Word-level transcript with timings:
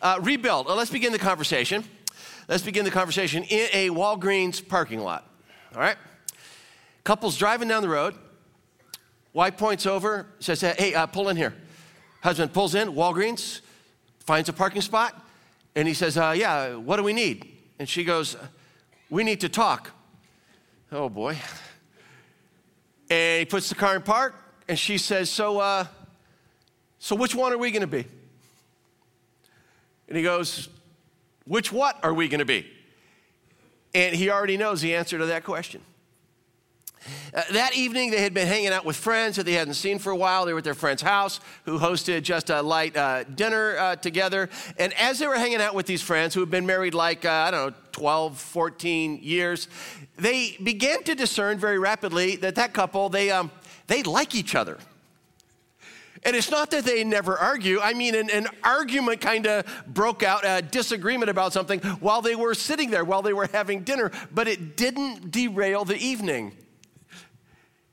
uh, 0.00 0.18
rebuild. 0.22 0.66
let's 0.66 0.90
begin 0.90 1.12
the 1.12 1.18
conversation. 1.18 1.84
Let's 2.48 2.62
begin 2.62 2.84
the 2.84 2.90
conversation 2.90 3.44
in 3.44 3.68
a 3.72 3.90
Walgreens 3.90 4.66
parking 4.66 5.00
lot. 5.00 5.28
All 5.74 5.80
right? 5.80 5.96
Couple's 7.04 7.36
driving 7.36 7.68
down 7.68 7.82
the 7.82 7.88
road. 7.88 8.14
Wife 9.32 9.56
points 9.56 9.86
over, 9.86 10.26
says, 10.40 10.60
Hey, 10.60 10.94
uh, 10.94 11.06
pull 11.06 11.28
in 11.28 11.36
here. 11.36 11.54
Husband 12.22 12.52
pulls 12.52 12.74
in, 12.74 12.88
Walgreens, 12.92 13.60
finds 14.20 14.48
a 14.48 14.52
parking 14.52 14.82
spot, 14.82 15.20
and 15.74 15.88
he 15.88 15.94
says, 15.94 16.16
uh, 16.16 16.34
Yeah, 16.36 16.74
what 16.76 16.96
do 16.96 17.02
we 17.02 17.12
need? 17.12 17.48
And 17.78 17.88
she 17.88 18.04
goes, 18.04 18.36
We 19.10 19.24
need 19.24 19.40
to 19.40 19.48
talk. 19.48 19.90
Oh 20.90 21.08
boy. 21.08 21.38
And 23.08 23.40
he 23.40 23.44
puts 23.44 23.68
the 23.68 23.74
car 23.74 23.96
in 23.96 24.02
park, 24.02 24.34
and 24.68 24.78
she 24.78 24.98
says, 24.98 25.30
So, 25.30 25.58
uh, 25.58 25.86
so 26.98 27.16
which 27.16 27.34
one 27.34 27.52
are 27.52 27.58
we 27.58 27.70
going 27.70 27.80
to 27.80 27.86
be? 27.86 28.06
And 30.12 30.18
he 30.18 30.22
goes, 30.22 30.68
Which 31.46 31.72
what 31.72 31.98
are 32.04 32.12
we 32.12 32.28
going 32.28 32.40
to 32.40 32.44
be? 32.44 32.66
And 33.94 34.14
he 34.14 34.28
already 34.28 34.58
knows 34.58 34.82
the 34.82 34.94
answer 34.94 35.16
to 35.16 35.24
that 35.24 35.42
question. 35.42 35.80
Uh, 37.32 37.40
that 37.52 37.74
evening, 37.74 38.10
they 38.10 38.20
had 38.20 38.34
been 38.34 38.46
hanging 38.46 38.68
out 38.74 38.84
with 38.84 38.94
friends 38.94 39.36
that 39.36 39.46
they 39.46 39.54
hadn't 39.54 39.72
seen 39.72 39.98
for 39.98 40.10
a 40.10 40.16
while. 40.16 40.44
They 40.44 40.52
were 40.52 40.58
at 40.58 40.64
their 40.64 40.74
friend's 40.74 41.00
house, 41.00 41.40
who 41.64 41.78
hosted 41.78 42.24
just 42.24 42.50
a 42.50 42.60
light 42.60 42.94
uh, 42.94 43.24
dinner 43.24 43.78
uh, 43.78 43.96
together. 43.96 44.50
And 44.78 44.92
as 45.00 45.18
they 45.18 45.26
were 45.26 45.38
hanging 45.38 45.62
out 45.62 45.74
with 45.74 45.86
these 45.86 46.02
friends 46.02 46.34
who 46.34 46.40
had 46.40 46.50
been 46.50 46.66
married 46.66 46.92
like, 46.92 47.24
uh, 47.24 47.30
I 47.30 47.50
don't 47.50 47.70
know, 47.70 47.76
12, 47.92 48.38
14 48.38 49.18
years, 49.22 49.66
they 50.18 50.58
began 50.62 51.04
to 51.04 51.14
discern 51.14 51.56
very 51.56 51.78
rapidly 51.78 52.36
that 52.36 52.56
that 52.56 52.74
couple, 52.74 53.08
they, 53.08 53.30
um, 53.30 53.50
they 53.86 54.02
like 54.02 54.34
each 54.34 54.54
other. 54.54 54.76
And 56.24 56.36
it's 56.36 56.50
not 56.50 56.70
that 56.70 56.84
they 56.84 57.02
never 57.02 57.36
argue. 57.36 57.80
I 57.80 57.94
mean, 57.94 58.14
an, 58.14 58.30
an 58.30 58.46
argument 58.62 59.20
kind 59.20 59.46
of 59.46 59.66
broke 59.88 60.22
out, 60.22 60.44
a 60.44 60.62
disagreement 60.62 61.30
about 61.30 61.52
something 61.52 61.80
while 61.98 62.22
they 62.22 62.36
were 62.36 62.54
sitting 62.54 62.90
there, 62.90 63.04
while 63.04 63.22
they 63.22 63.32
were 63.32 63.48
having 63.52 63.82
dinner, 63.82 64.12
but 64.32 64.46
it 64.46 64.76
didn't 64.76 65.32
derail 65.32 65.84
the 65.84 65.96
evening. 65.96 66.56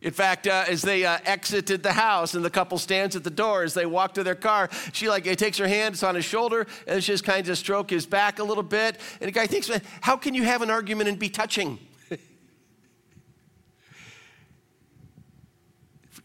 In 0.02 0.12
fact, 0.12 0.48
uh, 0.48 0.64
as 0.68 0.82
they 0.82 1.06
uh, 1.06 1.18
exited 1.26 1.84
the 1.84 1.92
house 1.92 2.34
and 2.34 2.46
the 2.46 2.50
couple 2.50 2.78
stands 2.78 3.16
at 3.18 3.24
the 3.24 3.30
door 3.30 3.64
as 3.64 3.74
they 3.74 3.86
walk 3.86 4.14
to 4.14 4.24
their 4.24 4.36
car, 4.36 4.70
she 4.94 5.10
like 5.10 5.26
takes 5.38 5.58
her 5.58 5.68
hand, 5.68 5.96
it's 5.96 6.04
on 6.04 6.16
his 6.16 6.24
shoulder, 6.24 6.68
and 6.88 7.04
she 7.04 7.12
just 7.12 7.26
kind 7.26 7.48
of 7.50 7.58
stroke 7.58 7.90
his 7.90 8.06
back 8.06 8.40
a 8.40 8.44
little 8.44 8.64
bit. 8.64 8.98
And 9.20 9.28
the 9.28 9.32
guy 9.32 9.46
thinks, 9.48 9.70
how 10.02 10.16
can 10.16 10.36
you 10.36 10.44
have 10.44 10.62
an 10.62 10.70
argument 10.70 11.10
and 11.10 11.20
be 11.20 11.30
touching? 11.30 11.80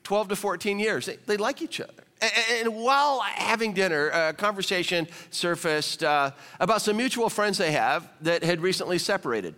12 0.05 0.29
to 0.29 0.37
14 0.37 0.79
years, 0.79 1.07
they, 1.07 1.17
they 1.27 1.37
like 1.37 1.61
each 1.63 1.81
other. 1.81 1.93
And, 2.21 2.33
and, 2.61 2.77
while 2.77 3.21
having 3.21 3.73
dinner, 3.73 4.09
a 4.09 4.33
conversation 4.33 5.09
surfaced 5.31 6.05
uh, 6.05 6.31
about 6.61 6.81
some 6.81 6.97
mutual 6.97 7.29
friends 7.29 7.59
they 7.59 7.73
have 7.73 8.09
that 8.21 8.45
had 8.45 8.61
recently 8.61 8.99
separated. 8.99 9.55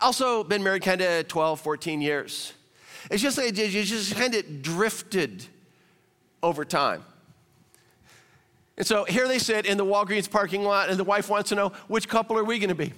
Also 0.00 0.44
been 0.44 0.62
married 0.62 0.82
kind 0.82 1.00
of 1.00 1.28
12, 1.28 1.60
14 1.60 2.00
years. 2.00 2.52
It's 3.10 3.22
just 3.22 3.38
like 3.38 3.56
it 3.56 3.70
just 3.70 4.14
kind 4.16 4.34
of 4.34 4.62
drifted 4.62 5.46
over 6.42 6.64
time. 6.64 7.04
And 8.76 8.86
so 8.86 9.04
here 9.04 9.28
they 9.28 9.38
sit 9.38 9.66
in 9.66 9.78
the 9.78 9.84
Walgreens 9.84 10.28
parking 10.28 10.64
lot, 10.64 10.88
and 10.88 10.98
the 10.98 11.04
wife 11.04 11.28
wants 11.28 11.50
to 11.50 11.54
know 11.54 11.68
which 11.88 12.08
couple 12.08 12.36
are 12.36 12.44
we 12.44 12.58
going 12.58 12.70
to 12.70 12.74
be? 12.74 12.92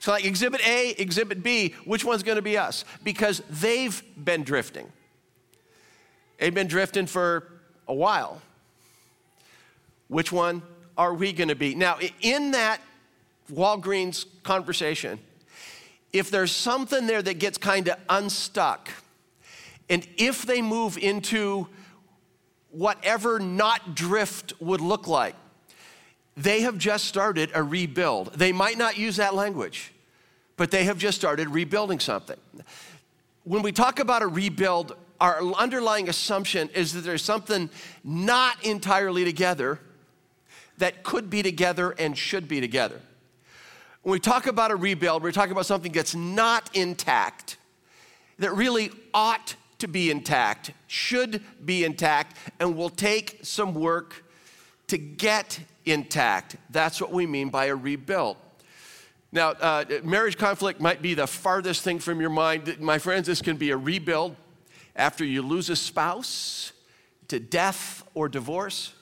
So, 0.00 0.12
like 0.12 0.24
exhibit 0.24 0.66
A, 0.66 0.90
exhibit 0.90 1.42
B, 1.42 1.74
which 1.84 2.04
one's 2.04 2.22
going 2.22 2.36
to 2.36 2.42
be 2.42 2.56
us? 2.56 2.84
Because 3.02 3.42
they've 3.50 4.02
been 4.22 4.44
drifting. 4.44 4.90
They've 6.38 6.54
been 6.54 6.68
drifting 6.68 7.06
for 7.06 7.48
a 7.86 7.94
while. 7.94 8.40
Which 10.08 10.32
one 10.32 10.62
are 10.96 11.12
we 11.12 11.32
going 11.32 11.48
to 11.48 11.54
be? 11.54 11.74
Now, 11.74 11.98
in 12.20 12.52
that 12.52 12.80
Walgreens 13.52 14.26
conversation, 14.42 15.18
if 16.12 16.30
there's 16.30 16.52
something 16.52 17.06
there 17.06 17.22
that 17.22 17.38
gets 17.38 17.58
kind 17.58 17.88
of 17.88 17.98
unstuck, 18.08 18.88
and 19.90 20.06
if 20.16 20.42
they 20.42 20.62
move 20.62 20.96
into 20.96 21.68
whatever 22.70 23.38
not 23.38 23.94
drift 23.94 24.54
would 24.60 24.80
look 24.80 25.06
like, 25.08 25.34
they 26.36 26.60
have 26.60 26.78
just 26.78 27.06
started 27.06 27.50
a 27.54 27.62
rebuild. 27.62 28.32
They 28.34 28.52
might 28.52 28.78
not 28.78 28.96
use 28.96 29.16
that 29.16 29.34
language, 29.34 29.92
but 30.56 30.70
they 30.70 30.84
have 30.84 30.98
just 30.98 31.18
started 31.18 31.48
rebuilding 31.48 31.98
something. 32.00 32.38
When 33.44 33.62
we 33.62 33.72
talk 33.72 33.98
about 33.98 34.22
a 34.22 34.26
rebuild, 34.26 34.94
our 35.20 35.42
underlying 35.54 36.08
assumption 36.08 36.68
is 36.74 36.92
that 36.92 37.00
there's 37.00 37.22
something 37.22 37.70
not 38.04 38.64
entirely 38.64 39.24
together 39.24 39.80
that 40.78 41.02
could 41.02 41.28
be 41.28 41.42
together 41.42 41.90
and 41.98 42.16
should 42.16 42.48
be 42.48 42.60
together. 42.60 43.00
When 44.02 44.12
we 44.12 44.20
talk 44.20 44.46
about 44.46 44.70
a 44.70 44.76
rebuild, 44.76 45.22
we're 45.22 45.32
talking 45.32 45.52
about 45.52 45.66
something 45.66 45.92
that's 45.92 46.14
not 46.14 46.70
intact, 46.74 47.56
that 48.38 48.54
really 48.54 48.90
ought 49.12 49.56
to 49.78 49.88
be 49.88 50.10
intact, 50.10 50.72
should 50.86 51.42
be 51.64 51.84
intact, 51.84 52.36
and 52.60 52.76
will 52.76 52.90
take 52.90 53.40
some 53.42 53.74
work 53.74 54.24
to 54.86 54.98
get 54.98 55.60
intact. 55.84 56.56
That's 56.70 57.00
what 57.00 57.12
we 57.12 57.26
mean 57.26 57.48
by 57.48 57.66
a 57.66 57.74
rebuild. 57.74 58.36
Now, 59.30 59.50
uh, 59.50 59.84
marriage 60.04 60.38
conflict 60.38 60.80
might 60.80 61.02
be 61.02 61.14
the 61.14 61.26
farthest 61.26 61.82
thing 61.82 61.98
from 61.98 62.20
your 62.20 62.30
mind. 62.30 62.80
My 62.80 62.98
friends, 62.98 63.26
this 63.26 63.42
can 63.42 63.56
be 63.56 63.70
a 63.70 63.76
rebuild 63.76 64.36
after 64.98 65.24
you 65.24 65.40
lose 65.40 65.70
a 65.70 65.76
spouse 65.76 66.72
to 67.28 67.38
death 67.38 68.06
or 68.14 68.28
divorce. 68.28 68.92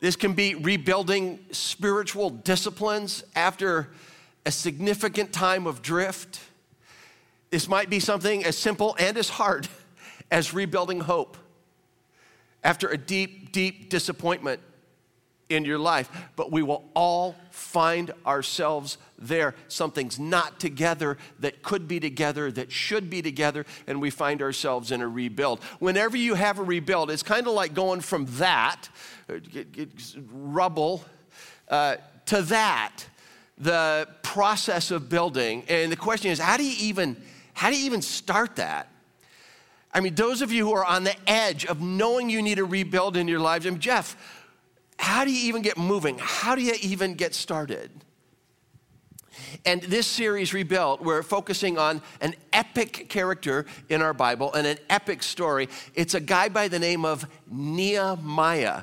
This 0.00 0.16
can 0.16 0.32
be 0.32 0.54
rebuilding 0.54 1.44
spiritual 1.52 2.30
disciplines 2.30 3.22
after 3.36 3.90
a 4.46 4.50
significant 4.50 5.32
time 5.32 5.66
of 5.66 5.82
drift. 5.82 6.40
This 7.50 7.68
might 7.68 7.90
be 7.90 8.00
something 8.00 8.44
as 8.44 8.56
simple 8.56 8.96
and 8.98 9.18
as 9.18 9.28
hard 9.28 9.68
as 10.30 10.54
rebuilding 10.54 11.00
hope 11.00 11.36
after 12.64 12.88
a 12.88 12.96
deep, 12.96 13.52
deep 13.52 13.90
disappointment 13.90 14.60
in 15.50 15.64
your 15.64 15.78
life, 15.78 16.08
but 16.36 16.50
we 16.50 16.62
will 16.62 16.88
all 16.94 17.34
find 17.50 18.12
ourselves 18.24 18.96
there. 19.18 19.54
Something's 19.68 20.18
not 20.18 20.58
together 20.58 21.18
that 21.40 21.62
could 21.62 21.86
be 21.86 22.00
together, 22.00 22.50
that 22.52 22.72
should 22.72 23.10
be 23.10 23.20
together, 23.20 23.66
and 23.86 24.00
we 24.00 24.08
find 24.08 24.40
ourselves 24.40 24.92
in 24.92 25.02
a 25.02 25.08
rebuild. 25.08 25.62
Whenever 25.78 26.16
you 26.16 26.34
have 26.34 26.58
a 26.58 26.62
rebuild, 26.62 27.10
it's 27.10 27.22
kind 27.22 27.46
of 27.46 27.52
like 27.52 27.74
going 27.74 28.00
from 28.00 28.26
that, 28.38 28.88
uh, 29.28 29.34
rubble, 30.32 31.04
uh, 31.68 31.96
to 32.26 32.42
that, 32.42 33.04
the 33.58 34.08
process 34.22 34.90
of 34.90 35.08
building. 35.08 35.64
And 35.68 35.92
the 35.92 35.96
question 35.96 36.30
is, 36.30 36.38
how 36.38 36.56
do 36.56 36.64
you 36.64 36.76
even, 36.88 37.16
how 37.52 37.70
do 37.70 37.76
you 37.76 37.84
even 37.84 38.00
start 38.00 38.56
that? 38.56 38.88
I 39.92 40.00
mean, 40.00 40.14
those 40.14 40.40
of 40.40 40.52
you 40.52 40.66
who 40.66 40.72
are 40.74 40.84
on 40.84 41.02
the 41.02 41.16
edge 41.28 41.66
of 41.66 41.80
knowing 41.80 42.30
you 42.30 42.42
need 42.42 42.60
a 42.60 42.64
rebuild 42.64 43.16
in 43.16 43.26
your 43.26 43.40
lives, 43.40 43.66
and 43.66 43.80
Jeff, 43.80 44.16
how 45.00 45.24
do 45.24 45.32
you 45.32 45.48
even 45.48 45.62
get 45.62 45.78
moving? 45.78 46.18
How 46.18 46.54
do 46.54 46.60
you 46.60 46.74
even 46.82 47.14
get 47.14 47.34
started? 47.34 47.90
And 49.64 49.80
this 49.80 50.06
series, 50.06 50.52
Rebuild, 50.52 51.00
we're 51.00 51.22
focusing 51.22 51.78
on 51.78 52.02
an 52.20 52.34
epic 52.52 53.08
character 53.08 53.64
in 53.88 54.02
our 54.02 54.12
Bible 54.12 54.52
and 54.52 54.66
an 54.66 54.76
epic 54.90 55.22
story. 55.22 55.70
It's 55.94 56.12
a 56.12 56.20
guy 56.20 56.50
by 56.50 56.68
the 56.68 56.78
name 56.78 57.06
of 57.06 57.26
Nehemiah. 57.50 58.82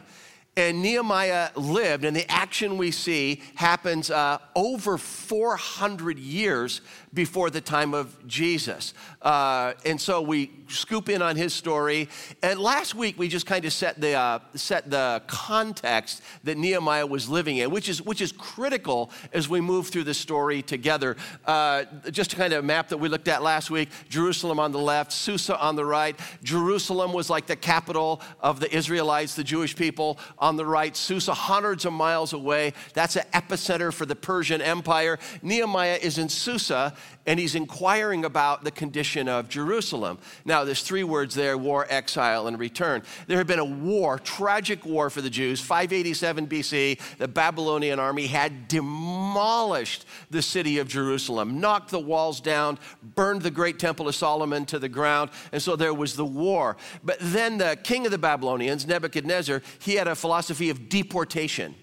And 0.56 0.81
Nehemiah 0.81 1.51
lived, 1.56 2.03
and 2.03 2.17
the 2.17 2.29
action 2.31 2.79
we 2.79 2.89
see 2.89 3.44
happens 3.53 4.09
uh, 4.09 4.39
over 4.56 4.97
400 4.97 6.17
years 6.17 6.81
before 7.17 7.50
the 7.50 7.59
time 7.59 7.95
of 7.95 8.16
Jesus. 8.28 8.94
Uh, 9.23 9.73
and 9.83 10.00
so 10.00 10.22
we 10.22 10.51
scoop 10.67 11.09
in 11.09 11.23
on 11.23 11.35
his 11.35 11.51
story. 11.51 12.09
And 12.44 12.59
last 12.59 12.94
week 12.94 13.17
we 13.17 13.28
just 13.28 13.47
kind 13.47 13.66
of 13.66 13.73
set 13.73 14.00
the, 14.00 14.13
uh, 14.13 14.39
set 14.53 14.91
the 14.91 15.23
context 15.25 16.22
that 16.44 16.59
Nehemiah 16.59 17.07
was 17.07 17.27
living 17.27 17.57
in, 17.57 17.72
which 17.72 17.89
is, 17.89 18.03
which 18.03 18.21
is 18.21 18.31
critical 18.31 19.09
as 19.33 19.50
we 19.50 19.62
move 19.62 19.88
through 19.88 20.03
the 20.03 20.13
story 20.13 20.62
together. 20.62 21.18
Uh, 21.45 21.86
just 22.12 22.36
kind 22.36 22.53
of 22.53 22.63
map 22.63 22.89
that 22.89 22.97
we 22.97 23.09
looked 23.09 23.27
at 23.27 23.42
last 23.42 23.71
week 23.71 23.89
Jerusalem 24.09 24.59
on 24.59 24.71
the 24.71 24.77
left, 24.77 25.12
Susa 25.12 25.59
on 25.59 25.75
the 25.75 25.86
right. 25.86 26.18
Jerusalem 26.44 27.13
was 27.13 27.31
like 27.31 27.47
the 27.47 27.56
capital 27.56 28.21
of 28.42 28.59
the 28.59 28.71
Israelites, 28.75 29.33
the 29.33 29.44
Jewish 29.44 29.75
people 29.75 30.19
on 30.38 30.56
the 30.56 30.65
right. 30.65 30.95
Susa, 30.95 31.33
hundreds 31.33 31.83
of 31.86 31.94
miles 31.94 32.33
away. 32.33 32.74
That's 32.94 33.15
an 33.15 33.25
epicenter 33.33 33.92
for 33.92 34.06
the 34.06 34.15
Persian 34.15 34.62
Empire. 34.62 35.18
Nehemiah 35.42 35.97
is 36.00 36.19
in 36.19 36.30
Susa 36.30 36.94
and 37.25 37.39
he's 37.39 37.56
inquiring 37.56 38.25
about 38.25 38.63
the 38.63 38.71
condition 38.71 39.27
of 39.27 39.50
Jerusalem. 39.50 40.18
Now, 40.45 40.63
there's 40.63 40.81
three 40.81 41.04
words 41.04 41.36
there 41.36 41.57
war, 41.57 41.86
exile, 41.89 42.48
and 42.48 42.57
return. 42.57 43.04
There 43.27 43.38
had 43.38 43.48
been 43.48 43.59
a 43.59 43.65
war, 43.65 44.18
tragic 44.19 44.86
war 44.86 45.09
for 45.09 45.21
the 45.21 45.30
Jews. 45.30 45.59
587 45.59 46.48
BC, 46.48 47.18
the 47.18 47.27
Babylonian 47.27 48.00
army 48.00 48.27
had 48.27 48.68
demolished 48.68 50.06
the 50.30 50.42
city 50.42 50.77
of 50.80 50.88
Jerusalem, 50.88 51.59
knocked 51.59 51.92
the 51.92 52.00
walls 52.00 52.39
down, 52.39 52.80
burned 53.04 53.42
the 53.42 53.51
great 53.51 53.80
temple 53.80 54.07
of 54.07 54.15
Solomon 54.15 54.65
to 54.68 54.80
the 54.80 54.89
ground, 54.89 55.30
and 55.51 55.62
so 55.62 55.75
there 55.75 55.94
was 55.94 56.15
the 56.15 56.25
war. 56.25 56.77
But 57.04 57.18
then 57.19 57.57
the 57.57 57.77
king 57.83 58.06
of 58.06 58.12
the 58.12 58.18
Babylonians, 58.18 58.88
Nebuchadnezzar, 58.88 59.62
he 59.80 59.95
had 59.95 60.07
a 60.07 60.15
philosophy 60.15 60.69
of 60.69 60.89
deportation. 60.89 61.75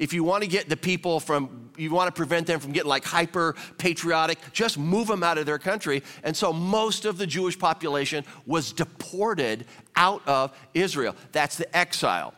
If 0.00 0.14
you 0.14 0.24
want 0.24 0.42
to 0.42 0.48
get 0.48 0.70
the 0.70 0.78
people 0.78 1.20
from, 1.20 1.70
you 1.76 1.90
want 1.90 2.08
to 2.08 2.12
prevent 2.12 2.46
them 2.46 2.58
from 2.58 2.72
getting 2.72 2.88
like 2.88 3.04
hyper 3.04 3.54
patriotic, 3.76 4.38
just 4.50 4.78
move 4.78 5.06
them 5.06 5.22
out 5.22 5.36
of 5.36 5.44
their 5.44 5.58
country. 5.58 6.02
And 6.24 6.34
so 6.34 6.54
most 6.54 7.04
of 7.04 7.18
the 7.18 7.26
Jewish 7.26 7.58
population 7.58 8.24
was 8.46 8.72
deported 8.72 9.66
out 9.94 10.26
of 10.26 10.58
Israel. 10.72 11.14
That's 11.32 11.58
the 11.58 11.76
exile. 11.76 12.32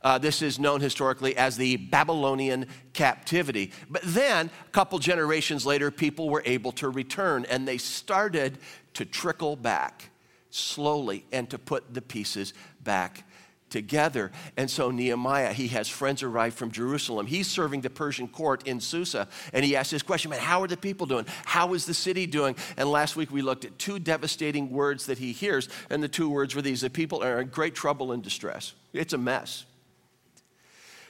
Uh, 0.00 0.18
this 0.18 0.42
is 0.42 0.60
known 0.60 0.80
historically 0.80 1.36
as 1.36 1.56
the 1.56 1.76
Babylonian 1.76 2.66
captivity. 2.92 3.72
But 3.90 4.02
then, 4.04 4.48
a 4.68 4.70
couple 4.70 5.00
generations 5.00 5.66
later, 5.66 5.90
people 5.90 6.30
were 6.30 6.44
able 6.46 6.70
to 6.72 6.88
return 6.88 7.46
and 7.46 7.66
they 7.66 7.78
started 7.78 8.58
to 8.94 9.04
trickle 9.04 9.56
back 9.56 10.10
slowly 10.50 11.24
and 11.32 11.50
to 11.50 11.58
put 11.58 11.92
the 11.92 12.00
pieces 12.00 12.54
back 12.84 13.24
together. 13.70 14.30
And 14.56 14.70
so 14.70 14.90
Nehemiah, 14.90 15.52
he 15.52 15.68
has 15.68 15.88
friends 15.88 16.22
arrive 16.22 16.54
from 16.54 16.70
Jerusalem. 16.70 17.26
He's 17.26 17.46
serving 17.46 17.80
the 17.80 17.90
Persian 17.90 18.28
court 18.28 18.66
in 18.66 18.80
Susa, 18.80 19.28
and 19.52 19.64
he 19.64 19.76
asks 19.76 19.90
this 19.90 20.02
question, 20.02 20.30
man, 20.30 20.40
how 20.40 20.62
are 20.62 20.68
the 20.68 20.76
people 20.76 21.06
doing? 21.06 21.26
How 21.44 21.74
is 21.74 21.86
the 21.86 21.94
city 21.94 22.26
doing? 22.26 22.56
And 22.76 22.90
last 22.90 23.16
week 23.16 23.30
we 23.30 23.42
looked 23.42 23.64
at 23.64 23.78
two 23.78 23.98
devastating 23.98 24.70
words 24.70 25.06
that 25.06 25.18
he 25.18 25.32
hears, 25.32 25.68
and 25.90 26.02
the 26.02 26.08
two 26.08 26.28
words 26.28 26.54
were 26.54 26.62
these, 26.62 26.80
the 26.80 26.90
people 26.90 27.22
are 27.22 27.40
in 27.40 27.48
great 27.48 27.74
trouble 27.74 28.12
and 28.12 28.22
distress. 28.22 28.72
It's 28.92 29.12
a 29.12 29.18
mess. 29.18 29.64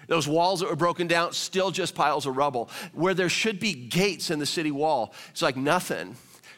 Those 0.08 0.26
walls 0.26 0.60
that 0.60 0.70
were 0.70 0.76
broken 0.76 1.06
down, 1.06 1.34
still 1.34 1.70
just 1.70 1.94
piles 1.94 2.26
of 2.26 2.36
rubble. 2.36 2.70
Where 2.92 3.12
there 3.12 3.28
should 3.28 3.60
be 3.60 3.74
gates 3.74 4.30
in 4.30 4.38
the 4.38 4.46
city 4.46 4.70
wall, 4.70 5.12
it's 5.30 5.42
like 5.42 5.56
nothing. 5.56 6.16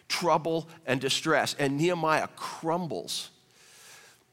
Trouble 0.08 0.68
and 0.86 1.00
distress. 1.00 1.54
And 1.58 1.76
Nehemiah 1.76 2.28
crumbles 2.36 3.30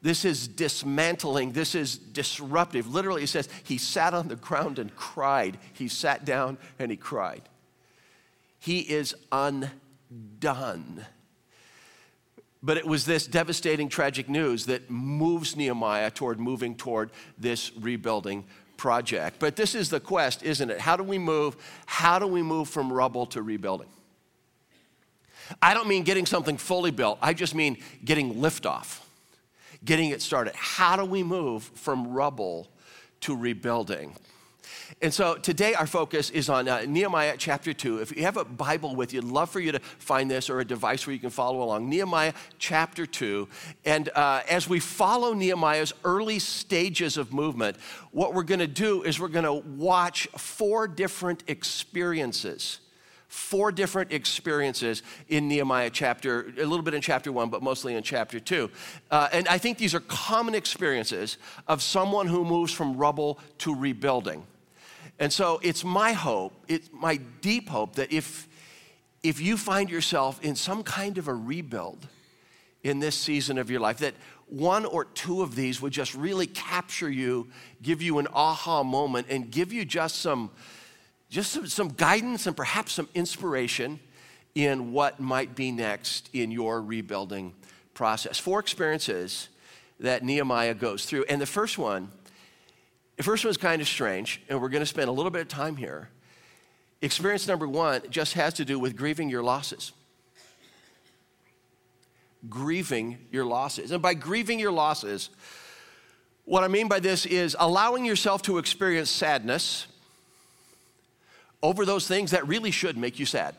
this 0.00 0.24
is 0.24 0.46
dismantling. 0.46 1.52
This 1.52 1.74
is 1.74 1.98
disruptive. 1.98 2.86
Literally, 2.86 3.24
it 3.24 3.28
says 3.28 3.48
he 3.64 3.78
sat 3.78 4.14
on 4.14 4.28
the 4.28 4.36
ground 4.36 4.78
and 4.78 4.94
cried. 4.94 5.58
He 5.72 5.88
sat 5.88 6.24
down 6.24 6.58
and 6.78 6.90
he 6.90 6.96
cried. 6.96 7.42
He 8.60 8.80
is 8.80 9.14
undone. 9.32 11.04
But 12.62 12.76
it 12.76 12.86
was 12.86 13.06
this 13.06 13.26
devastating, 13.26 13.88
tragic 13.88 14.28
news 14.28 14.66
that 14.66 14.90
moves 14.90 15.56
Nehemiah 15.56 16.10
toward 16.10 16.40
moving 16.40 16.74
toward 16.76 17.10
this 17.36 17.72
rebuilding 17.76 18.44
project. 18.76 19.38
But 19.38 19.56
this 19.56 19.74
is 19.74 19.90
the 19.90 20.00
quest, 20.00 20.42
isn't 20.42 20.70
it? 20.70 20.80
How 20.80 20.96
do 20.96 21.02
we 21.02 21.18
move? 21.18 21.56
How 21.86 22.18
do 22.18 22.26
we 22.26 22.42
move 22.42 22.68
from 22.68 22.92
rubble 22.92 23.26
to 23.26 23.42
rebuilding? 23.42 23.88
I 25.62 25.74
don't 25.74 25.88
mean 25.88 26.02
getting 26.02 26.26
something 26.26 26.56
fully 26.56 26.90
built, 26.90 27.18
I 27.22 27.32
just 27.32 27.54
mean 27.54 27.78
getting 28.04 28.34
liftoff 28.36 29.00
getting 29.84 30.10
it 30.10 30.22
started. 30.22 30.54
How 30.54 30.96
do 30.96 31.04
we 31.04 31.22
move 31.22 31.64
from 31.74 32.08
rubble 32.08 32.68
to 33.20 33.36
rebuilding? 33.36 34.14
And 35.02 35.12
so 35.12 35.36
today 35.36 35.74
our 35.74 35.86
focus 35.86 36.30
is 36.30 36.48
on 36.48 36.68
uh, 36.68 36.84
Nehemiah 36.86 37.36
chapter 37.38 37.72
2. 37.72 37.98
If 37.98 38.16
you 38.16 38.22
have 38.22 38.36
a 38.36 38.44
Bible 38.44 38.96
with 38.96 39.12
you, 39.12 39.20
I'd 39.20 39.26
love 39.26 39.50
for 39.50 39.60
you 39.60 39.72
to 39.72 39.78
find 39.80 40.30
this 40.30 40.48
or 40.48 40.60
a 40.60 40.64
device 40.64 41.06
where 41.06 41.14
you 41.14 41.20
can 41.20 41.30
follow 41.30 41.62
along. 41.62 41.88
Nehemiah 41.88 42.32
chapter 42.58 43.06
2. 43.06 43.48
And 43.84 44.08
uh, 44.14 44.42
as 44.48 44.68
we 44.68 44.80
follow 44.80 45.34
Nehemiah's 45.34 45.92
early 46.04 46.38
stages 46.38 47.16
of 47.16 47.32
movement, 47.32 47.76
what 48.12 48.34
we're 48.34 48.42
going 48.42 48.60
to 48.60 48.66
do 48.66 49.02
is 49.02 49.20
we're 49.20 49.28
going 49.28 49.44
to 49.44 49.68
watch 49.68 50.26
four 50.36 50.88
different 50.88 51.44
experiences 51.46 52.80
four 53.28 53.70
different 53.70 54.10
experiences 54.10 55.02
in 55.28 55.48
Nehemiah 55.48 55.90
chapter, 55.90 56.52
a 56.58 56.64
little 56.64 56.82
bit 56.82 56.94
in 56.94 57.02
chapter 57.02 57.30
one, 57.30 57.50
but 57.50 57.62
mostly 57.62 57.94
in 57.94 58.02
chapter 58.02 58.40
two. 58.40 58.70
Uh, 59.10 59.28
and 59.32 59.46
I 59.48 59.58
think 59.58 59.78
these 59.78 59.94
are 59.94 60.00
common 60.00 60.54
experiences 60.54 61.36
of 61.66 61.82
someone 61.82 62.26
who 62.26 62.44
moves 62.44 62.72
from 62.72 62.96
rubble 62.96 63.38
to 63.58 63.74
rebuilding. 63.74 64.44
And 65.18 65.32
so 65.32 65.60
it's 65.62 65.84
my 65.84 66.12
hope, 66.12 66.52
it's 66.68 66.88
my 66.92 67.16
deep 67.40 67.68
hope 67.68 67.96
that 67.96 68.12
if, 68.12 68.48
if 69.22 69.40
you 69.40 69.56
find 69.56 69.90
yourself 69.90 70.42
in 70.42 70.54
some 70.54 70.82
kind 70.82 71.18
of 71.18 71.28
a 71.28 71.34
rebuild 71.34 72.06
in 72.82 73.00
this 73.00 73.16
season 73.16 73.58
of 73.58 73.70
your 73.70 73.80
life, 73.80 73.98
that 73.98 74.14
one 74.46 74.86
or 74.86 75.04
two 75.04 75.42
of 75.42 75.54
these 75.54 75.82
would 75.82 75.92
just 75.92 76.14
really 76.14 76.46
capture 76.46 77.10
you, 77.10 77.48
give 77.82 78.00
you 78.00 78.18
an 78.18 78.28
aha 78.32 78.82
moment, 78.82 79.26
and 79.28 79.50
give 79.50 79.72
you 79.72 79.84
just 79.84 80.16
some 80.20 80.50
just 81.28 81.52
some, 81.52 81.66
some 81.66 81.88
guidance 81.88 82.46
and 82.46 82.56
perhaps 82.56 82.92
some 82.92 83.08
inspiration 83.14 84.00
in 84.54 84.92
what 84.92 85.20
might 85.20 85.54
be 85.54 85.70
next 85.70 86.30
in 86.32 86.50
your 86.50 86.82
rebuilding 86.82 87.54
process. 87.94 88.38
Four 88.38 88.60
experiences 88.60 89.48
that 90.00 90.24
Nehemiah 90.24 90.74
goes 90.74 91.04
through. 91.04 91.24
And 91.28 91.40
the 91.40 91.46
first 91.46 91.78
one, 91.78 92.10
the 93.16 93.22
first 93.22 93.44
one 93.44 93.50
is 93.50 93.56
kind 93.56 93.82
of 93.82 93.88
strange, 93.88 94.40
and 94.48 94.60
we're 94.60 94.68
going 94.68 94.82
to 94.82 94.86
spend 94.86 95.08
a 95.08 95.12
little 95.12 95.30
bit 95.30 95.42
of 95.42 95.48
time 95.48 95.76
here. 95.76 96.08
Experience 97.02 97.46
number 97.46 97.68
one 97.68 98.02
just 98.10 98.34
has 98.34 98.54
to 98.54 98.64
do 98.64 98.78
with 98.78 98.96
grieving 98.96 99.28
your 99.28 99.42
losses. 99.42 99.92
Grieving 102.48 103.18
your 103.30 103.44
losses. 103.44 103.90
And 103.90 104.00
by 104.00 104.14
grieving 104.14 104.58
your 104.58 104.72
losses, 104.72 105.30
what 106.44 106.64
I 106.64 106.68
mean 106.68 106.88
by 106.88 107.00
this 107.00 107.26
is 107.26 107.56
allowing 107.58 108.04
yourself 108.04 108.42
to 108.42 108.58
experience 108.58 109.10
sadness 109.10 109.86
over 111.62 111.84
those 111.84 112.06
things 112.06 112.30
that 112.30 112.46
really 112.46 112.70
should 112.70 112.96
make 112.96 113.18
you 113.18 113.26
sad. 113.26 113.54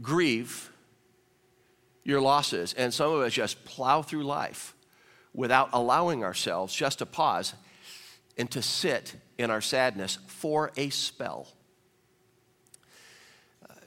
Grieve 0.00 0.70
your 2.04 2.20
losses. 2.20 2.74
And 2.74 2.92
some 2.92 3.12
of 3.12 3.20
us 3.20 3.32
just 3.32 3.64
plow 3.64 4.02
through 4.02 4.24
life 4.24 4.74
without 5.34 5.70
allowing 5.72 6.24
ourselves 6.24 6.74
just 6.74 6.98
to 6.98 7.06
pause 7.06 7.54
and 8.36 8.50
to 8.50 8.62
sit 8.62 9.14
in 9.38 9.50
our 9.50 9.60
sadness 9.60 10.18
for 10.26 10.72
a 10.76 10.90
spell. 10.90 11.48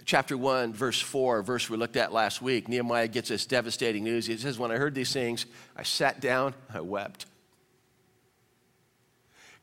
Chapter 0.06 0.38
1, 0.38 0.72
verse 0.72 1.02
4, 1.02 1.42
verse 1.42 1.68
we 1.68 1.78
looked 1.78 1.98
at 1.98 2.14
last 2.14 2.40
week, 2.40 2.68
Nehemiah 2.68 3.08
gets 3.08 3.30
this 3.30 3.48
devastating 3.48 4.04
news. 4.04 4.28
He 4.28 4.38
says, 4.38 4.60
When 4.60 4.72
I 4.72 4.76
heard 4.76 4.94
these 4.94 5.12
things, 5.12 5.48
I 5.76 5.82
sat 5.82 6.20
down, 6.20 6.54
I 6.72 6.82
wept. 6.82 7.26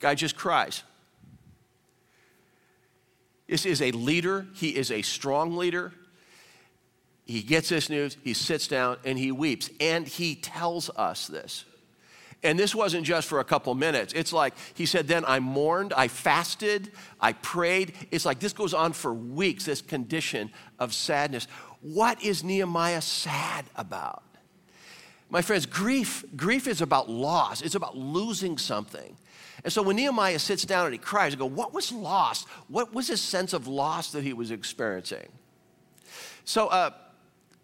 Guy 0.01 0.17
just 0.17 0.35
cries. 0.35 0.83
This 3.53 3.67
is 3.67 3.83
a 3.83 3.91
leader, 3.91 4.47
he 4.55 4.71
is 4.71 4.91
a 4.91 5.03
strong 5.03 5.59
leader. 5.59 5.93
He 7.27 7.43
gets 7.43 7.69
this 7.69 7.91
news, 7.91 8.17
he 8.25 8.33
sits 8.33 8.67
down 8.67 8.97
and 9.05 9.19
he 9.19 9.31
weeps. 9.31 9.69
And 9.79 10.09
he 10.09 10.37
tells 10.37 10.89
us 10.97 11.27
this. 11.27 11.67
And 12.43 12.59
this 12.59 12.75
wasn't 12.75 13.05
just 13.05 13.29
for 13.29 13.41
a 13.41 13.45
couple 13.45 13.75
minutes. 13.75 14.15
It's 14.15 14.33
like 14.33 14.55
he 14.73 14.87
said, 14.87 15.07
then 15.07 15.27
I 15.27 15.39
mourned, 15.39 15.93
I 15.93 16.09
fasted, 16.09 16.93
I 17.21 17.35
prayed. 17.35 17.93
It's 18.11 18.25
like 18.25 18.41
this 18.41 18.55
goes 18.55 18.73
on 18.73 18.95
for 18.95 19.13
weeks, 19.13 19.67
this 19.67 19.83
condition 19.83 20.51
of 20.79 20.95
sadness. 20.95 21.47
What 21.83 22.25
is 22.25 22.43
Nehemiah 22.43 23.03
sad 23.03 23.67
about? 23.77 24.23
My 25.29 25.43
friends, 25.43 25.67
grief, 25.67 26.25
grief 26.35 26.67
is 26.67 26.81
about 26.81 27.11
loss. 27.11 27.61
It's 27.61 27.75
about 27.75 27.99
losing 27.99 28.57
something. 28.57 29.19
And 29.65 29.73
so 29.73 29.83
when 29.83 29.97
Nehemiah 29.97 30.39
sits 30.39 30.65
down 30.65 30.87
and 30.87 30.95
he 30.95 30.99
cries, 30.99 31.35
I 31.35 31.37
go, 31.37 31.47
What 31.47 31.73
was 31.73 31.93
lost? 31.93 32.49
What 32.69 32.93
was 32.93 33.09
his 33.09 33.21
sense 33.21 33.53
of 33.53 33.67
loss 33.67 34.13
that 34.13 34.23
he 34.23 34.33
was 34.33 34.51
experiencing? 34.51 35.29
So 36.45 36.67
uh, 36.69 36.91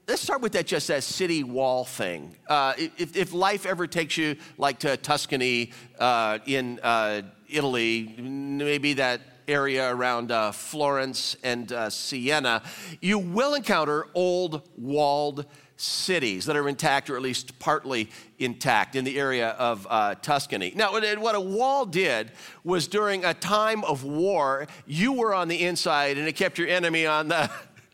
let's 0.07 0.23
start 0.23 0.40
with 0.40 0.52
that 0.52 0.67
just 0.67 0.88
that 0.88 1.02
city 1.02 1.43
wall 1.43 1.85
thing. 1.85 2.37
Uh, 2.49 2.75
if, 2.76 3.17
if, 3.17 3.33
life 3.33 3.67
ever 3.67 3.87
takes 3.87 4.17
you 4.17 4.37
like 4.57 4.78
to 4.81 4.97
Tuscany 4.97 5.73
uh, 5.99 6.38
in 6.47 6.78
uh, 6.83 7.23
Italy, 7.49 8.14
maybe 8.19 8.95
that 8.95 9.21
area 9.49 9.93
around 9.93 10.31
uh, 10.31 10.52
Florence 10.52 11.37
and 11.43 11.73
uh, 11.73 11.90
Siena, 11.90 12.62
you 13.00 13.19
will 13.19 13.55
encounter 13.55 14.07
old 14.14 14.69
walled 14.76 15.47
cities 15.78 16.44
that 16.47 16.56
are 16.56 16.68
intact 16.68 17.08
or 17.08 17.16
at 17.16 17.23
least 17.23 17.58
partly 17.61 18.11
intact 18.38 18.97
in 18.97 19.04
the 19.04 19.18
area 19.18 19.50
of 19.50 19.87
uh, 19.88 20.16
Tuscany. 20.16 20.73
Now, 20.75 20.92
what 20.92 21.35
a 21.35 21.40
wall 21.40 21.87
did 21.87 22.32
was 22.64 22.88
during 22.88 23.25
a 23.25 23.32
time 23.32 23.85
of 23.85 24.02
war, 24.04 24.66
you 24.87 25.12
were 25.12 25.32
on 25.32 25.49
the 25.49 25.64
inside 25.64 26.18
and 26.18 26.26
it 26.26 26.32
kept 26.32 26.58
your 26.58 26.68
enemy 26.68 27.06
on 27.06 27.28
the, 27.28 27.50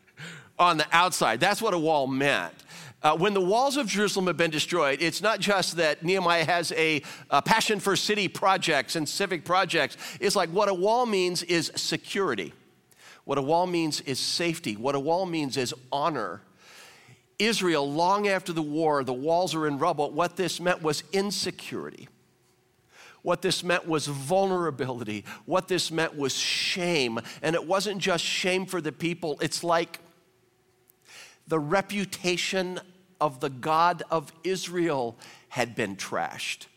on 0.59 0.77
the 0.77 0.87
outside. 0.91 1.39
That's 1.39 1.61
what 1.61 1.73
a 1.73 1.79
wall 1.79 2.07
meant. 2.07 2.53
Uh, 3.03 3.15
when 3.15 3.35
the 3.35 3.41
walls 3.41 3.77
of 3.77 3.85
Jerusalem 3.85 4.25
have 4.25 4.37
been 4.37 4.49
destroyed, 4.49 4.99
it's 4.99 5.21
not 5.21 5.39
just 5.39 5.77
that 5.77 6.03
Nehemiah 6.03 6.43
has 6.43 6.71
a, 6.71 7.03
a, 7.29 7.39
passion 7.39 7.79
for 7.79 7.95
city 7.95 8.27
projects 8.27 8.95
and 8.95 9.07
civic 9.07 9.45
projects. 9.45 9.95
It's 10.19 10.35
like 10.35 10.49
what 10.49 10.69
a 10.69 10.73
wall 10.73 11.05
means 11.05 11.43
is 11.43 11.71
security. 11.75 12.51
What 13.25 13.37
a 13.37 13.43
wall 13.43 13.67
means 13.67 14.01
is 14.01 14.19
safety. 14.19 14.75
What 14.75 14.95
a 14.95 14.99
wall 14.99 15.27
means 15.27 15.55
is 15.55 15.71
honor. 15.91 16.41
Israel, 17.39 17.91
long 17.91 18.27
after 18.27 18.53
the 18.53 18.61
war, 18.61 19.03
the 19.03 19.13
walls 19.13 19.53
are 19.55 19.67
in 19.67 19.77
rubble. 19.77 20.11
What 20.11 20.35
this 20.35 20.59
meant 20.59 20.81
was 20.81 21.03
insecurity. 21.11 22.07
What 23.21 23.41
this 23.41 23.63
meant 23.63 23.87
was 23.87 24.05
vulnerability. 24.05 25.25
What 25.45 25.67
this 25.67 25.91
meant 25.91 26.15
was 26.15 26.35
shame. 26.35 27.19
And 27.41 27.55
it 27.55 27.67
wasn't 27.67 27.99
just 27.99 28.23
shame 28.23 28.65
for 28.65 28.81
the 28.81 28.91
people, 28.91 29.37
it's 29.41 29.63
like 29.63 29.99
the 31.47 31.59
reputation 31.59 32.79
of 33.21 33.39
the 33.39 33.49
God 33.49 34.03
of 34.11 34.31
Israel 34.43 35.17
had 35.49 35.75
been 35.75 35.95
trashed. 35.95 36.67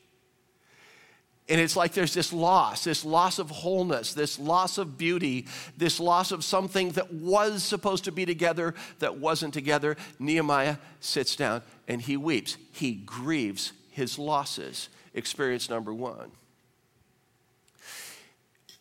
And 1.48 1.60
it's 1.60 1.76
like 1.76 1.92
there's 1.94 2.12
this 2.12 2.32
loss, 2.32 2.84
this 2.84 3.04
loss 3.04 3.38
of 3.38 3.48
wholeness, 3.50 4.12
this 4.12 4.38
loss 4.38 4.76
of 4.76 4.98
beauty, 4.98 5.46
this 5.78 5.98
loss 5.98 6.30
of 6.30 6.44
something 6.44 6.90
that 6.90 7.12
was 7.12 7.64
supposed 7.64 8.04
to 8.04 8.12
be 8.12 8.26
together 8.26 8.74
that 8.98 9.18
wasn't 9.18 9.54
together. 9.54 9.96
Nehemiah 10.18 10.76
sits 11.00 11.36
down 11.36 11.62
and 11.86 12.02
he 12.02 12.18
weeps. 12.18 12.58
He 12.72 12.92
grieves 12.92 13.72
his 13.90 14.18
losses. 14.18 14.90
Experience 15.14 15.70
number 15.70 15.94
one. 15.94 16.30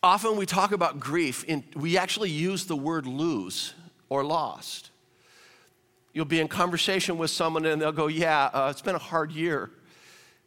Often 0.02 0.36
we 0.36 0.46
talk 0.46 0.70
about 0.70 1.00
grief, 1.00 1.44
and 1.48 1.64
we 1.74 1.98
actually 1.98 2.30
use 2.30 2.66
the 2.66 2.76
word 2.76 3.04
lose 3.06 3.74
or 4.08 4.22
lost. 4.22 4.90
You'll 6.12 6.24
be 6.24 6.40
in 6.40 6.48
conversation 6.48 7.18
with 7.18 7.30
someone 7.30 7.64
and 7.66 7.80
they'll 7.80 7.92
go, 7.92 8.06
Yeah, 8.08 8.50
uh, 8.52 8.68
it's 8.70 8.82
been 8.82 8.94
a 8.94 8.98
hard 8.98 9.32
year 9.32 9.70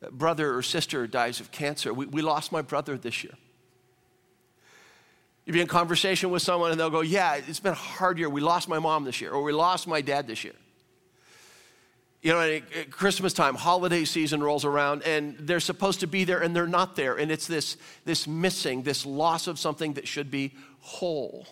brother 0.10 0.56
or 0.56 0.62
sister 0.62 1.06
dies 1.06 1.40
of 1.40 1.52
cancer. 1.52 1.94
We, 1.94 2.06
we 2.08 2.22
lost 2.22 2.52
my 2.52 2.62
brother 2.62 2.98
this 2.98 3.24
year. 3.24 3.34
You'd 5.46 5.54
be 5.54 5.62
in 5.62 5.68
conversation 5.68 6.30
with 6.30 6.42
someone 6.42 6.72
and 6.72 6.80
they'll 6.80 6.90
go, 6.90 7.02
Yeah, 7.02 7.36
it's 7.36 7.60
been 7.60 7.74
a 7.74 7.76
hard 7.76 8.18
year. 8.18 8.30
We 8.30 8.42
lost 8.42 8.68
my 8.68 8.80
mom 8.80 9.06
this 9.06 9.22
year, 9.22 9.32
or 9.32 9.44
we 9.44 9.52
lost 9.52 9.88
my 9.88 10.02
dad 10.02 10.28
this 10.28 10.44
year. 10.44 10.54
You 12.22 12.34
know, 12.34 12.40
at 12.40 12.92
Christmas 12.92 13.34
time, 13.34 13.56
holiday 13.56 14.06
season 14.06 14.44
rolls 14.44 14.64
around, 14.64 15.02
and 15.04 15.36
they're 15.40 15.60
supposed 15.60 16.02
to 16.02 16.08
be 16.08 16.24
there 16.24 16.40
and 16.40 16.56
they're 16.56 16.68
not 16.68 16.96
there. 16.96 17.16
And 17.16 17.32
it's 17.32 17.48
this, 17.48 17.78
this 18.06 18.28
missing, 18.28 18.84
this 18.84 19.08
loss 19.08 19.48
of 19.48 19.58
something 19.58 19.94
that 19.94 20.08
should 20.08 20.30
be 20.30 20.54
whole. 20.82 21.48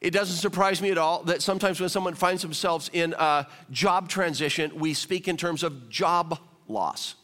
It 0.00 0.10
doesn't 0.10 0.36
surprise 0.36 0.82
me 0.82 0.90
at 0.90 0.98
all 0.98 1.22
that 1.24 1.42
sometimes 1.42 1.80
when 1.80 1.88
someone 1.88 2.14
finds 2.14 2.42
themselves 2.42 2.90
in 2.92 3.14
a 3.18 3.46
job 3.70 4.08
transition, 4.08 4.78
we 4.78 4.94
speak 4.94 5.28
in 5.28 5.36
terms 5.36 5.62
of 5.62 5.88
job 5.88 6.38
loss. 6.68 7.14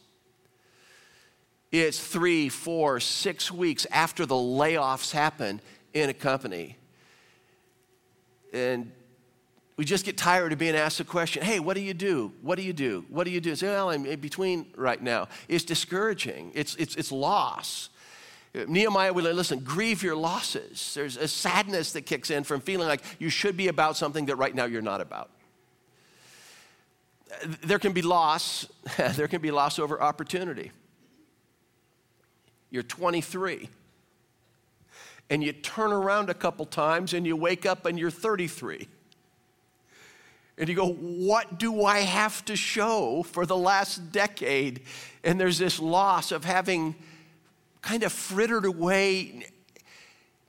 It's 1.71 1.99
three, 1.99 2.49
four, 2.49 2.99
six 2.99 3.51
weeks 3.51 3.85
after 3.91 4.25
the 4.25 4.35
layoffs 4.35 5.11
happen 5.11 5.61
in 5.93 6.09
a 6.09 6.13
company. 6.13 6.77
And 8.53 8.91
we 9.77 9.83
just 9.83 10.05
get 10.05 10.17
tired 10.17 10.53
of 10.53 10.59
being 10.59 10.75
asked 10.75 10.99
the 10.99 11.03
question, 11.03 11.43
hey, 11.43 11.59
what 11.59 11.75
do 11.75 11.81
you 11.81 11.93
do? 11.93 12.31
What 12.41 12.55
do 12.55 12.61
you 12.61 12.71
do? 12.71 13.03
What 13.09 13.25
do 13.25 13.31
you 13.31 13.41
do? 13.41 13.55
Say, 13.55 13.67
well, 13.67 13.89
I'm 13.89 14.05
in 14.05 14.19
between 14.19 14.67
right 14.77 15.01
now. 15.01 15.27
It's 15.49 15.65
discouraging, 15.65 16.51
it's, 16.53 16.75
it's, 16.75 16.95
it's 16.95 17.11
loss. 17.11 17.89
Nehemiah 18.69 19.11
would 19.11 19.25
listen, 19.25 19.59
grieve 19.59 20.01
your 20.01 20.15
losses. 20.15 20.93
There's 20.93 21.17
a 21.17 21.27
sadness 21.27 21.91
that 21.91 22.03
kicks 22.03 22.29
in 22.31 22.45
from 22.45 22.61
feeling 22.61 22.87
like 22.87 23.01
you 23.19 23.29
should 23.29 23.57
be 23.57 23.67
about 23.67 23.97
something 23.97 24.27
that 24.27 24.37
right 24.37 24.55
now 24.55 24.63
you're 24.63 24.81
not 24.81 25.01
about 25.01 25.29
there 27.63 27.79
can 27.79 27.93
be 27.93 28.01
loss, 28.01 28.67
there 28.97 29.27
can 29.27 29.41
be 29.41 29.51
loss 29.51 29.79
over 29.79 30.01
opportunity. 30.01 30.71
You're 32.69 32.83
23 32.83 33.69
and 35.29 35.43
you 35.43 35.53
turn 35.53 35.91
around 35.91 36.29
a 36.29 36.33
couple 36.33 36.65
times 36.65 37.13
and 37.13 37.25
you 37.25 37.35
wake 37.35 37.65
up 37.65 37.85
and 37.85 37.97
you're 37.97 38.11
33. 38.11 38.87
And 40.57 40.69
you 40.69 40.75
go, 40.75 40.87
What 40.87 41.57
do 41.59 41.83
I 41.83 41.99
have 41.99 42.45
to 42.45 42.55
show 42.55 43.23
for 43.23 43.45
the 43.45 43.57
last 43.57 44.11
decade? 44.11 44.83
And 45.23 45.39
there's 45.39 45.57
this 45.57 45.79
loss 45.79 46.31
of 46.31 46.45
having 46.45 46.95
kind 47.81 48.03
of 48.03 48.11
frittered 48.11 48.65
away 48.65 49.47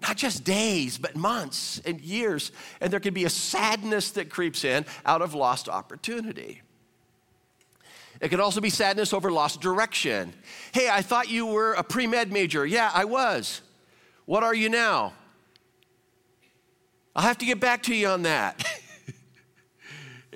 not 0.02 0.16
just 0.16 0.44
days, 0.44 0.98
but 0.98 1.16
months 1.16 1.80
and 1.86 2.00
years. 2.00 2.52
And 2.80 2.92
there 2.92 3.00
can 3.00 3.14
be 3.14 3.24
a 3.24 3.30
sadness 3.30 4.10
that 4.12 4.28
creeps 4.28 4.62
in 4.62 4.84
out 5.06 5.22
of 5.22 5.34
lost 5.34 5.68
opportunity. 5.68 6.60
It 8.20 8.28
could 8.28 8.40
also 8.40 8.60
be 8.60 8.70
sadness 8.70 9.12
over 9.12 9.30
lost 9.30 9.60
direction. 9.60 10.32
Hey, 10.72 10.88
I 10.88 11.02
thought 11.02 11.28
you 11.28 11.46
were 11.46 11.74
a 11.74 11.82
pre 11.82 12.06
med 12.06 12.32
major. 12.32 12.64
Yeah, 12.64 12.90
I 12.92 13.04
was. 13.04 13.60
What 14.24 14.42
are 14.42 14.54
you 14.54 14.68
now? 14.68 15.12
I'll 17.14 17.22
have 17.22 17.38
to 17.38 17.46
get 17.46 17.60
back 17.60 17.82
to 17.84 17.94
you 17.94 18.08
on 18.08 18.22
that. 18.22 18.64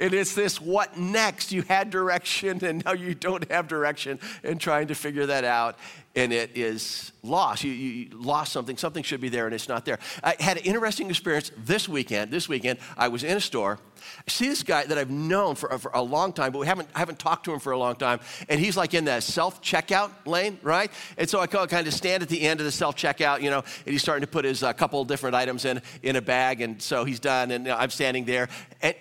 and 0.01 0.15
it's 0.15 0.35
this 0.35 0.61
what 0.61 0.97
next? 0.97 1.53
You 1.53 1.63
had 1.63 1.91
direction 1.91 2.65
and 2.65 2.85
now 2.85 2.93
you 2.93 3.15
don't 3.15 3.49
have 3.51 3.69
direction 3.69 4.19
and 4.43 4.61
trying 4.61 4.89
to 4.89 4.95
figure 4.95 5.27
that 5.27 5.45
out 5.45 5.79
and 6.17 6.33
it 6.33 6.57
is 6.57 7.13
lost. 7.23 7.63
You, 7.63 7.71
you, 7.71 8.09
lost 8.13 8.53
something. 8.53 8.77
Something 8.77 9.05
should 9.05 9.21
be 9.21 9.29
there 9.29 9.47
and 9.47 9.55
it's 9.55 9.69
not 9.69 9.85
there. 9.85 9.99
I 10.25 10.35
had 10.41 10.57
an 10.57 10.65
interesting 10.65 11.09
experience 11.09 11.53
this 11.57 11.89
weekend. 11.89 12.33
This 12.33 12.49
weekend, 12.49 12.81
I 12.97 13.09
was 13.09 13.23
in 13.23 13.37
a 13.37 13.41
store. 13.41 13.79
I 14.27 14.31
see 14.31 14.49
this 14.49 14.63
guy 14.63 14.85
that 14.87 14.99
I've 14.99 15.11
known 15.11 15.55
for, 15.55 15.79
for 15.79 15.91
a 15.95 16.03
long 16.03 16.33
time, 16.33 16.53
but 16.53 16.59
we 16.59 16.67
haven't, 16.67 16.89
I 16.95 16.99
haven't 16.99 17.19
talked 17.19 17.45
to 17.45 17.53
him 17.53 17.61
for 17.61 17.73
a 17.73 17.79
long 17.79 17.95
time. 17.95 18.21
And 18.49 18.59
he's 18.59 18.77
like 18.77 18.95
in 18.95 19.05
the 19.05 19.21
self 19.21 19.63
checkout 19.63 20.11
lane, 20.27 20.59
right? 20.63 20.91
And 21.17 21.29
so 21.29 21.39
I 21.39 21.47
kind 21.47 21.87
of 21.87 21.95
stand 21.95 22.23
at 22.23 22.29
the 22.29 22.41
end 22.41 22.61
of 22.61 22.67
the 22.67 22.73
self 22.73 22.97
checkout, 22.97 23.43
you 23.43 23.51
know, 23.51 23.59
and 23.59 23.93
he's 23.93 24.03
starting 24.03 24.23
to 24.23 24.27
put 24.27 24.45
his 24.45 24.63
uh, 24.63 24.73
couple 24.73 25.05
different 25.05 25.37
items 25.37 25.65
in, 25.65 25.83
in 26.03 26.17
a 26.17 26.23
bag. 26.23 26.61
And 26.61 26.81
so 26.83 27.05
he's 27.05 27.21
done, 27.21 27.51
and 27.51 27.67
you 27.67 27.71
know, 27.71 27.77
I'm 27.77 27.91
standing 27.91 28.25
there. 28.25 28.49
And, 28.83 28.95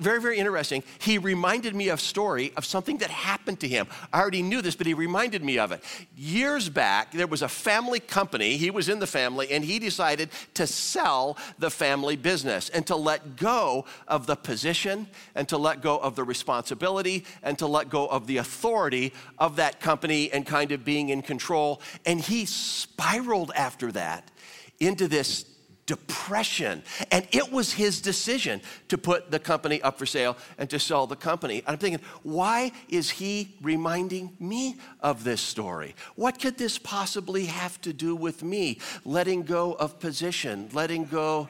very, 0.00 0.20
very 0.20 0.38
interesting. 0.38 0.82
He 0.98 1.18
reminded 1.18 1.74
me 1.74 1.88
of 1.88 2.00
story 2.00 2.52
of 2.56 2.64
something 2.64 2.98
that 2.98 3.10
happened 3.10 3.60
to 3.60 3.68
him. 3.68 3.86
I 4.12 4.20
already 4.20 4.42
knew 4.42 4.62
this, 4.62 4.76
but 4.76 4.86
he 4.86 4.94
reminded 4.94 5.42
me 5.42 5.58
of 5.58 5.72
it. 5.72 5.82
Years 6.16 6.68
back, 6.68 7.12
there 7.12 7.26
was 7.26 7.42
a 7.42 7.48
family 7.48 8.00
company. 8.00 8.56
He 8.56 8.70
was 8.70 8.88
in 8.88 8.98
the 8.98 9.06
family, 9.06 9.50
and 9.50 9.64
he 9.64 9.78
decided 9.78 10.30
to 10.54 10.66
sell 10.66 11.36
the 11.58 11.70
family 11.70 12.16
business 12.16 12.68
and 12.68 12.86
to 12.86 12.96
let 12.96 13.36
go 13.36 13.84
of 14.08 14.26
the 14.26 14.36
position 14.36 15.06
and 15.34 15.48
to 15.48 15.58
let 15.58 15.82
go 15.82 15.98
of 15.98 16.16
the 16.16 16.24
responsibility 16.24 17.24
and 17.42 17.58
to 17.58 17.66
let 17.66 17.90
go 17.90 18.06
of 18.06 18.26
the 18.26 18.38
authority 18.38 19.12
of 19.38 19.56
that 19.56 19.80
company 19.80 20.30
and 20.32 20.46
kind 20.46 20.72
of 20.72 20.84
being 20.84 21.08
in 21.08 21.22
control. 21.22 21.80
And 22.04 22.20
he 22.20 22.44
spiraled 22.44 23.52
after 23.54 23.92
that 23.92 24.30
into 24.78 25.08
this 25.08 25.44
depression. 25.86 26.82
And 27.10 27.26
it 27.32 27.50
was 27.50 27.72
his 27.72 28.00
decision 28.00 28.60
to 28.88 28.98
put 28.98 29.30
the 29.30 29.38
company 29.38 29.80
up 29.82 29.98
for 29.98 30.06
sale 30.06 30.36
and 30.58 30.68
to 30.70 30.78
sell 30.78 31.06
the 31.06 31.16
company. 31.16 31.62
I'm 31.66 31.78
thinking, 31.78 32.04
why 32.22 32.72
is 32.88 33.08
he 33.08 33.54
reminding 33.62 34.36
me 34.38 34.76
of 35.00 35.24
this 35.24 35.40
story? 35.40 35.94
What 36.16 36.40
could 36.40 36.58
this 36.58 36.78
possibly 36.78 37.46
have 37.46 37.80
to 37.82 37.92
do 37.92 38.14
with 38.14 38.42
me? 38.42 38.78
Letting 39.04 39.42
go 39.42 39.72
of 39.74 39.98
position, 40.00 40.68
letting 40.72 41.04
go 41.04 41.48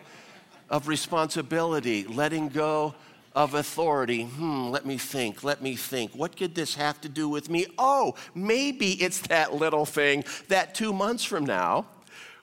of 0.69 0.89
responsibility, 0.89 2.05
letting 2.05 2.49
go 2.49 2.95
of 3.35 3.55
authority. 3.55 4.25
Hmm, 4.25 4.69
let 4.69 4.87
me 4.87 4.97
think, 4.97 5.45
let 5.45 5.63
me 5.63 5.77
think. 5.77 6.15
What 6.15 6.37
could 6.37 6.55
this 6.55 6.75
have 6.75 7.01
to 7.03 7.09
do 7.09 7.29
with 7.29 7.51
me? 7.51 7.67
Oh, 7.79 8.15
maybe 8.35 8.93
it's 8.93 9.21
that 9.29 9.55
little 9.55 9.85
thing 9.85 10.25
that 10.49 10.75
two 10.75 10.93
months 10.93 11.23
from 11.23 11.45
now, 11.45 11.87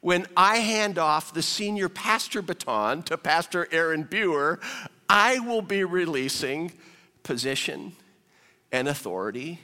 when 0.04 0.28
I 0.36 0.58
hand 0.58 0.98
off 0.98 1.34
the 1.34 1.42
senior 1.42 1.88
pastor 1.88 2.42
baton 2.42 3.04
to 3.04 3.18
Pastor 3.18 3.70
Aaron 3.72 4.04
Buer, 4.04 4.60
I 5.10 5.40
will 5.40 5.62
be 5.62 5.86
releasing 5.86 6.74
position 7.24 7.96
and 8.70 8.90
authority 8.90 9.62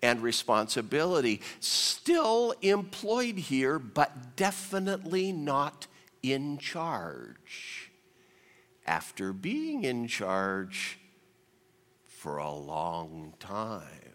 and 0.00 0.22
responsibility. 0.22 1.40
Still 1.58 2.54
employed 2.62 3.36
here, 3.36 3.80
but 3.80 4.36
definitely 4.36 5.32
not 5.32 5.88
in 6.22 6.58
charge. 6.58 7.90
After 8.86 9.32
being 9.32 9.82
in 9.82 10.06
charge 10.06 11.00
for 12.06 12.38
a 12.38 12.52
long 12.52 13.34
time. 13.40 14.14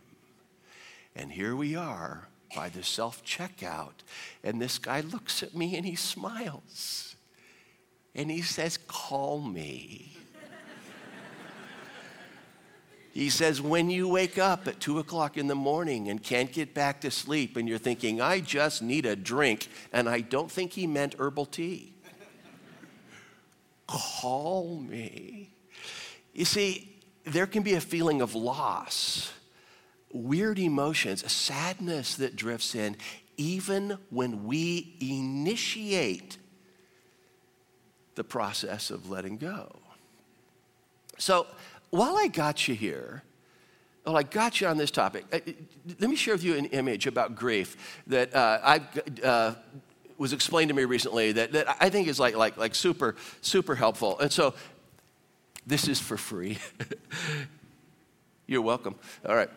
And 1.14 1.30
here 1.30 1.58
we 1.58 1.76
are 1.76 2.30
by 2.56 2.70
the 2.70 2.84
self 2.84 3.24
checkout. 3.24 4.04
And 4.44 4.62
this 4.62 4.78
guy 4.78 5.02
looks 5.02 5.44
at 5.44 5.56
me 5.56 5.76
and 5.76 5.86
he 5.86 5.96
smiles. 5.96 7.16
And 8.16 8.32
he 8.32 8.42
says, 8.42 8.78
Call 8.88 9.40
me. 9.40 10.18
he 13.14 13.30
says, 13.30 13.62
When 13.62 13.90
you 13.90 14.08
wake 14.08 14.38
up 14.38 14.68
at 14.68 14.80
two 14.80 15.00
o'clock 15.00 15.38
in 15.38 15.48
the 15.48 15.56
morning 15.56 16.10
and 16.10 16.22
can't 16.22 16.52
get 16.52 16.74
back 16.74 17.02
to 17.02 17.12
sleep, 17.12 17.58
and 17.58 17.70
you're 17.70 17.78
thinking, 17.78 18.22
I 18.22 18.40
just 18.40 18.82
need 18.82 19.06
a 19.06 19.16
drink, 19.16 19.70
and 19.94 20.10
I 20.10 20.22
don't 20.22 20.52
think 20.52 20.74
he 20.74 20.88
meant 20.88 21.16
herbal 21.20 21.46
tea. 21.46 21.94
Call 23.86 24.80
me. 24.80 25.52
You 26.34 26.44
see, 26.44 26.98
there 27.24 27.48
can 27.48 27.64
be 27.64 27.74
a 27.74 27.82
feeling 27.82 28.22
of 28.22 28.36
loss 28.36 29.32
weird 30.12 30.60
emotions, 30.60 31.24
a 31.24 31.30
sadness 31.30 32.16
that 32.16 32.36
drifts 32.36 32.76
in, 32.76 32.96
even 33.38 33.98
when 34.10 34.46
we 34.46 34.96
initiate 35.00 36.38
the 38.16 38.24
process 38.24 38.90
of 38.90 39.10
letting 39.10 39.38
go. 39.38 39.76
So, 41.18 41.48
while 41.90 42.18
I 42.18 42.28
got 42.28 42.68
you 42.68 42.76
here, 42.76 43.24
well, 44.06 44.18
I 44.18 44.24
got 44.24 44.62
you 44.62 44.68
on 44.68 44.78
this 44.78 44.92
topic. 44.92 45.26
Uh, 45.32 45.40
let 46.00 46.10
me 46.10 46.16
share 46.16 46.34
with 46.34 46.44
you 46.44 46.56
an 46.56 46.66
image 46.68 47.08
about 47.08 47.36
grief 47.36 48.02
that 48.08 48.34
uh, 48.34 48.60
I 48.64 48.82
uh, 49.24 49.54
was 50.18 50.34
explained 50.34 50.70
to 50.70 50.76
me 50.76 50.86
recently 50.86 51.32
that, 51.34 51.52
that 51.52 51.78
I 51.80 51.90
think 51.90 52.08
is 52.08 52.20
like, 52.20 52.36
like, 52.36 52.58
like 52.58 52.74
super, 52.74 53.16
super 53.42 53.76
helpful. 53.76 54.20
And 54.20 54.32
so, 54.32 54.54
this 55.66 55.88
is 55.88 56.00
for 56.00 56.18
free. 56.18 56.58
You're 58.48 58.62
welcome. 58.62 58.96
All 59.28 59.36
right. 59.36 59.50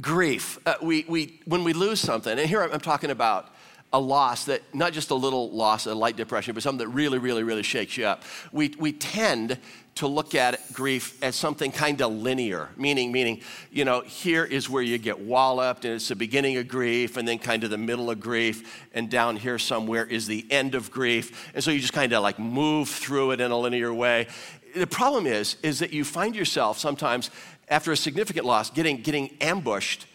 Grief. 0.00 0.58
Uh, 0.66 0.74
we, 0.82 1.04
we, 1.08 1.40
when 1.44 1.64
we 1.64 1.72
lose 1.72 2.00
something, 2.00 2.38
and 2.38 2.48
here 2.48 2.62
I'm 2.62 2.80
talking 2.80 3.10
about 3.10 3.48
a 3.92 4.00
loss 4.00 4.46
that, 4.46 4.60
not 4.74 4.92
just 4.92 5.10
a 5.10 5.14
little 5.14 5.50
loss, 5.50 5.86
a 5.86 5.94
light 5.94 6.16
depression, 6.16 6.52
but 6.52 6.64
something 6.64 6.84
that 6.84 6.92
really, 6.92 7.18
really, 7.18 7.44
really 7.44 7.62
shakes 7.62 7.96
you 7.96 8.04
up. 8.04 8.24
We, 8.50 8.74
we 8.76 8.92
tend 8.92 9.56
to 9.94 10.08
look 10.08 10.34
at 10.34 10.60
grief 10.72 11.22
as 11.22 11.36
something 11.36 11.70
kind 11.70 12.02
of 12.02 12.12
linear, 12.12 12.70
meaning, 12.76 13.12
meaning, 13.12 13.40
you 13.70 13.84
know, 13.84 14.00
here 14.00 14.44
is 14.44 14.68
where 14.68 14.82
you 14.82 14.98
get 14.98 15.20
walloped, 15.20 15.84
and 15.84 15.94
it's 15.94 16.08
the 16.08 16.16
beginning 16.16 16.56
of 16.56 16.66
grief, 16.66 17.16
and 17.16 17.28
then 17.28 17.38
kind 17.38 17.62
of 17.62 17.70
the 17.70 17.78
middle 17.78 18.10
of 18.10 18.18
grief, 18.18 18.84
and 18.92 19.08
down 19.08 19.36
here 19.36 19.60
somewhere 19.60 20.04
is 20.04 20.26
the 20.26 20.44
end 20.50 20.74
of 20.74 20.90
grief. 20.90 21.52
And 21.54 21.62
so 21.62 21.70
you 21.70 21.78
just 21.78 21.92
kind 21.92 22.12
of 22.12 22.24
like 22.24 22.40
move 22.40 22.88
through 22.88 23.30
it 23.30 23.40
in 23.40 23.52
a 23.52 23.56
linear 23.56 23.94
way. 23.94 24.26
The 24.74 24.88
problem 24.88 25.28
is, 25.28 25.56
is 25.62 25.78
that 25.78 25.92
you 25.92 26.02
find 26.02 26.34
yourself 26.34 26.80
sometimes 26.80 27.30
after 27.68 27.92
a 27.92 27.96
significant 27.96 28.46
loss 28.46 28.70
getting, 28.70 29.02
getting 29.02 29.30
ambushed, 29.40 30.06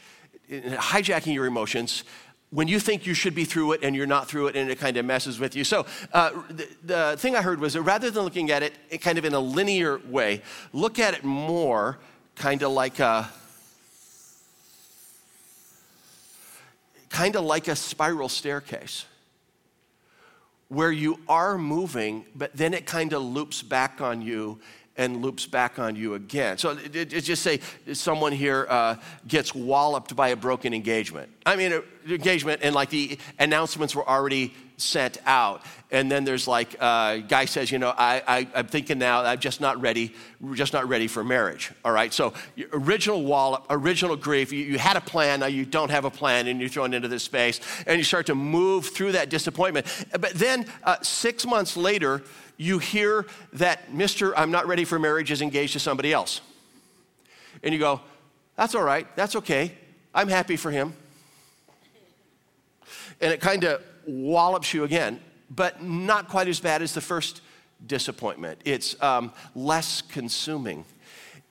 hijacking 0.50 1.34
your 1.34 1.46
emotions 1.46 2.04
when 2.52 2.68
you 2.68 2.80
think 2.80 3.06
you 3.06 3.14
should 3.14 3.36
be 3.36 3.46
through 3.46 3.74
it 3.74 3.84
and 3.84 3.96
you're 3.96 4.08
not 4.08 4.28
through 4.28 4.48
it 4.48 4.56
and 4.56 4.70
it 4.72 4.80
kind 4.80 4.98
of 4.98 5.06
messes 5.06 5.40
with 5.40 5.56
you. 5.56 5.64
So, 5.64 5.86
uh, 6.14 6.32
the, 6.50 6.68
the, 6.84 7.16
thing 7.18 7.36
I 7.36 7.42
heard 7.42 7.60
was 7.60 7.74
that 7.74 7.84
rather 7.84 8.10
than 8.10 8.24
looking 8.24 8.50
at 8.50 8.64
it 8.64 8.74
kind 9.02 9.18
of 9.18 9.26
in 9.26 9.34
a 9.34 9.40
linear 9.40 10.00
way, 10.00 10.42
look 10.74 10.98
at 10.98 11.14
it 11.14 11.24
more 11.24 12.00
kind 12.36 12.64
of 12.64 12.72
like 12.72 13.00
a. 13.00 13.30
Kind 17.10 17.36
of 17.36 17.44
like 17.44 17.68
a 17.68 17.76
spiral 17.76 18.30
staircase 18.30 19.06
where 20.68 20.92
you 20.92 21.20
are 21.28 21.58
moving, 21.58 22.24
but 22.36 22.56
then 22.56 22.76
it 22.76 22.86
kind 22.86 23.14
of 23.14 23.24
loops 23.24 23.64
back 23.64 24.00
on 24.00 24.22
you 24.22 24.60
and 25.00 25.22
loops 25.22 25.48
back 25.48 25.80
on 25.80 25.96
you 25.96 26.14
again. 26.14 26.58
So 26.58 26.72
it, 26.72 27.14
it, 27.14 27.22
just 27.22 27.42
say 27.42 27.62
someone 27.94 28.34
here 28.34 28.68
uh, 28.70 28.96
gets 29.28 29.56
walloped 29.56 30.14
by 30.14 30.28
a 30.30 30.36
broken 30.36 30.74
engagement. 30.74 31.32
I 31.46 31.56
mean, 31.56 31.82
engagement, 32.08 32.60
and 32.64 32.76
like 32.76 32.90
the 32.90 33.18
announcements 33.40 33.96
were 33.96 34.08
already 34.08 34.54
sent 34.82 35.18
out. 35.26 35.62
And 35.92 36.12
then 36.12 36.24
there's 36.24 36.48
like, 36.48 36.76
uh, 36.80 37.18
guy 37.18 37.46
says, 37.46 37.72
you 37.72 37.80
know, 37.80 37.94
I, 37.98 38.22
I, 38.28 38.48
I'm 38.54 38.68
thinking 38.68 39.00
now, 39.00 39.24
I'm 39.24 39.40
just 39.40 39.60
not 39.60 39.82
ready, 39.82 40.14
We're 40.40 40.56
just 40.56 40.72
not 40.72 40.88
ready 40.88 41.08
for 41.08 41.24
marriage. 41.24 41.72
All 41.84 41.92
right, 41.92 42.14
so 42.14 42.34
original 42.74 43.24
wallop, 43.24 43.66
original 43.72 44.16
grief, 44.16 44.52
you, 44.52 44.60
you 44.60 44.78
had 44.78 44.98
a 44.98 45.02
plan, 45.02 45.40
now 45.40 45.48
you 45.48 45.66
don't 45.66 45.90
have 45.90 46.06
a 46.06 46.12
plan, 46.12 46.48
and 46.48 46.60
you're 46.60 46.70
thrown 46.70 46.94
into 46.94 47.08
this 47.08 47.24
space, 47.24 47.60
and 47.88 47.98
you 47.98 48.04
start 48.04 48.28
to 48.28 48.36
move 48.36 48.88
through 48.88 49.14
that 49.14 49.30
disappointment. 49.30 49.88
But 50.12 50.34
then 50.36 50.68
uh, 50.84 50.98
six 51.02 51.46
months 51.46 51.76
later, 51.76 52.22
you 52.58 52.78
hear 52.78 53.26
that 53.54 53.92
Mr. 53.92 54.34
I'm 54.38 54.52
not 54.52 54.68
ready 54.68 54.86
for 54.86 55.00
marriage 55.00 55.32
is 55.32 55.42
engaged 55.42 55.74
to 55.74 55.80
somebody 55.80 56.14
else. 56.14 56.42
And 57.64 57.74
you 57.74 57.80
go, 57.80 58.02
that's 58.56 58.76
all 58.76 58.84
right, 58.84 59.08
that's 59.16 59.36
okay, 59.38 59.72
I'm 60.14 60.28
happy 60.28 60.56
for 60.56 60.70
him. 60.70 60.94
And 63.22 63.34
it 63.34 63.42
kind 63.42 63.64
of 63.64 63.84
wallops 64.10 64.74
you 64.74 64.84
again, 64.84 65.20
but 65.50 65.84
not 65.84 66.28
quite 66.30 66.48
as 66.48 66.60
bad 66.60 66.82
as 66.82 66.94
the 66.94 67.02
first 67.02 67.42
disappointment. 67.86 68.60
It's 68.66 69.02
um, 69.02 69.32
less 69.56 70.02
consuming 70.02 70.86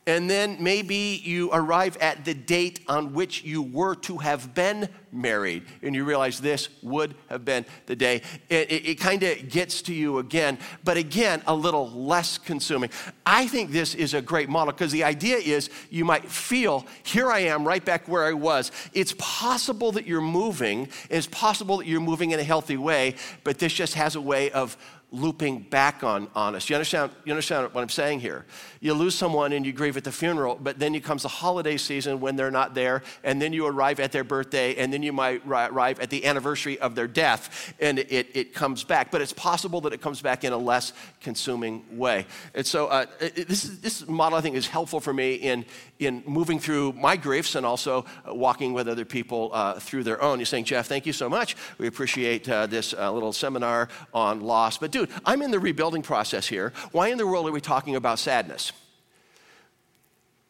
and 0.09 0.29
then 0.29 0.57
maybe 0.59 1.21
you 1.23 1.50
arrive 1.53 1.99
at 1.99 2.25
the 2.25 2.33
date 2.33 2.81
on 2.88 3.12
which 3.12 3.45
you 3.45 3.61
were 3.61 3.95
to 3.95 4.17
have 4.17 4.55
been 4.55 4.88
married, 5.12 5.65
and 5.83 5.95
you 5.95 6.05
realize 6.05 6.41
this 6.41 6.69
would 6.83 7.15
have 7.29 7.45
been 7.45 7.65
the 7.87 7.97
day. 7.97 8.23
It, 8.49 8.71
it, 8.71 8.88
it 8.88 8.95
kind 9.00 9.23
of 9.23 9.49
gets 9.49 9.83
to 9.83 9.95
you 9.95 10.19
again, 10.19 10.59
but 10.85 10.97
again, 10.97 11.43
a 11.47 11.55
little 11.55 11.91
less 11.91 12.38
consuming. 12.38 12.91
I 13.25 13.47
think 13.47 13.71
this 13.71 13.95
is 13.95 14.15
a 14.15 14.23
great 14.23 14.49
model 14.49 14.73
because 14.73 14.93
the 14.93 15.05
idea 15.05 15.37
is 15.37 15.71
you 15.91 16.05
might 16.05 16.25
feel, 16.25 16.87
here 17.03 17.31
I 17.31 17.41
am 17.41 17.67
right 17.67 17.85
back 17.85 18.09
where 18.09 18.25
I 18.25 18.33
was. 18.33 18.71
It's 18.93 19.15
possible 19.19 19.93
that 19.93 20.07
you're 20.07 20.21
moving, 20.21 20.88
it's 21.11 21.27
possible 21.27 21.79
that 21.79 21.87
you're 21.87 22.00
moving 22.00 22.31
in 22.31 22.41
a 22.41 22.45
healthy 22.45 22.77
way, 22.77 23.15
but 23.45 23.59
this 23.59 23.73
just 23.73 23.95
has 23.95 24.17
a 24.17 24.21
way 24.21 24.50
of 24.50 24.77
looping 25.11 25.61
back 25.61 26.05
on, 26.05 26.29
on 26.35 26.55
us. 26.55 26.69
You 26.69 26.77
understand, 26.77 27.11
you 27.25 27.33
understand 27.33 27.73
what 27.73 27.81
I'm 27.81 27.88
saying 27.88 28.21
here? 28.21 28.44
You 28.81 28.92
lose 28.92 29.14
someone 29.14 29.53
and 29.53 29.64
you 29.64 29.73
grieve 29.73 29.97
at 29.97 30.05
the 30.05 30.12
funeral, 30.12 30.59
but 30.61 30.79
then 30.79 30.94
it 30.94 31.03
comes 31.03 31.23
the 31.23 31.29
holiday 31.29 31.79
season 31.79 32.21
when 32.21 32.37
they're 32.37 32.51
not 32.51 32.75
there, 32.75 33.03
and 33.25 33.40
then 33.40 33.55
you 33.55 33.66
arrive 33.66 34.01
at 34.01 34.12
their 34.12 34.25
birthday, 34.25 34.75
and 34.77 34.92
then 34.92 34.97
you 35.02 35.12
might 35.12 35.42
arrive 35.46 36.00
at 36.00 36.11
the 36.11 36.24
anniversary 36.24 36.78
of 36.78 36.94
their 36.94 37.06
death, 37.06 37.74
and 37.80 37.98
it, 37.98 38.28
it 38.34 38.54
comes 38.54 38.84
back. 38.84 39.11
But 39.11 39.20
it's 39.20 39.32
possible 39.32 39.80
that 39.82 39.92
it 39.92 40.00
comes 40.00 40.22
back 40.22 40.44
in 40.44 40.52
a 40.52 40.58
less 40.58 40.92
consuming 41.20 41.84
way. 41.98 42.26
And 42.54 42.66
so 42.66 42.87
uh, 42.87 43.06
this, 43.18 43.62
this 43.62 44.06
model, 44.08 44.38
I 44.38 44.40
think, 44.40 44.56
is 44.56 44.66
helpful 44.66 45.00
for 45.00 45.12
me 45.12 45.34
in, 45.34 45.64
in 45.98 46.22
moving 46.26 46.58
through 46.58 46.92
my 46.92 47.16
griefs 47.16 47.54
and 47.54 47.64
also 47.64 48.04
uh, 48.26 48.34
walking 48.34 48.72
with 48.72 48.88
other 48.88 49.04
people 49.04 49.50
uh, 49.52 49.78
through 49.78 50.04
their 50.04 50.22
own. 50.22 50.38
You're 50.38 50.46
saying, 50.46 50.64
Jeff, 50.64 50.87
thank 50.87 51.06
you 51.06 51.12
so 51.12 51.28
much. 51.28 51.56
We 51.78 51.87
appreciate 51.87 52.48
uh, 52.48 52.66
this 52.66 52.94
uh, 52.94 53.12
little 53.12 53.32
seminar 53.32 53.88
on 54.12 54.40
loss. 54.40 54.78
But 54.78 54.90
dude, 54.90 55.11
I'm 55.24 55.42
in 55.42 55.50
the 55.50 55.61
rebuilding 55.61 56.02
process 56.02 56.46
here. 56.46 56.72
Why 56.92 57.08
in 57.08 57.18
the 57.18 57.26
world 57.26 57.48
are 57.48 57.52
we 57.52 57.61
talking 57.61 57.96
about 57.96 58.18
sadness? 58.18 58.72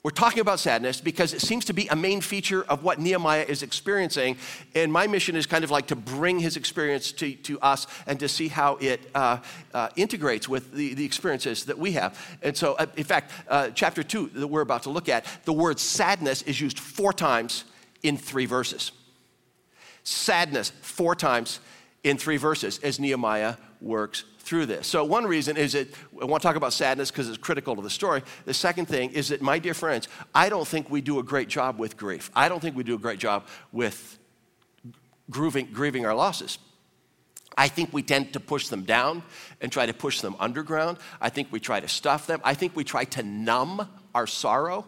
We're 0.04 0.12
talking 0.12 0.38
about 0.38 0.60
sadness 0.60 1.00
because 1.00 1.34
it 1.34 1.40
seems 1.40 1.64
to 1.64 1.72
be 1.72 1.88
a 1.88 1.96
main 1.96 2.20
feature 2.20 2.62
of 2.62 2.84
what 2.84 3.00
Nehemiah 3.00 3.44
is 3.48 3.64
experiencing. 3.64 4.36
And 4.76 4.92
my 4.92 5.08
mission 5.08 5.34
is 5.34 5.44
kind 5.44 5.64
of 5.64 5.72
like 5.72 5.88
to 5.88 5.96
bring 5.96 6.38
his 6.38 6.56
experience 6.56 7.10
to, 7.12 7.34
to 7.34 7.58
us 7.60 7.88
and 8.06 8.20
to 8.20 8.28
see 8.28 8.46
how 8.46 8.76
it 8.76 9.00
uh, 9.12 9.38
uh, 9.74 9.88
integrates 9.96 10.48
with 10.48 10.72
the, 10.72 10.94
the 10.94 11.04
experiences 11.04 11.64
that 11.64 11.78
we 11.78 11.92
have. 11.92 12.16
And 12.42 12.56
so, 12.56 12.74
uh, 12.74 12.86
in 12.96 13.02
fact, 13.02 13.32
uh, 13.48 13.70
chapter 13.70 14.04
two 14.04 14.28
that 14.34 14.46
we're 14.46 14.60
about 14.60 14.84
to 14.84 14.90
look 14.90 15.08
at, 15.08 15.26
the 15.44 15.52
word 15.52 15.80
sadness 15.80 16.42
is 16.42 16.60
used 16.60 16.78
four 16.78 17.12
times 17.12 17.64
in 18.04 18.16
three 18.16 18.46
verses. 18.46 18.92
Sadness, 20.04 20.70
four 20.80 21.16
times 21.16 21.58
in 22.04 22.18
three 22.18 22.36
verses, 22.36 22.78
as 22.84 23.00
Nehemiah 23.00 23.56
works 23.80 24.22
through 24.48 24.64
this. 24.64 24.86
So, 24.86 25.04
one 25.04 25.26
reason 25.26 25.58
is 25.58 25.74
that 25.74 25.88
I 26.20 26.24
want 26.24 26.42
to 26.42 26.48
talk 26.48 26.56
about 26.56 26.72
sadness 26.72 27.10
because 27.10 27.28
it's 27.28 27.36
critical 27.36 27.76
to 27.76 27.82
the 27.82 27.90
story. 27.90 28.22
The 28.46 28.54
second 28.54 28.86
thing 28.86 29.10
is 29.10 29.28
that, 29.28 29.42
my 29.42 29.58
dear 29.58 29.74
friends, 29.74 30.08
I 30.34 30.48
don't 30.48 30.66
think 30.66 30.88
we 30.88 31.02
do 31.02 31.18
a 31.18 31.22
great 31.22 31.48
job 31.48 31.78
with 31.78 31.98
grief. 31.98 32.30
I 32.34 32.48
don't 32.48 32.60
think 32.60 32.74
we 32.74 32.82
do 32.82 32.94
a 32.94 32.98
great 32.98 33.18
job 33.18 33.46
with 33.72 34.18
grieving, 35.28 35.68
grieving 35.70 36.06
our 36.06 36.14
losses. 36.14 36.58
I 37.58 37.68
think 37.68 37.92
we 37.92 38.02
tend 38.02 38.32
to 38.32 38.40
push 38.40 38.68
them 38.68 38.84
down 38.84 39.22
and 39.60 39.70
try 39.70 39.84
to 39.84 39.92
push 39.92 40.22
them 40.22 40.34
underground. 40.38 40.96
I 41.20 41.28
think 41.28 41.48
we 41.50 41.60
try 41.60 41.80
to 41.80 41.88
stuff 41.88 42.26
them. 42.26 42.40
I 42.42 42.54
think 42.54 42.74
we 42.74 42.84
try 42.84 43.04
to 43.04 43.22
numb 43.22 43.86
our 44.14 44.26
sorrow. 44.26 44.86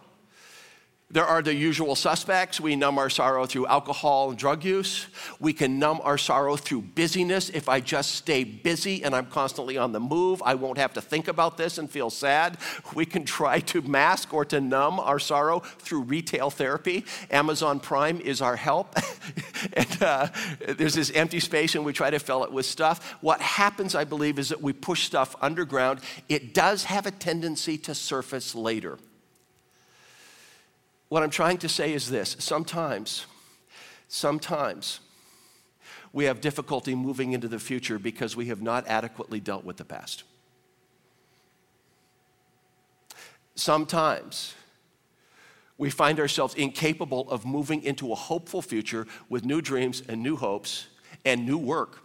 There 1.11 1.25
are 1.25 1.41
the 1.41 1.53
usual 1.53 1.95
suspects. 1.95 2.61
We 2.61 2.77
numb 2.77 2.97
our 2.97 3.09
sorrow 3.09 3.45
through 3.45 3.67
alcohol 3.67 4.29
and 4.29 4.39
drug 4.39 4.63
use. 4.63 5.07
We 5.41 5.51
can 5.51 5.77
numb 5.77 5.99
our 6.03 6.17
sorrow 6.17 6.55
through 6.55 6.83
busyness. 6.83 7.49
If 7.49 7.67
I 7.67 7.81
just 7.81 8.15
stay 8.15 8.45
busy 8.45 9.03
and 9.03 9.13
I'm 9.13 9.25
constantly 9.25 9.77
on 9.77 9.91
the 9.91 9.99
move, 9.99 10.41
I 10.45 10.55
won't 10.55 10.77
have 10.77 10.93
to 10.93 11.01
think 11.01 11.27
about 11.27 11.57
this 11.57 11.77
and 11.77 11.89
feel 11.89 12.09
sad. 12.09 12.57
We 12.95 13.05
can 13.05 13.25
try 13.25 13.59
to 13.59 13.81
mask 13.81 14.33
or 14.33 14.45
to 14.45 14.61
numb 14.61 15.01
our 15.01 15.19
sorrow 15.19 15.59
through 15.59 16.03
retail 16.03 16.49
therapy. 16.49 17.03
Amazon 17.29 17.81
Prime 17.81 18.21
is 18.21 18.41
our 18.41 18.55
help. 18.55 18.95
and 19.73 20.01
uh, 20.03 20.27
there's 20.65 20.93
this 20.93 21.11
empty 21.11 21.41
space 21.41 21.75
and 21.75 21.83
we 21.83 21.91
try 21.91 22.09
to 22.09 22.19
fill 22.19 22.45
it 22.45 22.53
with 22.53 22.65
stuff. 22.65 23.17
What 23.19 23.41
happens, 23.41 23.95
I 23.95 24.05
believe, 24.05 24.39
is 24.39 24.47
that 24.47 24.61
we 24.61 24.71
push 24.71 25.03
stuff 25.03 25.35
underground. 25.41 25.99
It 26.29 26.53
does 26.53 26.85
have 26.85 27.05
a 27.05 27.11
tendency 27.11 27.77
to 27.79 27.93
surface 27.93 28.55
later. 28.55 28.97
What 31.11 31.23
I'm 31.23 31.29
trying 31.29 31.57
to 31.57 31.67
say 31.67 31.91
is 31.91 32.09
this 32.09 32.37
sometimes, 32.39 33.25
sometimes 34.07 35.01
we 36.13 36.23
have 36.23 36.39
difficulty 36.39 36.95
moving 36.95 37.33
into 37.33 37.49
the 37.49 37.59
future 37.59 37.99
because 37.99 38.37
we 38.37 38.45
have 38.45 38.61
not 38.61 38.87
adequately 38.87 39.41
dealt 39.41 39.65
with 39.65 39.75
the 39.75 39.83
past. 39.83 40.23
Sometimes 43.55 44.53
we 45.77 45.89
find 45.89 46.17
ourselves 46.17 46.55
incapable 46.55 47.29
of 47.29 47.45
moving 47.45 47.83
into 47.83 48.13
a 48.13 48.15
hopeful 48.15 48.61
future 48.61 49.05
with 49.27 49.43
new 49.43 49.59
dreams 49.59 50.03
and 50.07 50.23
new 50.23 50.37
hopes 50.37 50.87
and 51.25 51.45
new 51.45 51.57
work 51.57 52.03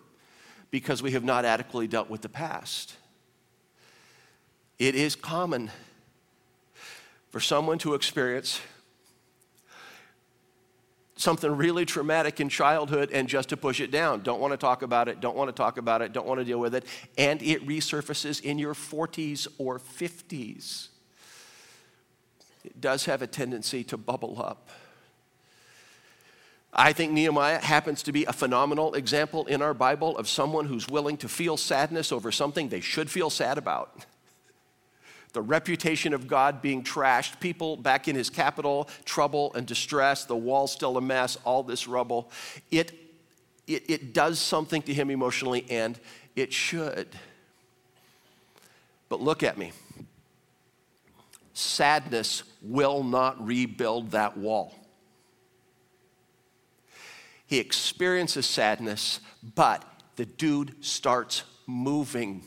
because 0.73 1.01
we 1.01 1.13
have 1.13 1.23
not 1.23 1.45
adequately 1.45 1.87
dealt 1.87 2.11
with 2.11 2.23
the 2.23 2.29
past. 2.29 2.97
It 4.81 4.97
is 4.97 5.15
common 5.15 5.71
for 7.31 7.39
someone 7.39 7.79
to 7.79 7.95
experience 7.95 8.61
something 11.17 11.51
really 11.51 11.85
traumatic 11.85 12.41
in 12.41 12.49
childhood 12.49 13.11
and 13.11 13.27
just 13.29 13.49
to 13.49 13.57
push 13.57 13.81
it 13.81 13.91
down. 13.91 14.23
Don't 14.23 14.41
want 14.41 14.53
to 14.53 14.59
talk 14.59 14.83
about 14.83 15.09
it, 15.09 15.21
don't 15.21 15.37
want 15.37 15.49
to 15.49 15.53
talk 15.53 15.79
about 15.79 16.03
it, 16.03 16.13
don't 16.13 16.27
want 16.27 16.39
to 16.41 16.45
deal 16.45 16.61
with 16.61 16.75
it. 16.75 16.85
And 17.17 17.43
it 17.43 17.67
resurfaces 17.67 18.43
in 18.43 18.59
your 18.59 18.75
40s 18.75 19.49
or 19.59 19.79
50s. 19.79 20.89
It 22.65 22.81
does 22.81 23.07
have 23.07 23.23
a 23.23 23.27
tendency 23.27 23.83
to 23.85 23.97
bubble 23.97 24.43
up. 24.43 24.69
I 26.79 26.93
think 26.93 27.13
Nehemiah 27.13 27.59
happens 27.59 28.03
to 28.03 28.13
be 28.13 28.27
a 28.27 28.33
phenomenal 28.35 28.93
example 28.95 29.47
in 29.47 29.63
our 29.63 29.73
Bible 29.73 30.19
of 30.19 30.29
someone 30.29 30.67
who's 30.67 30.87
willing 30.87 31.17
to 31.19 31.29
feel 31.29 31.57
sadness 31.57 32.13
over 32.13 32.31
something 32.31 32.69
they 32.69 32.81
should 32.81 33.11
feel 33.11 33.31
sad 33.31 33.57
about. 33.57 34.05
The 35.37 35.43
reputation 35.43 36.15
of 36.15 36.27
God 36.27 36.63
being 36.63 36.83
trashed, 36.83 37.41
people 37.41 37.77
back 37.77 38.09
in 38.09 38.17
his 38.17 38.31
capital, 38.31 38.89
trouble 39.05 39.53
and 39.55 39.67
distress, 39.67 40.25
the 40.25 40.35
wall 40.35 40.67
still 40.67 40.97
a 40.97 41.01
mess, 41.03 41.37
all 41.45 41.63
this 41.63 41.87
rubble. 41.87 42.31
It, 42.71 42.93
it, 43.67 43.91
it 43.91 44.15
does 44.15 44.39
something 44.39 44.81
to 44.81 44.95
him 44.95 45.11
emotionally, 45.11 45.67
and 45.69 46.01
it 46.37 46.55
should. 46.55 47.09
But 49.11 49.21
look 49.21 49.43
at 49.43 49.59
me. 49.59 49.73
Sadness 51.53 52.43
will 52.63 53.05
not 53.05 53.45
rebuild 53.47 54.13
that 54.13 54.39
wall. 54.39 54.75
He 57.47 57.59
experiences 57.59 58.47
sadness, 58.47 59.21
but 59.55 59.85
the 60.17 60.25
dude 60.25 60.83
starts 60.83 61.43
moving. 61.67 62.43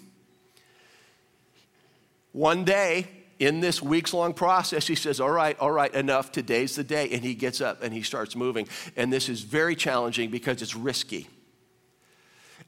One 2.31 2.63
day, 2.63 3.07
in 3.39 3.61
this 3.61 3.81
weeks 3.81 4.13
long 4.13 4.33
process, 4.33 4.85
he 4.85 4.95
says, 4.95 5.19
All 5.19 5.31
right, 5.31 5.57
all 5.59 5.71
right, 5.71 5.93
enough. 5.93 6.31
Today's 6.31 6.75
the 6.75 6.83
day. 6.83 7.09
And 7.11 7.23
he 7.23 7.33
gets 7.33 7.61
up 7.61 7.81
and 7.81 7.93
he 7.93 8.01
starts 8.01 8.35
moving. 8.35 8.67
And 8.95 9.11
this 9.11 9.29
is 9.29 9.41
very 9.41 9.75
challenging 9.75 10.29
because 10.29 10.61
it's 10.61 10.75
risky. 10.75 11.27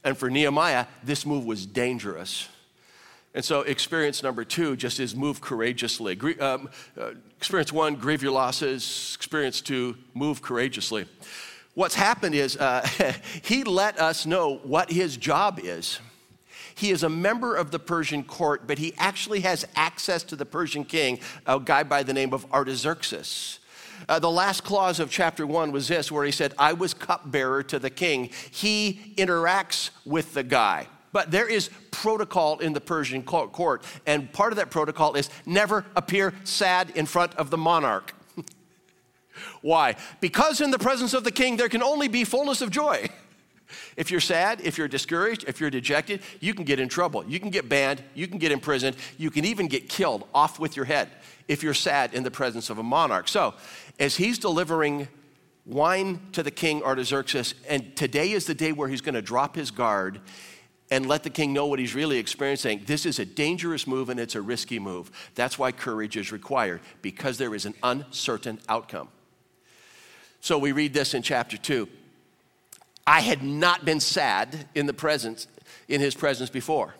And 0.02 0.16
for 0.16 0.30
Nehemiah, 0.30 0.86
this 1.04 1.24
move 1.24 1.44
was 1.44 1.66
dangerous. 1.66 2.48
And 3.34 3.44
so, 3.44 3.60
experience 3.60 4.22
number 4.22 4.44
two 4.44 4.76
just 4.76 5.00
is 5.00 5.14
move 5.14 5.40
courageously. 5.40 6.18
Um, 6.38 6.68
uh, 6.98 7.12
experience 7.38 7.72
one, 7.72 7.94
grieve 7.94 8.22
your 8.22 8.32
losses. 8.32 9.14
Experience 9.16 9.60
two, 9.60 9.96
move 10.12 10.42
courageously. 10.42 11.06
What's 11.74 11.94
happened 11.94 12.34
is 12.34 12.56
uh, 12.56 12.86
he 13.42 13.64
let 13.64 13.98
us 13.98 14.26
know 14.26 14.56
what 14.56 14.90
his 14.90 15.16
job 15.16 15.60
is. 15.62 15.98
He 16.74 16.90
is 16.90 17.02
a 17.02 17.08
member 17.08 17.54
of 17.54 17.70
the 17.70 17.78
Persian 17.78 18.24
court, 18.24 18.66
but 18.66 18.78
he 18.78 18.94
actually 18.98 19.40
has 19.40 19.66
access 19.76 20.22
to 20.24 20.36
the 20.36 20.46
Persian 20.46 20.84
king, 20.84 21.20
a 21.46 21.60
guy 21.60 21.82
by 21.82 22.02
the 22.02 22.12
name 22.12 22.32
of 22.32 22.50
Artaxerxes. 22.52 23.58
Uh, 24.08 24.18
the 24.18 24.30
last 24.30 24.64
clause 24.64 24.98
of 25.00 25.10
chapter 25.10 25.46
one 25.46 25.72
was 25.72 25.88
this, 25.88 26.10
where 26.10 26.24
he 26.24 26.32
said, 26.32 26.54
I 26.58 26.72
was 26.72 26.94
cupbearer 26.94 27.62
to 27.64 27.78
the 27.78 27.90
king. 27.90 28.30
He 28.50 29.14
interacts 29.16 29.90
with 30.04 30.34
the 30.34 30.42
guy. 30.42 30.88
But 31.12 31.30
there 31.30 31.48
is 31.48 31.70
protocol 31.90 32.58
in 32.58 32.72
the 32.72 32.80
Persian 32.80 33.22
court, 33.22 33.84
and 34.06 34.32
part 34.32 34.52
of 34.52 34.56
that 34.56 34.70
protocol 34.70 35.14
is 35.14 35.28
never 35.44 35.84
appear 35.94 36.32
sad 36.44 36.90
in 36.94 37.04
front 37.04 37.34
of 37.34 37.50
the 37.50 37.58
monarch. 37.58 38.14
Why? 39.60 39.96
Because 40.20 40.62
in 40.62 40.70
the 40.70 40.78
presence 40.78 41.12
of 41.12 41.22
the 41.22 41.30
king, 41.30 41.58
there 41.58 41.68
can 41.68 41.82
only 41.82 42.08
be 42.08 42.24
fullness 42.24 42.62
of 42.62 42.70
joy. 42.70 43.08
If 43.96 44.10
you're 44.10 44.20
sad, 44.20 44.60
if 44.60 44.78
you're 44.78 44.88
discouraged, 44.88 45.44
if 45.48 45.60
you're 45.60 45.70
dejected, 45.70 46.20
you 46.40 46.54
can 46.54 46.64
get 46.64 46.80
in 46.80 46.88
trouble. 46.88 47.24
You 47.26 47.40
can 47.40 47.50
get 47.50 47.68
banned, 47.68 48.02
you 48.14 48.26
can 48.28 48.38
get 48.38 48.52
imprisoned, 48.52 48.96
you 49.18 49.30
can 49.30 49.44
even 49.44 49.68
get 49.68 49.88
killed 49.88 50.26
off 50.34 50.58
with 50.58 50.76
your 50.76 50.84
head 50.84 51.08
if 51.48 51.62
you're 51.62 51.74
sad 51.74 52.14
in 52.14 52.22
the 52.22 52.30
presence 52.30 52.70
of 52.70 52.78
a 52.78 52.82
monarch. 52.82 53.28
So, 53.28 53.54
as 53.98 54.16
he's 54.16 54.38
delivering 54.38 55.08
wine 55.64 56.20
to 56.32 56.42
the 56.42 56.50
king 56.50 56.82
Artaxerxes, 56.82 57.54
and 57.68 57.94
today 57.96 58.32
is 58.32 58.46
the 58.46 58.54
day 58.54 58.72
where 58.72 58.88
he's 58.88 59.00
going 59.00 59.14
to 59.14 59.22
drop 59.22 59.54
his 59.54 59.70
guard 59.70 60.20
and 60.90 61.06
let 61.06 61.22
the 61.22 61.30
king 61.30 61.54
know 61.54 61.66
what 61.66 61.78
he's 61.78 61.94
really 61.94 62.18
experiencing. 62.18 62.82
This 62.86 63.06
is 63.06 63.18
a 63.18 63.24
dangerous 63.24 63.86
move 63.86 64.10
and 64.10 64.20
it's 64.20 64.34
a 64.34 64.42
risky 64.42 64.78
move. 64.78 65.10
That's 65.34 65.58
why 65.58 65.72
courage 65.72 66.18
is 66.18 66.30
required, 66.30 66.80
because 67.00 67.38
there 67.38 67.54
is 67.54 67.64
an 67.64 67.74
uncertain 67.82 68.60
outcome. 68.68 69.08
So 70.40 70.58
we 70.58 70.72
read 70.72 70.92
this 70.92 71.14
in 71.14 71.22
chapter 71.22 71.56
2. 71.56 71.88
I 73.06 73.20
had 73.20 73.42
not 73.42 73.84
been 73.84 74.00
sad 74.00 74.66
in 74.74 74.86
the 74.86 74.92
presence, 74.92 75.46
in 75.88 76.00
his 76.00 76.14
presence 76.14 76.50
before. 76.50 76.94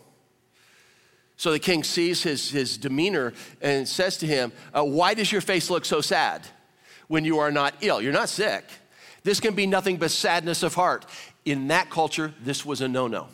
So 1.36 1.50
the 1.50 1.58
king 1.58 1.82
sees 1.82 2.22
his, 2.22 2.50
his 2.50 2.76
demeanor 2.76 3.32
and 3.60 3.88
says 3.88 4.16
to 4.18 4.26
him, 4.26 4.52
uh, 4.72 4.84
Why 4.84 5.14
does 5.14 5.32
your 5.32 5.40
face 5.40 5.70
look 5.70 5.84
so 5.84 6.00
sad 6.00 6.46
when 7.08 7.24
you 7.24 7.38
are 7.38 7.50
not 7.50 7.74
ill? 7.80 8.00
You're 8.00 8.12
not 8.12 8.28
sick. 8.28 8.64
This 9.24 9.40
can 9.40 9.54
be 9.54 9.66
nothing 9.66 9.96
but 9.96 10.10
sadness 10.10 10.62
of 10.62 10.74
heart. 10.74 11.06
In 11.44 11.68
that 11.68 11.90
culture, 11.90 12.32
this 12.42 12.64
was 12.64 12.80
a 12.80 12.88
no 12.88 13.08
no. 13.08 13.28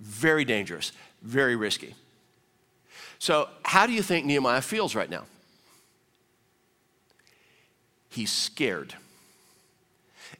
Very 0.00 0.44
dangerous, 0.44 0.92
very 1.22 1.56
risky. 1.56 1.94
So, 3.18 3.48
how 3.62 3.86
do 3.86 3.92
you 3.92 4.02
think 4.02 4.26
Nehemiah 4.26 4.60
feels 4.60 4.94
right 4.94 5.08
now? 5.08 5.24
He's 8.10 8.30
scared. 8.30 8.94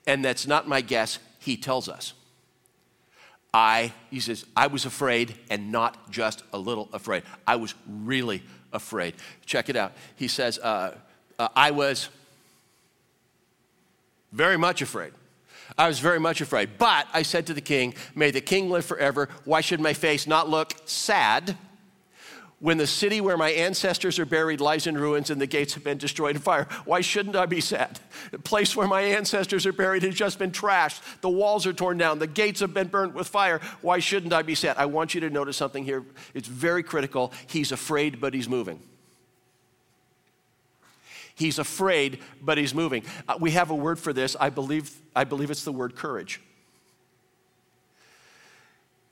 And 0.06 0.24
that's 0.24 0.46
not 0.46 0.68
my 0.68 0.80
guess, 0.80 1.18
he 1.44 1.56
tells 1.56 1.88
us. 1.88 2.14
I, 3.52 3.92
he 4.10 4.18
says, 4.18 4.44
I 4.56 4.66
was 4.66 4.84
afraid 4.84 5.36
and 5.48 5.70
not 5.70 6.10
just 6.10 6.42
a 6.52 6.58
little 6.58 6.88
afraid. 6.92 7.22
I 7.46 7.56
was 7.56 7.74
really 7.88 8.42
afraid. 8.72 9.14
Check 9.46 9.68
it 9.68 9.76
out. 9.76 9.92
He 10.16 10.26
says, 10.26 10.58
uh, 10.58 10.96
uh, 11.38 11.48
I 11.54 11.70
was 11.70 12.08
very 14.32 14.56
much 14.56 14.82
afraid. 14.82 15.12
I 15.78 15.86
was 15.86 16.00
very 16.00 16.18
much 16.18 16.40
afraid. 16.40 16.70
But 16.78 17.06
I 17.12 17.22
said 17.22 17.46
to 17.46 17.54
the 17.54 17.60
king, 17.60 17.94
May 18.14 18.30
the 18.32 18.40
king 18.40 18.70
live 18.70 18.84
forever. 18.84 19.28
Why 19.44 19.60
should 19.60 19.80
my 19.80 19.92
face 19.92 20.26
not 20.26 20.48
look 20.48 20.74
sad? 20.84 21.56
When 22.64 22.78
the 22.78 22.86
city 22.86 23.20
where 23.20 23.36
my 23.36 23.50
ancestors 23.50 24.18
are 24.18 24.24
buried 24.24 24.58
lies 24.58 24.86
in 24.86 24.96
ruins 24.96 25.28
and 25.28 25.38
the 25.38 25.46
gates 25.46 25.74
have 25.74 25.84
been 25.84 25.98
destroyed 25.98 26.34
in 26.34 26.40
fire. 26.40 26.66
Why 26.86 27.02
shouldn't 27.02 27.36
I 27.36 27.44
be 27.44 27.60
sad? 27.60 28.00
The 28.30 28.38
place 28.38 28.74
where 28.74 28.88
my 28.88 29.02
ancestors 29.02 29.66
are 29.66 29.72
buried 29.74 30.02
has 30.02 30.14
just 30.14 30.38
been 30.38 30.50
trashed. 30.50 31.02
The 31.20 31.28
walls 31.28 31.66
are 31.66 31.74
torn 31.74 31.98
down. 31.98 32.20
The 32.20 32.26
gates 32.26 32.60
have 32.60 32.72
been 32.72 32.88
burnt 32.88 33.12
with 33.12 33.28
fire. 33.28 33.60
Why 33.82 33.98
shouldn't 33.98 34.32
I 34.32 34.40
be 34.40 34.54
sad? 34.54 34.78
I 34.78 34.86
want 34.86 35.14
you 35.14 35.20
to 35.20 35.28
notice 35.28 35.58
something 35.58 35.84
here. 35.84 36.06
It's 36.32 36.48
very 36.48 36.82
critical. 36.82 37.34
He's 37.48 37.70
afraid, 37.70 38.18
but 38.18 38.32
he's 38.32 38.48
moving. 38.48 38.80
He's 41.34 41.58
afraid, 41.58 42.20
but 42.40 42.56
he's 42.56 42.74
moving. 42.74 43.04
Uh, 43.28 43.36
we 43.38 43.50
have 43.50 43.72
a 43.72 43.74
word 43.74 43.98
for 43.98 44.14
this. 44.14 44.36
I 44.40 44.48
believe, 44.48 44.90
I 45.14 45.24
believe 45.24 45.50
it's 45.50 45.64
the 45.64 45.72
word 45.72 45.96
courage. 45.96 46.40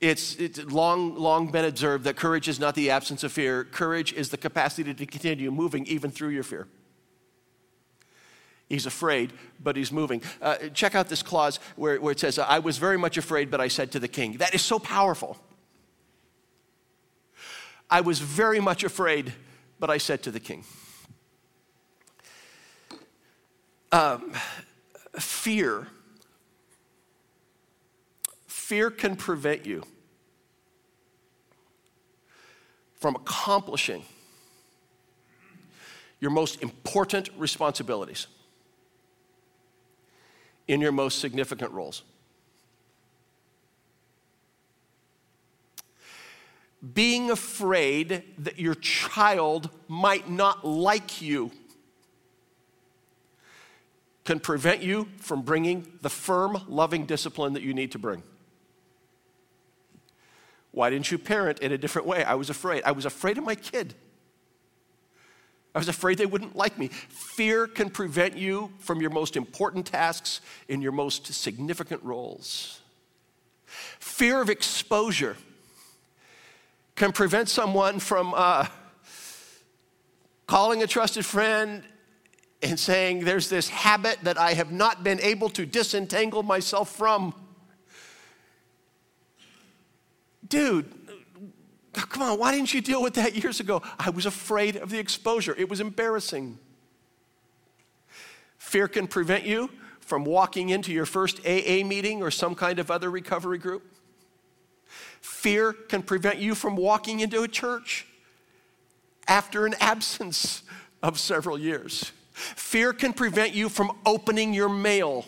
It's, 0.03 0.35
it's 0.35 0.61
long, 0.65 1.15
long 1.15 1.49
been 1.49 1.63
observed 1.63 2.03
that 2.03 2.17
courage 2.17 2.49
is 2.49 2.59
not 2.59 2.75
the 2.75 2.89
absence 2.89 3.23
of 3.23 3.31
fear. 3.31 3.63
Courage 3.63 4.11
is 4.11 4.31
the 4.31 4.37
capacity 4.37 4.93
to 4.93 5.05
continue 5.05 5.49
moving 5.49 5.85
even 5.85 6.11
through 6.11 6.29
your 6.29 6.43
fear. 6.43 6.67
He's 8.67 8.85
afraid, 8.85 9.31
but 9.61 9.77
he's 9.77 9.93
moving. 9.93 10.21
Uh, 10.41 10.57
check 10.73 10.93
out 10.93 11.07
this 11.07 11.23
clause 11.23 11.57
where, 11.77 12.01
where 12.01 12.11
it 12.11 12.19
says, 12.19 12.37
I 12.37 12.59
was 12.59 12.77
very 12.77 12.97
much 12.97 13.15
afraid, 13.15 13.49
but 13.49 13.61
I 13.61 13.69
said 13.69 13.93
to 13.93 13.99
the 13.99 14.09
king. 14.09 14.33
That 14.39 14.53
is 14.53 14.61
so 14.61 14.77
powerful. 14.77 15.37
I 17.89 18.01
was 18.01 18.19
very 18.19 18.59
much 18.59 18.83
afraid, 18.83 19.31
but 19.79 19.89
I 19.89 19.99
said 19.99 20.21
to 20.23 20.31
the 20.31 20.39
king. 20.41 20.65
Um, 23.93 24.33
fear. 25.17 25.87
Fear 28.47 28.91
can 28.91 29.15
prevent 29.15 29.65
you 29.65 29.83
from 33.03 33.17
accomplishing 33.17 34.01
your 36.21 36.31
most 36.31 36.63
important 36.63 37.29
responsibilities 37.37 38.27
in 40.69 40.79
your 40.79 40.93
most 40.93 41.19
significant 41.19 41.69
roles. 41.73 42.03
Being 46.93 47.29
afraid 47.29 48.23
that 48.37 48.57
your 48.57 48.75
child 48.75 49.69
might 49.89 50.29
not 50.29 50.65
like 50.65 51.21
you 51.21 51.51
can 54.23 54.39
prevent 54.39 54.81
you 54.81 55.09
from 55.17 55.41
bringing 55.41 55.91
the 55.99 56.09
firm, 56.09 56.57
loving 56.69 57.05
discipline 57.05 57.51
that 57.51 57.63
you 57.63 57.73
need 57.73 57.91
to 57.91 57.99
bring. 57.99 58.23
Why 60.73 60.89
didn't 60.89 61.11
you 61.11 61.19
parent 61.19 61.59
in 61.59 61.71
a 61.71 61.77
different 61.77 62.07
way? 62.07 62.23
I 62.23 62.33
was 62.33 62.49
afraid. 62.49 62.81
I 62.83 62.91
was 62.91 63.05
afraid 63.05 63.37
of 63.37 63.43
my 63.43 63.53
kid. 63.53 63.93
I 65.75 65.77
was 65.77 65.87
afraid 65.87 66.17
they 66.17 66.25
wouldn't 66.25 66.55
like 66.55 66.79
me. 66.79 66.87
Fear 66.87 67.67
can 67.67 67.91
prevent 67.91 68.35
you 68.35 68.71
from 68.79 68.99
your 68.99 69.11
most 69.11 69.37
important 69.37 69.85
tasks 69.85 70.41
in 70.67 70.81
your 70.81 70.91
most 70.91 71.31
significant 71.31 72.01
roles. 72.03 72.81
Fear 73.99 74.41
of 74.41 74.49
exposure 74.49 75.37
can 76.95 77.11
prevent 77.11 77.49
someone 77.49 77.99
from 77.99 78.33
uh, 78.35 78.65
calling 80.47 80.81
a 80.81 80.87
trusted 80.87 81.23
friend 81.25 81.83
and 82.63 82.79
saying, 82.79 83.25
There's 83.25 83.47
this 83.47 83.69
habit 83.69 84.17
that 84.23 84.39
I 84.39 84.53
have 84.53 84.71
not 84.71 85.03
been 85.03 85.19
able 85.21 85.49
to 85.49 85.67
disentangle 85.67 86.41
myself 86.41 86.95
from. 86.95 87.35
Dude, 90.53 90.85
come 91.93 92.21
on, 92.21 92.37
why 92.37 92.51
didn't 92.51 92.75
you 92.75 92.81
deal 92.81 93.01
with 93.01 93.15
that 93.15 93.35
years 93.35 93.59
ago? 93.59 93.81
I 93.97 94.11
was 94.11 94.27
afraid 94.27 94.75
of 94.75 94.91
the 94.91 94.99
exposure, 94.99 95.55
it 95.57 95.67
was 95.67 95.79
embarrassing. 95.79 96.59
Fear 98.59 98.87
can 98.89 99.07
prevent 99.07 99.45
you 99.45 99.71
from 99.99 100.23
walking 100.25 100.69
into 100.69 100.91
your 100.91 101.07
first 101.07 101.39
AA 101.39 101.83
meeting 101.83 102.21
or 102.21 102.29
some 102.29 102.53
kind 102.53 102.77
of 102.77 102.91
other 102.91 103.09
recovery 103.09 103.57
group. 103.57 103.83
Fear 105.21 105.73
can 105.73 106.03
prevent 106.03 106.37
you 106.37 106.53
from 106.53 106.75
walking 106.75 107.19
into 107.21 107.41
a 107.41 107.47
church. 107.47 108.05
after 109.25 109.65
an 109.65 109.73
absence 109.79 110.63
of 111.01 111.17
several 111.17 111.57
years. 111.57 112.11
Fear 112.33 112.91
can 112.91 113.13
prevent 113.13 113.53
you 113.53 113.69
from 113.69 113.89
opening 114.05 114.53
your 114.53 114.67
mail. 114.67 115.25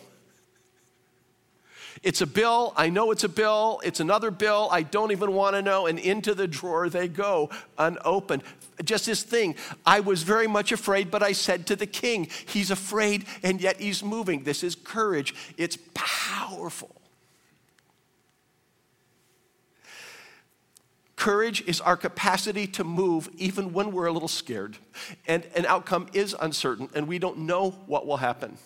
It's 2.02 2.20
a 2.20 2.26
bill. 2.26 2.72
I 2.76 2.88
know 2.88 3.10
it's 3.10 3.24
a 3.24 3.28
bill. 3.28 3.80
It's 3.84 4.00
another 4.00 4.30
bill. 4.30 4.68
I 4.70 4.82
don't 4.82 5.12
even 5.12 5.32
want 5.32 5.56
to 5.56 5.62
know. 5.62 5.86
And 5.86 5.98
into 5.98 6.34
the 6.34 6.46
drawer 6.46 6.88
they 6.88 7.08
go, 7.08 7.50
unopened. 7.78 8.42
Just 8.84 9.06
this 9.06 9.22
thing. 9.22 9.54
I 9.84 10.00
was 10.00 10.22
very 10.22 10.46
much 10.46 10.72
afraid, 10.72 11.10
but 11.10 11.22
I 11.22 11.32
said 11.32 11.66
to 11.68 11.76
the 11.76 11.86
king, 11.86 12.28
He's 12.46 12.70
afraid, 12.70 13.24
and 13.42 13.60
yet 13.60 13.80
he's 13.80 14.02
moving. 14.02 14.44
This 14.44 14.62
is 14.62 14.74
courage. 14.74 15.34
It's 15.56 15.78
powerful. 15.94 16.94
Courage 21.16 21.62
is 21.66 21.80
our 21.80 21.96
capacity 21.96 22.66
to 22.68 22.84
move 22.84 23.30
even 23.38 23.72
when 23.72 23.90
we're 23.90 24.06
a 24.06 24.12
little 24.12 24.28
scared. 24.28 24.76
And 25.26 25.44
an 25.56 25.64
outcome 25.64 26.08
is 26.12 26.36
uncertain, 26.38 26.90
and 26.94 27.08
we 27.08 27.18
don't 27.18 27.38
know 27.38 27.70
what 27.86 28.06
will 28.06 28.18
happen. 28.18 28.58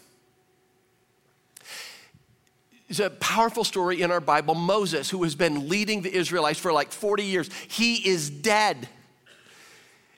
It's 2.90 2.98
a 2.98 3.09
powerful 3.09 3.62
story 3.62 4.03
in 4.03 4.11
our 4.11 4.20
Bible. 4.20 4.57
Moses, 4.57 5.09
who 5.09 5.22
has 5.22 5.37
been 5.37 5.68
leading 5.68 6.03
the 6.03 6.12
Israelites 6.12 6.59
for 6.59 6.72
like 6.72 6.90
40 6.90 7.22
years, 7.22 7.48
he 7.68 8.07
is 8.07 8.29
dead. 8.29 8.88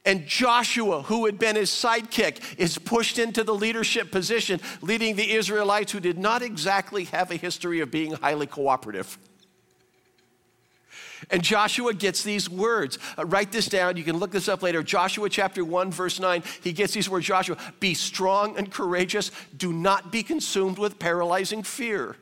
And 0.07 0.27
Joshua, 0.27 1.03
who 1.03 1.27
had 1.27 1.39
been 1.39 1.55
his 1.55 1.71
sidekick, 1.71 2.59
is 2.59 2.79
pushed 2.79 3.19
into 3.19 3.45
the 3.45 3.55
leadership 3.55 4.11
position, 4.11 4.59
leading 4.81 5.17
the 5.17 5.33
Israelites 5.33 5.93
who 5.93 6.01
did 6.01 6.19
not 6.19 6.41
exactly 6.41 7.05
have 7.05 7.31
a 7.31 7.37
history 7.37 7.81
of 7.81 7.91
being 7.91 8.13
highly 8.13 8.47
cooperative. 8.47 9.19
And 11.31 11.43
Joshua 11.43 11.93
gets 11.93 12.23
these 12.23 12.49
words. 12.49 12.99
Uh, 13.19 13.27
write 13.27 13.53
this 13.53 13.67
down. 13.67 13.99
You 13.99 14.03
can 14.03 14.17
look 14.17 14.33
this 14.33 14.49
up 14.49 14.63
later. 14.63 14.83
Joshua 14.83 15.29
chapter 15.29 15.63
1, 15.65 15.93
verse 15.93 16.19
9. 16.19 16.43
He 16.63 16.73
gets 16.73 16.95
these 16.95 17.09
words 17.09 17.27
Joshua, 17.27 17.59
be 17.81 17.93
strong 17.93 18.57
and 18.57 18.73
courageous. 18.73 19.31
Do 19.57 19.73
not 19.75 20.11
be 20.11 20.23
consumed 20.23 20.79
with 20.79 20.99
paralyzing 20.99 21.63
fear, 21.63 22.17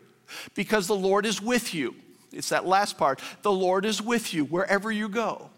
because 0.54 0.86
the 0.86 0.96
Lord 0.96 1.26
is 1.26 1.40
with 1.40 1.74
you. 1.74 1.94
It's 2.32 2.50
that 2.50 2.66
last 2.66 2.96
part. 2.96 3.20
The 3.42 3.52
Lord 3.52 3.84
is 3.84 4.00
with 4.00 4.32
you 4.32 4.44
wherever 4.44 4.90
you 4.90 5.08
go. 5.08 5.50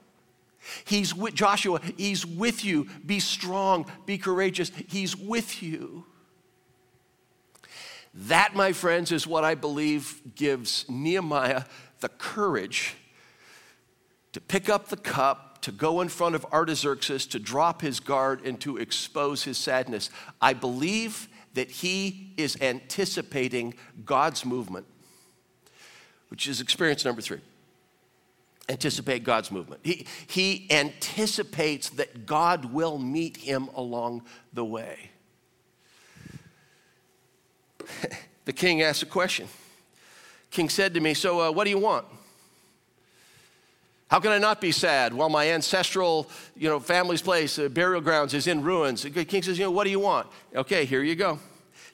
He's 0.85 1.15
with 1.15 1.35
Joshua, 1.35 1.81
he's 1.97 2.25
with 2.25 2.65
you. 2.65 2.87
Be 3.05 3.19
strong, 3.19 3.87
be 4.07 4.17
courageous. 4.17 4.71
He's 4.89 5.17
with 5.17 5.63
you. 5.63 6.05
That, 8.15 8.55
my 8.55 8.73
friends, 8.73 9.11
is 9.11 9.27
what 9.27 9.43
I 9.43 9.55
believe 9.55 10.21
gives 10.35 10.85
Nehemiah 10.89 11.65
the 12.01 12.11
courage 12.11 12.95
to 14.33 14.41
pick 14.41 14.69
up 14.69 14.89
the 14.89 14.97
cup, 14.97 15.63
to 15.63 15.73
go 15.73 16.01
in 16.01 16.09
front 16.09 16.35
of 16.35 16.45
Artaxerxes, 16.53 17.27
to 17.29 17.39
drop 17.39 17.81
his 17.81 18.01
guard, 18.01 18.45
and 18.45 18.61
to 18.61 18.77
expose 18.77 19.45
his 19.45 19.57
sadness. 19.57 20.11
I 20.41 20.53
believe 20.53 21.29
that 21.55 21.71
he 21.71 22.33
is 22.37 22.57
anticipating 22.61 23.75
God's 24.05 24.45
movement, 24.45 24.87
which 26.29 26.49
is 26.49 26.61
experience 26.61 27.05
number 27.05 27.23
three. 27.23 27.41
Anticipate 28.69 29.25
God's 29.25 29.51
movement. 29.51 29.81
He, 29.85 30.07
he 30.27 30.69
anticipates 30.71 31.91
that 31.91 32.27
God 32.27 32.67
will 32.67 32.97
meet 32.99 33.37
him 33.39 33.69
along 33.75 34.23
the 34.53 34.65
way. 34.65 35.11
the 38.45 38.53
king 38.53 38.83
asked 38.83 39.03
a 39.03 39.07
question. 39.07 39.49
King 40.51 40.69
said 40.69 40.95
to 40.95 41.01
me, 41.01 41.15
So, 41.15 41.41
uh, 41.41 41.51
what 41.51 41.65
do 41.65 41.71
you 41.71 41.79
want? 41.79 42.07
How 44.13 44.21
can 44.21 44.31
I 44.31 44.37
not 44.37 44.61
be 44.61 44.73
sad 44.73 45.15
while 45.15 45.31
my 45.31 45.53
ancestral, 45.53 46.29
you 46.55 46.69
know, 46.69 46.79
family's 46.79 47.23
place, 47.23 47.59
uh, 47.59 47.71
burial 47.71 48.03
grounds 48.03 48.35
is 48.35 48.47
in 48.47 48.63
ruins? 48.63 49.05
The 49.05 49.25
king 49.25 49.43
says, 49.43 49.59
you 49.59 49.65
know, 49.65 49.71
what 49.71 49.85
do 49.85 49.91
you 49.91 50.01
want? 50.01 50.27
Okay, 50.55 50.85
here 50.85 51.03
you 51.03 51.15
go. 51.15 51.39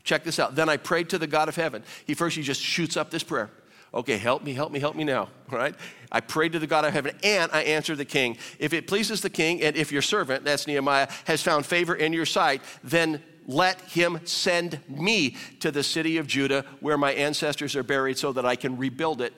Check 0.02 0.24
this 0.24 0.40
out. 0.40 0.56
Then 0.56 0.68
I 0.68 0.78
prayed 0.78 1.10
to 1.10 1.18
the 1.18 1.28
God 1.28 1.48
of 1.48 1.54
heaven. 1.54 1.84
He 2.08 2.14
first, 2.14 2.34
he 2.34 2.42
just 2.42 2.60
shoots 2.60 2.96
up 2.96 3.12
this 3.12 3.22
prayer. 3.22 3.50
Okay, 3.94 4.16
help 4.16 4.42
me, 4.42 4.52
help 4.52 4.72
me, 4.72 4.80
help 4.80 4.96
me 4.96 5.04
now. 5.04 5.28
All 5.52 5.52
right? 5.58 5.76
I 6.10 6.20
prayed 6.20 6.54
to 6.54 6.58
the 6.58 6.66
God 6.66 6.84
of 6.84 6.92
heaven 6.92 7.16
and 7.22 7.52
I 7.52 7.62
answered 7.62 7.98
the 7.98 8.04
king. 8.04 8.36
If 8.58 8.72
it 8.72 8.88
pleases 8.88 9.20
the 9.20 9.30
king 9.30 9.62
and 9.62 9.76
if 9.76 9.92
your 9.92 10.02
servant, 10.02 10.42
that's 10.42 10.66
Nehemiah, 10.66 11.06
has 11.26 11.40
found 11.40 11.66
favor 11.66 11.94
in 11.94 12.12
your 12.12 12.26
sight, 12.26 12.62
then 12.82 13.22
let 13.46 13.80
him 13.82 14.18
send 14.24 14.80
me 14.88 15.36
to 15.60 15.70
the 15.70 15.84
city 15.84 16.16
of 16.16 16.26
Judah 16.26 16.64
where 16.80 16.98
my 16.98 17.12
ancestors 17.12 17.76
are 17.76 17.84
buried 17.84 18.18
so 18.18 18.32
that 18.32 18.44
I 18.44 18.56
can 18.56 18.76
rebuild 18.76 19.22
it 19.22 19.34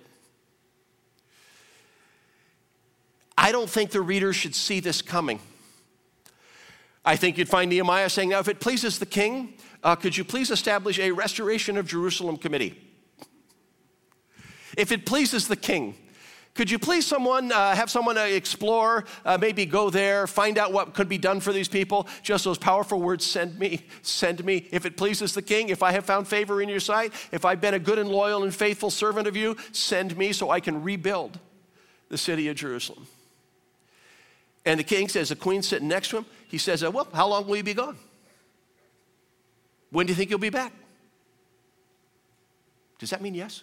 I 3.43 3.53
don't 3.53 3.71
think 3.71 3.91
the 3.91 4.03
reader 4.03 4.35
should 4.35 4.55
see 4.55 4.81
this 4.81 5.01
coming. 5.01 5.41
I 7.07 7.17
think 7.17 7.39
you'd 7.39 7.49
find 7.49 7.71
Nehemiah 7.71 8.11
saying, 8.11 8.29
Now, 8.29 8.39
if 8.39 8.49
it 8.49 8.61
pleases 8.61 8.99
the 8.99 9.07
king, 9.07 9.55
uh, 9.83 9.97
could 9.97 10.15
you 10.15 10.25
please 10.25 10.51
establish 10.51 10.99
a 10.99 11.11
restoration 11.11 11.79
of 11.79 11.87
Jerusalem 11.87 12.37
committee? 12.37 12.79
If 14.77 14.93
it 14.93 15.07
pleases 15.07 15.49
the 15.49 15.57
king, 15.57 15.95
could 16.53 16.71
you 16.71 16.79
please 16.79 17.07
someone 17.07 17.51
uh, 17.51 17.75
have 17.75 17.91
someone 17.91 18.19
uh, 18.19 18.25
explore, 18.25 19.07
uh, 19.25 19.39
maybe 19.41 19.65
go 19.65 19.89
there, 19.89 20.27
find 20.27 20.59
out 20.59 20.75
what 20.75 20.93
could 20.93 21.09
be 21.09 21.17
done 21.17 21.41
for 21.41 21.55
these 21.55 21.69
people? 21.69 22.09
Just 22.23 22.45
those 22.45 22.59
powerful 22.59 23.01
words, 23.01 23.25
send 23.25 23.59
me, 23.59 23.87
send 24.03 24.45
me. 24.45 24.69
If 24.71 24.85
it 24.85 24.99
pleases 24.99 25.33
the 25.33 25.41
king, 25.41 25.71
if 25.71 25.83
I 25.83 25.93
have 25.93 26.05
found 26.05 26.29
favor 26.29 26.61
in 26.61 26.69
your 26.69 26.81
sight, 26.81 27.15
if 27.33 27.47
I've 27.47 27.63
been 27.63 27.73
a 27.73 27.79
good 27.79 27.99
and 27.99 28.11
loyal 28.11 28.43
and 28.43 28.55
faithful 28.55 28.91
servant 28.91 29.27
of 29.27 29.35
you, 29.35 29.57
send 29.73 30.19
me 30.19 30.35
so 30.35 30.51
I 30.51 30.61
can 30.61 30.83
rebuild 30.83 31.39
the 32.11 32.19
city 32.19 32.49
of 32.49 32.57
Jerusalem. 32.57 33.07
And 34.65 34.79
the 34.79 34.85
king 34.85 35.09
says, 35.09 35.31
the 35.31 35.37
queen's 35.37 35.67
sitting 35.67 35.89
next 35.89 36.09
to 36.11 36.19
him. 36.19 36.27
He 36.49 36.59
says, 36.59 36.83
Well, 36.83 37.09
how 37.15 37.29
long 37.29 37.47
will 37.47 37.57
you 37.57 37.63
be 37.63 37.75
gone? 37.75 37.97
When 39.91 40.07
do 40.07 40.13
you 40.13 40.17
think 40.17 40.31
you'll 40.31 40.39
be 40.39 40.51
back? 40.51 40.73
Does 42.99 43.11
that 43.11 43.23
mean 43.23 43.35
yes? 43.35 43.63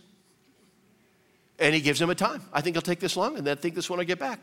And 1.60 1.74
he 1.74 1.82
gives 1.82 2.02
him 2.02 2.10
a 2.10 2.16
time. 2.16 2.42
I 2.52 2.62
think 2.62 2.76
he'll 2.76 2.82
take 2.82 3.00
this 3.00 3.16
long, 3.16 3.38
and 3.38 3.46
then 3.46 3.58
I 3.58 3.62
think 3.62 3.76
this 3.76 3.90
one 3.90 4.00
will 4.00 4.06
get 4.06 4.20
back. 4.20 4.40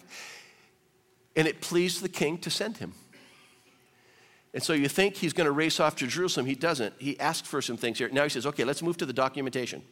And 1.36 1.46
it 1.46 1.60
pleased 1.60 2.02
the 2.02 2.08
king 2.08 2.38
to 2.38 2.50
send 2.50 2.76
him. 2.76 2.94
And 4.52 4.62
so 4.62 4.72
you 4.72 4.88
think 4.88 5.16
he's 5.16 5.32
going 5.32 5.46
to 5.46 5.52
race 5.52 5.80
off 5.80 5.96
to 5.96 6.06
Jerusalem. 6.06 6.46
He 6.46 6.54
doesn't. 6.54 6.94
He 6.98 7.18
asks 7.18 7.46
for 7.46 7.60
some 7.60 7.76
things 7.76 7.98
here. 7.98 8.08
Now 8.08 8.22
he 8.22 8.28
says, 8.28 8.46
okay, 8.46 8.64
let's 8.64 8.82
move 8.82 8.96
to 8.98 9.06
the 9.06 9.12
documentation. 9.12 9.82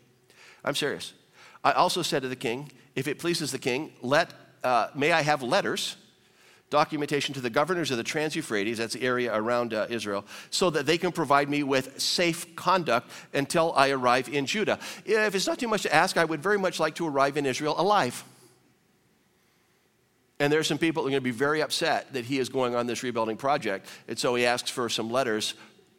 I'm 0.65 0.77
serious. 0.77 1.15
I 1.65 1.73
also 1.73 2.03
said 2.03 2.23
to 2.23 2.29
the 2.29 2.37
king, 2.37 2.71
if 2.95 3.09
it 3.09 3.19
pleases 3.19 3.51
the 3.51 3.59
king, 3.59 3.93
let, 4.03 4.33
uh, 4.63 4.89
may 4.95 5.11
I 5.13 5.23
have 5.23 5.43
letters 5.43 5.97
documentation 6.73 7.35
to 7.35 7.41
the 7.41 7.51
governors 7.51 7.91
of 7.91 7.99
the 7.99 8.03
Trans 8.03 8.35
Euphrates, 8.35 8.79
that's 8.79 8.95
the 8.95 9.03
area 9.03 9.33
around 9.33 9.75
uh, 9.75 9.87
Israel, 9.91 10.25
so 10.51 10.71
that 10.71 10.87
they 10.87 10.99
can 10.99 11.13
provide 11.13 11.49
me 11.49 11.63
with 11.63 12.01
safe 12.01 12.57
conduct 12.57 13.11
until 13.35 13.73
I 13.77 13.91
arrive 13.91 14.29
in 14.29 14.47
Judah. 14.47 14.79
If 15.05 15.35
it's 15.35 15.47
not 15.47 15.59
too 15.59 15.69
much 15.69 15.83
to 15.83 15.95
ask, 15.95 16.17
I 16.17 16.25
would 16.25 16.43
very 16.43 16.59
much 16.59 16.81
like 16.81 16.95
to 16.97 17.07
arrive 17.07 17.37
in 17.37 17.47
Israel 17.47 17.75
alive. 17.79 18.25
And 20.41 20.51
there 20.51 20.59
are 20.59 20.65
some 20.65 20.79
people 20.79 21.03
who 21.03 21.09
are 21.09 21.13
going 21.13 21.23
to 21.23 21.25
be 21.25 21.31
very 21.31 21.63
upset 21.63 22.15
that 22.15 22.25
he 22.25 22.39
is 22.39 22.49
going 22.49 22.75
on 22.75 22.87
this 22.87 23.03
rebuilding 23.03 23.37
project. 23.37 23.87
And 24.09 24.19
so 24.19 24.35
he 24.35 24.47
asks 24.47 24.71
for 24.71 24.89
some 24.89 25.11
letters 25.11 25.55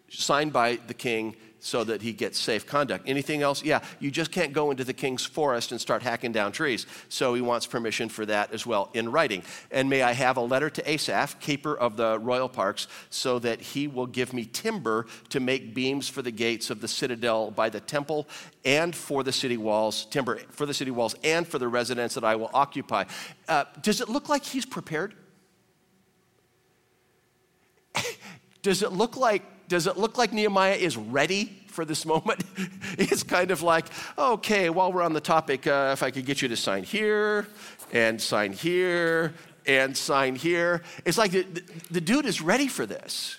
signed 0.09 0.51
by 0.51 0.79
the 0.87 0.93
king 0.93 1.35
so 1.63 1.81
that 1.85 2.01
he 2.01 2.11
gets 2.11 2.37
safe 2.37 2.67
conduct. 2.67 3.07
Anything 3.07 3.41
else? 3.41 3.63
Yeah, 3.63 3.81
you 4.01 4.11
just 4.11 4.31
can't 4.31 4.51
go 4.51 4.69
into 4.69 4.83
the 4.83 4.91
king's 4.91 5.25
forest 5.25 5.71
and 5.71 5.79
start 5.79 6.03
hacking 6.03 6.33
down 6.33 6.51
trees. 6.51 6.85
So 7.07 7.33
he 7.33 7.41
wants 7.41 7.65
permission 7.65 8.09
for 8.09 8.25
that 8.25 8.51
as 8.51 8.65
well 8.65 8.89
in 8.93 9.09
writing. 9.09 9.43
And 9.71 9.89
may 9.89 10.01
I 10.01 10.11
have 10.11 10.35
a 10.35 10.41
letter 10.41 10.69
to 10.69 10.91
Asaph, 10.91 11.39
keeper 11.39 11.73
of 11.73 11.95
the 11.95 12.19
royal 12.19 12.49
parks, 12.49 12.87
so 13.09 13.39
that 13.39 13.61
he 13.61 13.87
will 13.87 14.07
give 14.07 14.33
me 14.33 14.43
timber 14.43 15.05
to 15.29 15.39
make 15.39 15.73
beams 15.73 16.09
for 16.09 16.21
the 16.21 16.31
gates 16.31 16.69
of 16.69 16.81
the 16.81 16.87
citadel 16.89 17.49
by 17.49 17.69
the 17.69 17.79
temple 17.79 18.27
and 18.65 18.93
for 18.93 19.23
the 19.23 19.31
city 19.31 19.55
walls, 19.55 20.03
timber 20.05 20.39
for 20.49 20.65
the 20.65 20.73
city 20.73 20.91
walls 20.91 21.15
and 21.23 21.47
for 21.47 21.59
the 21.59 21.67
residence 21.69 22.13
that 22.15 22.25
I 22.25 22.35
will 22.35 22.51
occupy. 22.53 23.05
Uh, 23.47 23.63
does 23.81 24.01
it 24.01 24.09
look 24.09 24.27
like 24.27 24.43
he's 24.43 24.65
prepared? 24.65 25.15
does 28.61 28.83
it 28.83 28.91
look 28.91 29.15
like 29.15 29.43
does 29.67 29.87
it 29.87 29.97
look 29.97 30.17
like 30.17 30.33
Nehemiah 30.33 30.75
is 30.75 30.97
ready 30.97 31.45
for 31.67 31.85
this 31.85 32.05
moment? 32.05 32.43
it's 32.97 33.23
kind 33.23 33.51
of 33.51 33.61
like, 33.61 33.85
okay, 34.17 34.69
while 34.69 34.91
we're 34.91 35.01
on 35.01 35.13
the 35.13 35.21
topic, 35.21 35.67
uh, 35.67 35.91
if 35.93 36.03
I 36.03 36.11
could 36.11 36.25
get 36.25 36.41
you 36.41 36.47
to 36.49 36.57
sign 36.57 36.83
here 36.83 37.47
and 37.91 38.21
sign 38.21 38.53
here 38.53 39.33
and 39.65 39.95
sign 39.95 40.35
here. 40.35 40.81
It's 41.05 41.17
like 41.17 41.31
the, 41.31 41.43
the, 41.43 41.63
the 41.91 42.01
dude 42.01 42.25
is 42.25 42.41
ready 42.41 42.67
for 42.67 42.85
this. 42.85 43.37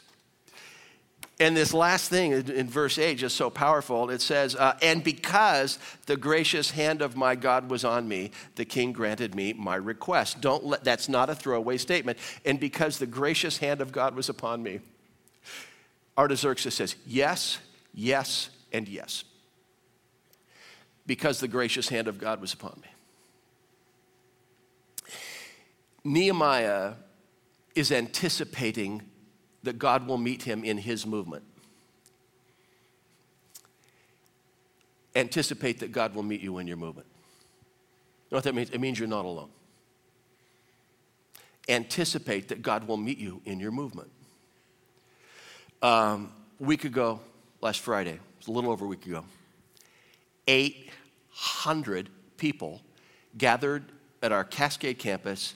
And 1.41 1.57
this 1.57 1.75
last 1.75 2.11
thing 2.11 2.33
in 2.33 2.69
verse 2.69 2.97
8 2.97 3.21
is 3.21 3.33
so 3.33 3.51
powerful. 3.51 4.09
It 4.09 4.23
says, 4.23 4.55
uh, 4.55 4.79
And 4.81 5.03
because 5.03 5.81
the 6.07 6.17
gracious 6.17 6.71
hand 6.71 7.03
of 7.03 7.17
my 7.17 7.35
God 7.35 7.69
was 7.71 7.85
on 7.85 8.07
me, 8.07 8.31
the 8.55 8.65
king 8.65 8.93
granted 8.93 9.35
me 9.35 9.53
my 9.53 9.75
request. 9.75 10.41
Don't 10.41 10.65
let, 10.65 10.85
that's 10.85 11.09
not 11.09 11.29
a 11.29 11.35
throwaway 11.35 11.77
statement. 11.79 12.19
And 12.45 12.61
because 12.61 12.99
the 12.99 13.07
gracious 13.07 13.59
hand 13.59 13.81
of 13.81 13.91
God 13.91 14.15
was 14.15 14.29
upon 14.29 14.63
me. 14.63 14.79
Artaxerxes 16.17 16.75
says, 16.75 16.97
Yes, 17.07 17.59
yes, 17.93 18.51
and 18.73 18.89
yes. 18.89 19.25
Because 21.07 21.41
the 21.41 21.49
gracious 21.49 21.89
hand 21.89 22.09
of 22.09 22.19
God 22.19 22.41
was 22.41 22.53
upon 22.53 22.81
me. 22.83 22.89
Nehemiah 26.05 26.95
is 27.75 27.91
anticipating 27.91 29.03
that 29.63 29.79
God 29.79 30.07
will 30.07 30.19
meet 30.19 30.43
him 30.43 30.65
in 30.65 30.79
his 30.79 31.07
movement. 31.07 31.45
Anticipate 35.17 35.81
that 35.81 35.93
God 35.93 36.15
will 36.15 36.23
meet 36.23 36.41
you 36.41 36.59
in 36.59 36.67
your 36.67 36.77
movement. 36.77 37.07
You 38.31 38.35
know 38.35 38.37
what 38.39 38.45
that 38.45 38.55
means? 38.55 38.71
It 38.71 38.81
means 38.81 38.99
you're 38.99 39.09
not 39.09 39.25
alone. 39.25 39.51
Anticipate 41.69 42.49
that 42.49 42.63
God 42.63 42.87
will 42.87 42.97
meet 42.97 43.19
you 43.19 43.41
in 43.45 43.59
your 43.59 43.71
movement. 43.71 44.11
Um, 45.85 46.33
a 46.63 46.65
week 46.65 46.85
ago, 46.85 47.21
last 47.61 47.81
Friday, 47.81 48.13
it 48.13 48.21
was 48.39 48.49
a 48.49 48.53
little 48.53 48.71
over 48.71 48.87
a 48.87 48.89
week 48.89 49.05
ago, 49.05 49.23
800 50.49 52.09
people 52.39 52.81
gathered 53.37 53.85
at 54.23 54.33
our 54.33 54.45
Cascade 54.45 54.99
campus 54.99 55.53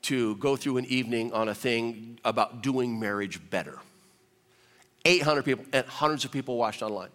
to 0.00 0.36
go 0.36 0.56
through 0.56 0.78
an 0.78 0.86
evening 0.86 1.34
on 1.34 1.50
a 1.50 1.54
thing 1.54 2.18
about 2.24 2.62
doing 2.62 2.98
marriage 2.98 3.50
better. 3.50 3.78
800 5.04 5.44
people, 5.44 5.66
and 5.74 5.86
hundreds 5.86 6.24
of 6.24 6.32
people 6.32 6.56
watched 6.56 6.80
online. 6.80 7.10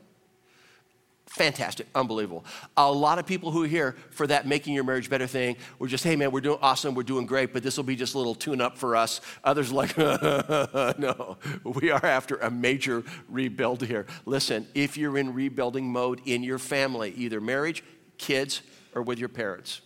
Fantastic, 1.28 1.88
unbelievable. 1.96 2.46
A 2.78 2.92
lot 2.92 3.18
of 3.18 3.26
people 3.26 3.50
who 3.50 3.64
are 3.64 3.68
here 3.68 3.96
for 4.12 4.28
that 4.28 4.46
making 4.46 4.76
your 4.76 4.84
marriage 4.84 5.10
better 5.10 5.26
thing 5.26 5.56
were 5.80 5.88
just, 5.88 6.04
hey 6.04 6.16
man, 6.16 6.30
we're 6.32 6.42
doing 6.42 6.60
awesome, 6.62 6.94
we're 6.94 7.02
doing 7.02 7.26
great, 7.26 7.54
but 7.54 7.64
this 7.64 7.76
will 7.76 7.84
be 7.84 7.96
just 7.96 8.14
a 8.14 8.18
little 8.18 8.36
tune 8.36 8.62
up 8.62 8.78
for 8.78 8.96
us. 8.96 9.20
Others 9.44 9.72
like, 9.72 9.98
no, 9.98 11.38
we 11.64 11.90
are 11.90 12.06
after 12.06 12.36
a 12.38 12.52
major 12.52 13.04
rebuild 13.30 13.82
here. 13.82 14.06
Listen, 14.26 14.68
if 14.76 14.96
you're 14.96 15.18
in 15.18 15.34
rebuilding 15.34 15.92
mode 15.92 16.22
in 16.26 16.44
your 16.44 16.60
family, 16.60 17.12
either 17.18 17.42
marriage, 17.42 17.84
kids, 18.18 18.62
or 18.94 19.02
with 19.02 19.18
your 19.18 19.30
parents, 19.30 19.82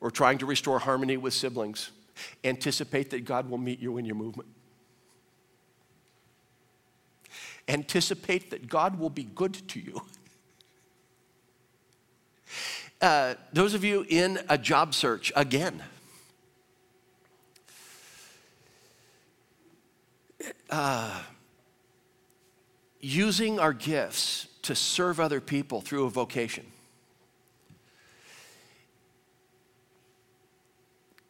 or 0.00 0.10
trying 0.10 0.38
to 0.38 0.46
restore 0.46 0.80
harmony 0.80 1.16
with 1.16 1.32
siblings, 1.32 1.92
anticipate 2.42 3.10
that 3.10 3.24
God 3.24 3.48
will 3.48 3.58
meet 3.58 3.78
you 3.78 3.98
in 3.98 4.04
your 4.04 4.16
movement. 4.16 4.48
Anticipate 7.68 8.50
that 8.50 8.68
God 8.68 8.98
will 8.98 9.10
be 9.10 9.24
good 9.24 9.54
to 9.68 9.80
you. 9.80 10.02
Uh, 13.00 13.34
those 13.52 13.74
of 13.74 13.84
you 13.84 14.06
in 14.08 14.38
a 14.48 14.56
job 14.56 14.94
search, 14.94 15.30
again, 15.36 15.82
uh, 20.70 21.22
using 23.00 23.58
our 23.60 23.72
gifts 23.74 24.48
to 24.62 24.74
serve 24.74 25.20
other 25.20 25.40
people 25.40 25.82
through 25.82 26.06
a 26.06 26.10
vocation. 26.10 26.64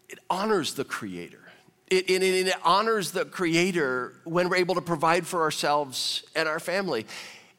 It 0.09 0.21
honors 0.31 0.75
the 0.75 0.85
Creator. 0.85 1.44
It, 1.89 2.09
it, 2.09 2.23
it, 2.23 2.55
honors 2.65 3.11
the 3.11 3.25
Creator 3.25 4.21
when 4.25 4.49
we're 4.49 4.57
able 4.57 4.75
to 4.75 4.81
provide 4.81 5.27
for 5.27 5.43
ourselves 5.43 6.25
and 6.35 6.49
our 6.49 6.59
family. 6.59 7.07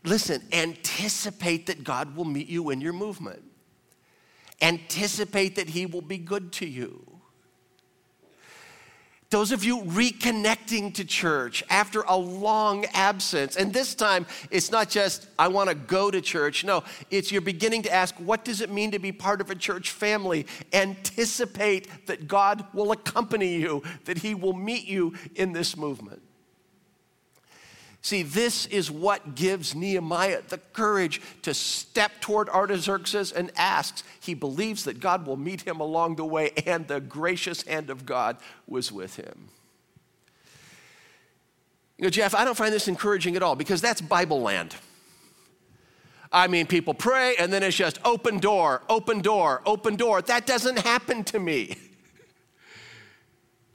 Listen, 0.03 0.41
anticipate 0.51 1.67
that 1.67 1.83
God 1.83 2.15
will 2.15 2.25
meet 2.25 2.47
you 2.47 2.69
in 2.71 2.81
your 2.81 2.93
movement. 2.93 3.43
Anticipate 4.61 5.55
that 5.57 5.69
He 5.69 5.85
will 5.85 6.01
be 6.01 6.17
good 6.17 6.51
to 6.53 6.65
you. 6.65 7.14
Those 9.36 9.52
of 9.52 9.65
you 9.65 9.82
reconnecting 9.82 10.93
to 10.93 11.04
church 11.04 11.62
after 11.69 12.04
a 12.04 12.15
long 12.15 12.86
absence, 12.93 13.58
and 13.58 13.74
this 13.74 13.93
time 13.93 14.26
it's 14.50 14.71
not 14.71 14.89
just, 14.89 15.28
I 15.38 15.50
want 15.50 15.67
to 15.67 15.76
go 15.76 16.10
to 16.10 16.21
church. 16.21 16.63
No, 16.63 16.86
it's 17.12 17.34
you're 17.34 17.41
beginning 17.41 17.84
to 17.84 17.91
ask, 17.91 18.15
what 18.15 18.45
does 18.45 18.62
it 18.62 18.69
mean 18.69 18.91
to 18.91 19.00
be 19.00 19.12
part 19.12 19.41
of 19.41 19.50
a 19.50 19.56
church 19.56 19.91
family? 19.91 20.48
Anticipate 20.71 22.08
that 22.08 22.30
God 22.30 22.63
will 22.74 22.93
accompany 22.93 23.58
you, 23.58 23.84
that 24.06 24.19
He 24.19 24.36
will 24.36 24.54
meet 24.54 24.88
you 24.88 25.13
in 25.36 25.52
this 25.52 25.76
movement. 25.76 26.21
See, 28.06 28.22
this 28.22 28.68
is 28.68 28.91
what 28.91 29.34
gives 29.34 29.74
Nehemiah 29.74 30.44
the 30.48 30.60
courage 30.74 31.24
to 31.41 31.56
step 31.56 32.12
toward 32.22 32.50
Artaxerxes 32.50 33.32
and 33.32 33.52
asks. 33.56 34.04
He 34.20 34.36
believes 34.36 34.84
that 34.84 35.00
God 35.00 35.26
will 35.26 35.38
meet 35.38 35.62
him 35.62 35.80
along 35.80 36.18
the 36.18 36.24
way, 36.24 36.52
and 36.68 36.88
the 36.88 37.02
gracious 37.02 37.63
hand 37.63 37.89
of 37.89 38.06
God 38.06 38.38
was 38.68 38.91
with 38.91 39.15
him. 39.15 39.48
You 41.98 42.04
know, 42.04 42.12
Jeff, 42.12 42.36
I 42.36 42.46
don't 42.46 42.56
find 42.56 42.72
this 42.72 42.88
encouraging 42.88 43.36
at 43.38 43.41
all 43.41 43.56
because 43.56 43.82
that's 43.82 44.02
Bible 44.02 44.39
land. 44.39 44.76
I 46.32 46.48
mean, 46.48 46.68
people 46.68 46.94
pray 46.94 47.34
and 47.39 47.52
then 47.52 47.63
it's 47.63 47.76
just 47.76 47.98
open 48.06 48.38
door, 48.38 48.84
open 48.88 49.22
door, 49.22 49.63
open 49.65 49.96
door. 49.96 50.22
That 50.22 50.46
doesn't 50.46 50.78
happen 50.78 51.24
to 51.24 51.39
me. 51.39 51.76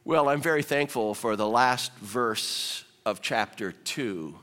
Well, 0.03 0.31
I'm 0.31 0.41
very 0.41 0.63
thankful 0.63 1.15
for 1.15 1.37
the 1.37 1.47
last 1.47 1.93
verse 1.99 2.85
of 3.05 3.21
chapter 3.21 3.73
2 3.73 4.35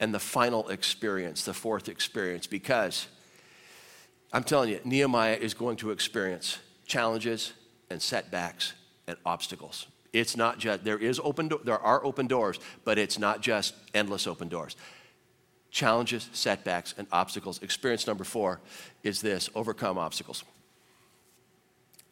and 0.00 0.12
the 0.12 0.18
final 0.18 0.68
experience, 0.68 1.44
the 1.44 1.54
fourth 1.54 1.88
experience, 1.88 2.46
because 2.46 3.06
I'm 4.32 4.44
telling 4.44 4.70
you, 4.70 4.80
Nehemiah 4.84 5.36
is 5.36 5.54
going 5.54 5.76
to 5.78 5.90
experience 5.90 6.58
challenges 6.86 7.52
and 7.90 8.02
setbacks 8.02 8.74
and 9.06 9.16
obstacles. 9.24 9.86
It's 10.12 10.36
not 10.36 10.58
just, 10.58 10.84
there 10.84 10.98
is 10.98 11.20
open, 11.22 11.48
do- 11.48 11.60
there 11.64 11.78
are 11.78 12.04
open 12.04 12.26
doors, 12.26 12.58
but 12.84 12.98
it's 12.98 13.18
not 13.18 13.40
just 13.40 13.74
endless 13.94 14.26
open 14.26 14.48
doors. 14.48 14.76
Challenges, 15.70 16.28
setbacks, 16.32 16.94
and 16.98 17.06
obstacles. 17.10 17.62
Experience 17.62 18.06
number 18.06 18.24
four 18.24 18.60
is 19.02 19.20
this 19.20 19.50
overcome 19.54 19.98
obstacles 19.98 20.44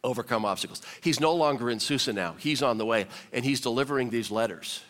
overcome 0.04 0.44
obstacles. 0.44 0.82
He's 1.00 1.20
no 1.20 1.32
longer 1.32 1.70
in 1.70 1.78
Susa 1.78 2.12
now. 2.12 2.34
He's 2.38 2.60
on 2.60 2.76
the 2.76 2.84
way, 2.84 3.06
and 3.32 3.44
he's 3.44 3.60
delivering 3.60 4.10
these 4.10 4.32
letters 4.32 4.82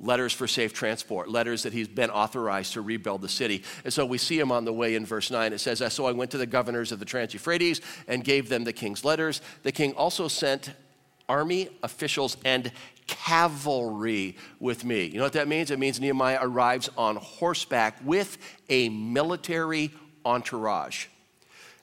letters 0.00 0.32
for 0.32 0.46
safe 0.46 0.72
transport, 0.72 1.28
letters 1.28 1.64
that 1.64 1.72
he's 1.72 1.88
been 1.88 2.10
authorized 2.10 2.74
to 2.74 2.80
rebuild 2.80 3.20
the 3.20 3.28
city. 3.28 3.64
And 3.84 3.92
so 3.92 4.06
we 4.06 4.18
see 4.18 4.38
him 4.38 4.52
on 4.52 4.64
the 4.64 4.72
way 4.72 4.94
in 4.94 5.04
verse 5.04 5.30
9. 5.30 5.52
It 5.52 5.58
says, 5.58 5.82
So 5.92 6.06
I 6.06 6.12
went 6.12 6.30
to 6.32 6.38
the 6.38 6.46
governors 6.46 6.92
of 6.92 6.98
the 6.98 7.04
Trans 7.04 7.32
Euphrates 7.32 7.80
and 8.06 8.22
gave 8.22 8.48
them 8.48 8.64
the 8.64 8.72
king's 8.72 9.04
letters. 9.04 9.40
The 9.62 9.72
king 9.72 9.92
also 9.94 10.28
sent 10.28 10.72
army 11.28 11.68
officials 11.82 12.36
and 12.44 12.72
cavalry 13.06 14.36
with 14.60 14.84
me. 14.84 15.06
You 15.06 15.18
know 15.18 15.24
what 15.24 15.32
that 15.32 15.48
means? 15.48 15.70
It 15.70 15.78
means 15.78 16.00
Nehemiah 16.00 16.38
arrives 16.40 16.88
on 16.96 17.16
horseback 17.16 17.96
with 18.04 18.38
a 18.68 18.88
military 18.88 19.92
entourage. 20.24 21.06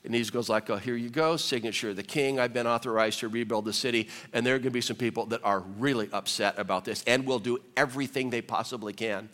And 0.05 0.13
he 0.13 0.23
goes 0.25 0.49
like, 0.49 0.69
oh, 0.69 0.77
here 0.77 0.95
you 0.95 1.09
go, 1.09 1.37
signature 1.37 1.93
the 1.93 2.03
king. 2.03 2.39
I've 2.39 2.53
been 2.53 2.67
authorized 2.67 3.19
to 3.19 3.27
rebuild 3.27 3.65
the 3.65 3.73
city. 3.73 4.09
And 4.33 4.45
there 4.45 4.55
are 4.55 4.59
going 4.59 4.65
to 4.65 4.71
be 4.71 4.81
some 4.81 4.97
people 4.97 5.25
that 5.27 5.43
are 5.43 5.59
really 5.59 6.09
upset 6.11 6.57
about 6.59 6.85
this 6.85 7.03
and 7.07 7.25
will 7.25 7.39
do 7.39 7.59
everything 7.75 8.29
they 8.29 8.41
possibly 8.41 8.93
can 8.93 9.29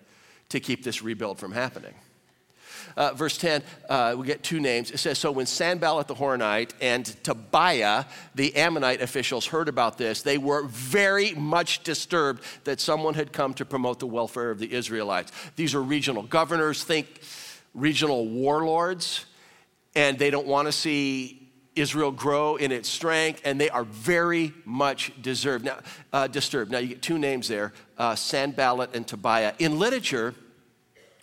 to 0.50 0.60
keep 0.60 0.84
this 0.84 1.02
rebuild 1.02 1.40
from 1.40 1.52
happening. 1.52 1.94
Uh, 2.98 3.14
verse 3.14 3.38
10, 3.38 3.64
uh, 3.90 4.16
we 4.18 4.26
get 4.26 4.44
two 4.44 4.60
names. 4.60 4.92
It 4.92 4.98
says, 4.98 5.18
So 5.18 5.32
when 5.32 5.46
Sanballat 5.46 6.08
the 6.08 6.16
Horonite 6.16 6.72
and 6.82 7.06
Tobiah, 7.24 8.06
the 8.36 8.56
Ammonite 8.56 9.02
officials, 9.02 9.46
heard 9.46 9.70
about 9.70 9.98
this, 9.98 10.22
they 10.22 10.38
were 10.38 10.64
very 10.66 11.34
much 11.34 11.84
disturbed 11.84 12.44
that 12.64 12.80
someone 12.80 13.14
had 13.14 13.32
come 13.32 13.54
to 13.56 13.66
promote 13.66 14.00
the 14.00 14.08
welfare 14.08 14.52
of 14.52 14.60
the 14.60 14.74
Israelites. 14.74 15.32
These 15.56 15.76
are 15.76 15.82
regional 15.82 16.24
governors, 16.24 16.84
think 16.84 17.08
regional 17.74 18.28
warlords 18.28 19.26
and 19.96 20.18
they 20.18 20.30
don't 20.30 20.48
want 20.48 20.68
to 20.68 20.72
see 20.72 21.42
Israel 21.76 22.12
grow 22.12 22.58
in 22.58 22.72
its 22.72 22.90
strength, 22.90 23.42
and 23.46 23.60
they 23.60 23.70
are 23.70 23.84
very 23.84 24.54
much 24.66 25.12
deserved. 25.22 25.66
Now, 25.66 25.80
uh, 26.12 26.28
disturbed. 26.28 26.72
Now, 26.72 26.80
you 26.80 26.90
get 26.90 27.02
two 27.02 27.18
names 27.18 27.48
there 27.48 27.74
uh, 27.98 28.16
Sanballat 28.16 28.96
and 28.96 29.08
Tobiah. 29.08 29.54
In 29.60 29.80
literature 29.80 30.36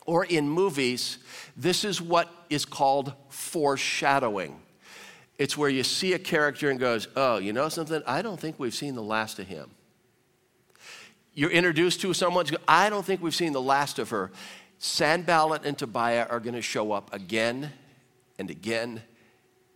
or 0.06 0.24
in 0.24 0.48
movies, 0.48 1.18
this 1.56 1.84
is 1.84 2.00
what 2.00 2.30
is 2.48 2.64
called 2.64 3.12
foreshadowing. 3.28 4.58
It's 5.36 5.56
where 5.56 5.68
you 5.68 5.84
see 5.84 6.14
a 6.14 6.18
character 6.18 6.70
and 6.70 6.80
goes, 6.80 7.08
Oh, 7.14 7.38
you 7.38 7.52
know 7.52 7.68
something? 7.68 8.02
I 8.06 8.22
don't 8.22 8.40
think 8.40 8.58
we've 8.58 8.74
seen 8.74 8.94
the 8.94 9.02
last 9.02 9.38
of 9.38 9.46
him. 9.46 9.70
You're 11.34 11.50
introduced 11.50 12.00
to 12.00 12.14
someone, 12.14 12.46
I 12.66 12.90
don't 12.90 13.04
think 13.04 13.22
we've 13.22 13.34
seen 13.34 13.52
the 13.52 13.62
last 13.62 13.98
of 13.98 14.10
her. 14.10 14.32
Sanballat 14.78 15.64
and 15.64 15.76
Tobiah 15.76 16.26
are 16.28 16.40
going 16.40 16.54
to 16.54 16.62
show 16.62 16.90
up 16.92 17.12
again 17.12 17.72
and 18.38 18.50
again 18.50 19.02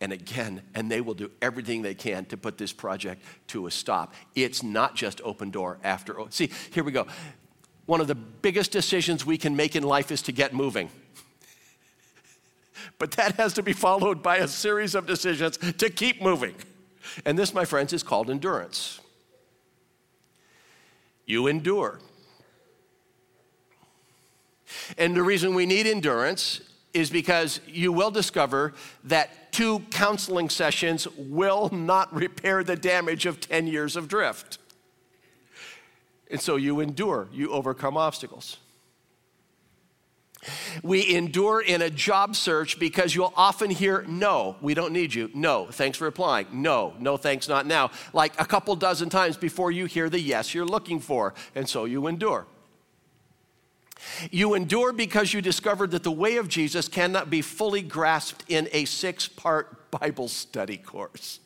and 0.01 0.13
again, 0.13 0.63
and 0.75 0.91
they 0.91 1.01
will 1.01 1.15
do 1.15 1.31
everything 1.41 1.83
they 1.83 1.95
can 1.95 2.25
to 2.25 2.37
put 2.37 2.59
this 2.59 2.73
project 2.73 3.23
to 3.47 3.69
a 3.69 3.71
stop. 3.71 4.15
It's 4.35 4.63
not 4.63 4.97
just 4.97 5.21
open 5.23 5.51
door 5.51 5.79
after. 5.85 6.17
See, 6.31 6.51
here 6.73 6.83
we 6.83 6.91
go. 6.91 7.07
One 7.87 8.01
of 8.01 8.09
the 8.09 8.17
biggest 8.17 8.73
decisions 8.73 9.25
we 9.25 9.39
can 9.39 9.55
make 9.55 9.77
in 9.77 9.85
life 9.85 10.11
is 10.11 10.21
to 10.23 10.33
get 10.33 10.55
moving. 10.55 10.91
But 12.99 13.13
that 13.13 13.37
has 13.37 13.53
to 13.55 13.63
be 13.63 13.73
followed 13.73 14.25
by 14.25 14.39
a 14.39 14.49
series 14.49 14.97
of 14.97 15.07
decisions 15.07 15.57
to 15.57 15.89
keep 15.89 16.21
moving. 16.21 16.57
And 17.25 17.39
this, 17.39 17.55
my 17.55 17.65
friends, 17.65 17.93
is 17.93 18.03
called 18.03 18.29
endurance. 18.29 19.01
You 21.27 21.47
endure. 21.47 22.01
And 24.99 25.15
the 25.15 25.23
reason 25.23 25.55
we 25.55 25.67
need 25.67 25.87
endurance 25.87 26.61
is 26.95 27.11
because 27.11 27.61
you 27.67 27.93
will 27.93 28.11
discover 28.11 28.75
that 29.05 29.53
two 29.53 29.81
counseling 29.91 30.49
sessions 30.49 31.07
will 31.17 31.69
not 31.71 32.13
repair 32.15 32.63
the 32.63 32.77
damage 32.77 33.27
of 33.27 33.41
10 33.41 33.67
years 33.67 33.97
of 33.97 34.09
drift. 34.09 34.59
And 36.31 36.41
so 36.41 36.57
you 36.57 36.81
endure, 36.81 37.29
you 37.33 37.51
overcome 37.51 37.97
obstacles. 37.97 38.57
We 40.83 41.15
endure 41.15 41.61
in 41.61 41.83
a 41.83 41.91
job 41.91 42.35
search 42.35 42.79
because 42.79 43.15
you'll 43.15 43.33
often 43.37 43.71
hear, 43.71 44.05
no, 44.09 44.57
we 44.61 44.75
don't 44.75 44.93
need 44.93 45.15
you. 45.15 45.31
No, 45.35 45.67
thanks 45.71 45.99
for 45.99 46.09
applying. 46.09 46.47
No, 46.51 46.95
no, 46.99 47.17
thanks, 47.17 47.49
not 47.49 47.67
now. 47.67 47.93
Like 48.13 48.33
a 48.41 48.45
couple 48.45 48.75
dozen 48.75 49.09
times 49.09 49.37
before 49.37 49.71
you 49.71 49.87
hear 49.87 50.09
the 50.09 50.19
yes 50.19 50.53
you're 50.53 50.67
looking 50.67 50.99
for. 50.99 51.35
And 51.55 51.69
so 51.69 51.85
you 51.85 52.09
endure. 52.09 52.47
You 54.31 54.55
endure 54.55 54.93
because 54.93 55.33
you 55.33 55.41
discovered 55.41 55.91
that 55.93 56.03
the 56.03 56.13
way 56.13 56.37
of 56.37 56.49
Jesus 56.49 56.89
cannot 56.89 57.31
be 57.31 57.43
fully 57.43 57.83
grasped 57.83 58.45
in 58.49 58.69
a 58.73 58.85
six 58.85 59.29
part 59.29 59.91
Bible 59.91 60.29
study 60.29 60.77
course 60.77 61.41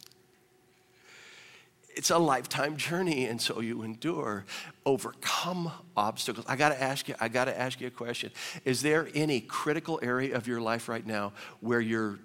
it's 1.96 2.10
a 2.10 2.18
lifetime 2.18 2.76
journey, 2.76 3.24
and 3.24 3.40
so 3.40 3.60
you 3.60 3.82
endure, 3.82 4.44
overcome 4.84 5.72
obstacles. 5.96 6.44
I 6.46 6.54
gotta 6.54 6.80
ask 6.80 7.08
you, 7.08 7.14
I 7.18 7.28
gotta 7.28 7.58
ask 7.58 7.80
you 7.80 7.86
a 7.86 7.90
question. 7.90 8.30
Is 8.66 8.82
there 8.82 9.08
any 9.14 9.40
critical 9.40 9.98
area 10.02 10.36
of 10.36 10.46
your 10.46 10.60
life 10.60 10.90
right 10.90 11.04
now 11.04 11.32
where 11.60 11.80
you're 11.80 12.18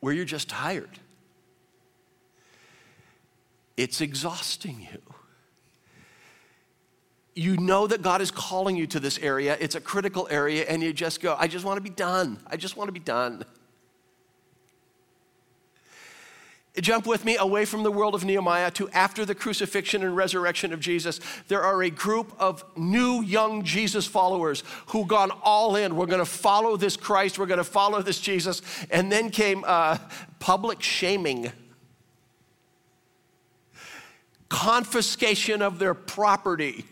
where 0.00 0.12
you're 0.12 0.26
just 0.26 0.50
tired? 0.50 0.90
It's 3.78 4.02
exhausting 4.02 4.86
you. 4.92 5.14
You 7.38 7.56
know 7.56 7.86
that 7.86 8.02
God 8.02 8.20
is 8.20 8.32
calling 8.32 8.74
you 8.74 8.88
to 8.88 8.98
this 8.98 9.16
area. 9.20 9.56
It's 9.60 9.76
a 9.76 9.80
critical 9.80 10.26
area, 10.28 10.64
and 10.68 10.82
you 10.82 10.92
just 10.92 11.20
go, 11.20 11.36
I 11.38 11.46
just 11.46 11.64
want 11.64 11.76
to 11.76 11.80
be 11.80 11.88
done. 11.88 12.40
I 12.48 12.56
just 12.56 12.76
want 12.76 12.88
to 12.88 12.92
be 12.92 12.98
done. 12.98 13.44
Jump 16.80 17.06
with 17.06 17.24
me 17.24 17.36
away 17.36 17.64
from 17.64 17.84
the 17.84 17.92
world 17.92 18.16
of 18.16 18.24
Nehemiah 18.24 18.72
to 18.72 18.90
after 18.90 19.24
the 19.24 19.36
crucifixion 19.36 20.02
and 20.02 20.16
resurrection 20.16 20.72
of 20.72 20.80
Jesus. 20.80 21.20
There 21.46 21.62
are 21.62 21.80
a 21.80 21.90
group 21.90 22.34
of 22.40 22.64
new 22.76 23.22
young 23.22 23.62
Jesus 23.62 24.04
followers 24.04 24.64
who 24.86 25.06
gone 25.06 25.30
all 25.44 25.76
in. 25.76 25.94
We're 25.94 26.06
going 26.06 26.18
to 26.18 26.24
follow 26.24 26.76
this 26.76 26.96
Christ. 26.96 27.38
We're 27.38 27.46
going 27.46 27.58
to 27.58 27.62
follow 27.62 28.02
this 28.02 28.18
Jesus. 28.18 28.62
And 28.90 29.12
then 29.12 29.30
came 29.30 29.62
uh, 29.64 29.98
public 30.40 30.82
shaming, 30.82 31.52
confiscation 34.48 35.62
of 35.62 35.78
their 35.78 35.94
property 35.94 36.84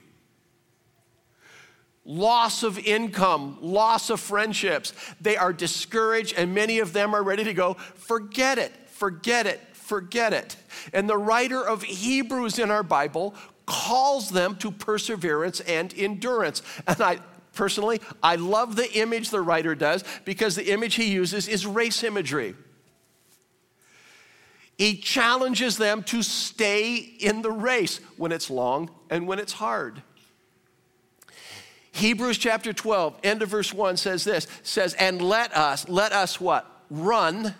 loss 2.06 2.62
of 2.62 2.78
income, 2.78 3.58
loss 3.60 4.08
of 4.10 4.20
friendships. 4.20 4.94
They 5.20 5.36
are 5.36 5.52
discouraged, 5.52 6.34
and 6.38 6.54
many 6.54 6.78
of 6.78 6.92
them 6.92 7.14
are 7.14 7.22
ready 7.22 7.44
to 7.44 7.52
go, 7.52 7.74
forget 7.74 8.58
it, 8.58 8.72
forget 8.86 9.46
it, 9.46 9.60
forget 9.72 10.32
it. 10.32 10.56
And 10.94 11.08
the 11.08 11.18
writer 11.18 11.66
of 11.66 11.82
Hebrews 11.82 12.58
in 12.58 12.70
our 12.70 12.84
Bible 12.84 13.34
calls 13.66 14.30
them 14.30 14.56
to 14.56 14.70
perseverance 14.70 15.60
and 15.60 15.92
endurance. 15.96 16.62
And 16.86 17.00
I 17.00 17.18
personally, 17.52 18.00
I 18.22 18.36
love 18.36 18.76
the 18.76 18.90
image 18.96 19.30
the 19.30 19.40
writer 19.40 19.74
does 19.74 20.04
because 20.24 20.54
the 20.54 20.70
image 20.70 20.94
he 20.94 21.10
uses 21.10 21.48
is 21.48 21.66
race 21.66 22.04
imagery. 22.04 22.54
He 24.78 24.98
challenges 24.98 25.78
them 25.78 26.02
to 26.04 26.22
stay 26.22 26.96
in 26.96 27.40
the 27.42 27.50
race 27.50 27.98
when 28.18 28.30
it's 28.30 28.50
long 28.50 28.90
and 29.08 29.26
when 29.26 29.38
it's 29.38 29.54
hard. 29.54 30.02
Hebrews 31.96 32.36
chapter 32.36 32.74
12, 32.74 33.20
end 33.24 33.42
of 33.42 33.48
verse 33.48 33.72
1 33.72 33.96
says 33.96 34.22
this 34.22 34.46
says, 34.62 34.92
And 34.94 35.22
let 35.22 35.56
us, 35.56 35.88
let 35.88 36.12
us 36.12 36.38
what? 36.38 36.70
Run 36.90 37.54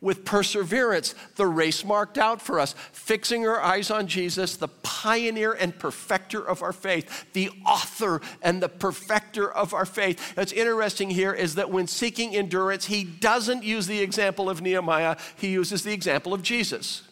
with 0.00 0.24
perseverance 0.24 1.14
the 1.36 1.46
race 1.46 1.84
marked 1.84 2.16
out 2.16 2.40
for 2.40 2.58
us, 2.58 2.74
fixing 2.92 3.46
our 3.46 3.60
eyes 3.60 3.90
on 3.90 4.06
Jesus, 4.06 4.56
the 4.56 4.68
pioneer 4.68 5.52
and 5.52 5.78
perfecter 5.78 6.40
of 6.40 6.62
our 6.62 6.72
faith, 6.72 7.26
the 7.34 7.50
author 7.66 8.22
and 8.42 8.62
the 8.62 8.68
perfecter 8.68 9.50
of 9.50 9.74
our 9.74 9.86
faith. 9.86 10.36
What's 10.36 10.52
interesting 10.52 11.10
here 11.10 11.32
is 11.32 11.54
that 11.56 11.70
when 11.70 11.86
seeking 11.86 12.34
endurance, 12.34 12.86
he 12.86 13.04
doesn't 13.04 13.64
use 13.64 13.86
the 13.86 14.00
example 14.00 14.48
of 14.48 14.62
Nehemiah, 14.62 15.16
he 15.36 15.48
uses 15.48 15.82
the 15.84 15.92
example 15.92 16.32
of 16.32 16.42
Jesus. 16.42 17.02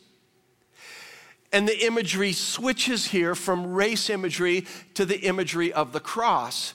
And 1.52 1.68
the 1.68 1.84
imagery 1.84 2.32
switches 2.32 3.06
here 3.06 3.34
from 3.34 3.74
race 3.74 4.08
imagery 4.08 4.66
to 4.94 5.04
the 5.04 5.20
imagery 5.20 5.72
of 5.72 5.92
the 5.92 6.00
cross. 6.00 6.72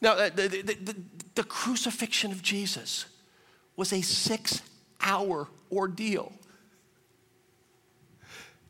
Now, 0.00 0.12
uh, 0.12 0.30
the, 0.30 0.48
the, 0.48 0.74
the, 0.74 0.96
the 1.34 1.44
crucifixion 1.44 2.30
of 2.30 2.40
Jesus 2.40 3.06
was 3.76 3.92
a 3.92 4.00
six 4.00 4.62
hour 5.00 5.48
ordeal. 5.70 6.32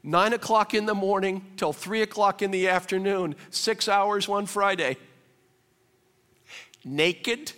Nine 0.02 0.32
o'clock 0.32 0.74
in 0.74 0.86
the 0.86 0.94
morning 0.94 1.44
till 1.56 1.72
three 1.72 2.02
o'clock 2.02 2.42
in 2.42 2.50
the 2.50 2.68
afternoon, 2.68 3.36
six 3.50 3.88
hours 3.88 4.26
one 4.26 4.46
Friday. 4.46 4.96
Naked, 6.84 7.52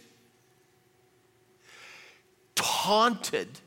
taunted, 2.55 3.61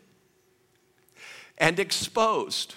and 1.57 1.79
exposed. 1.79 2.75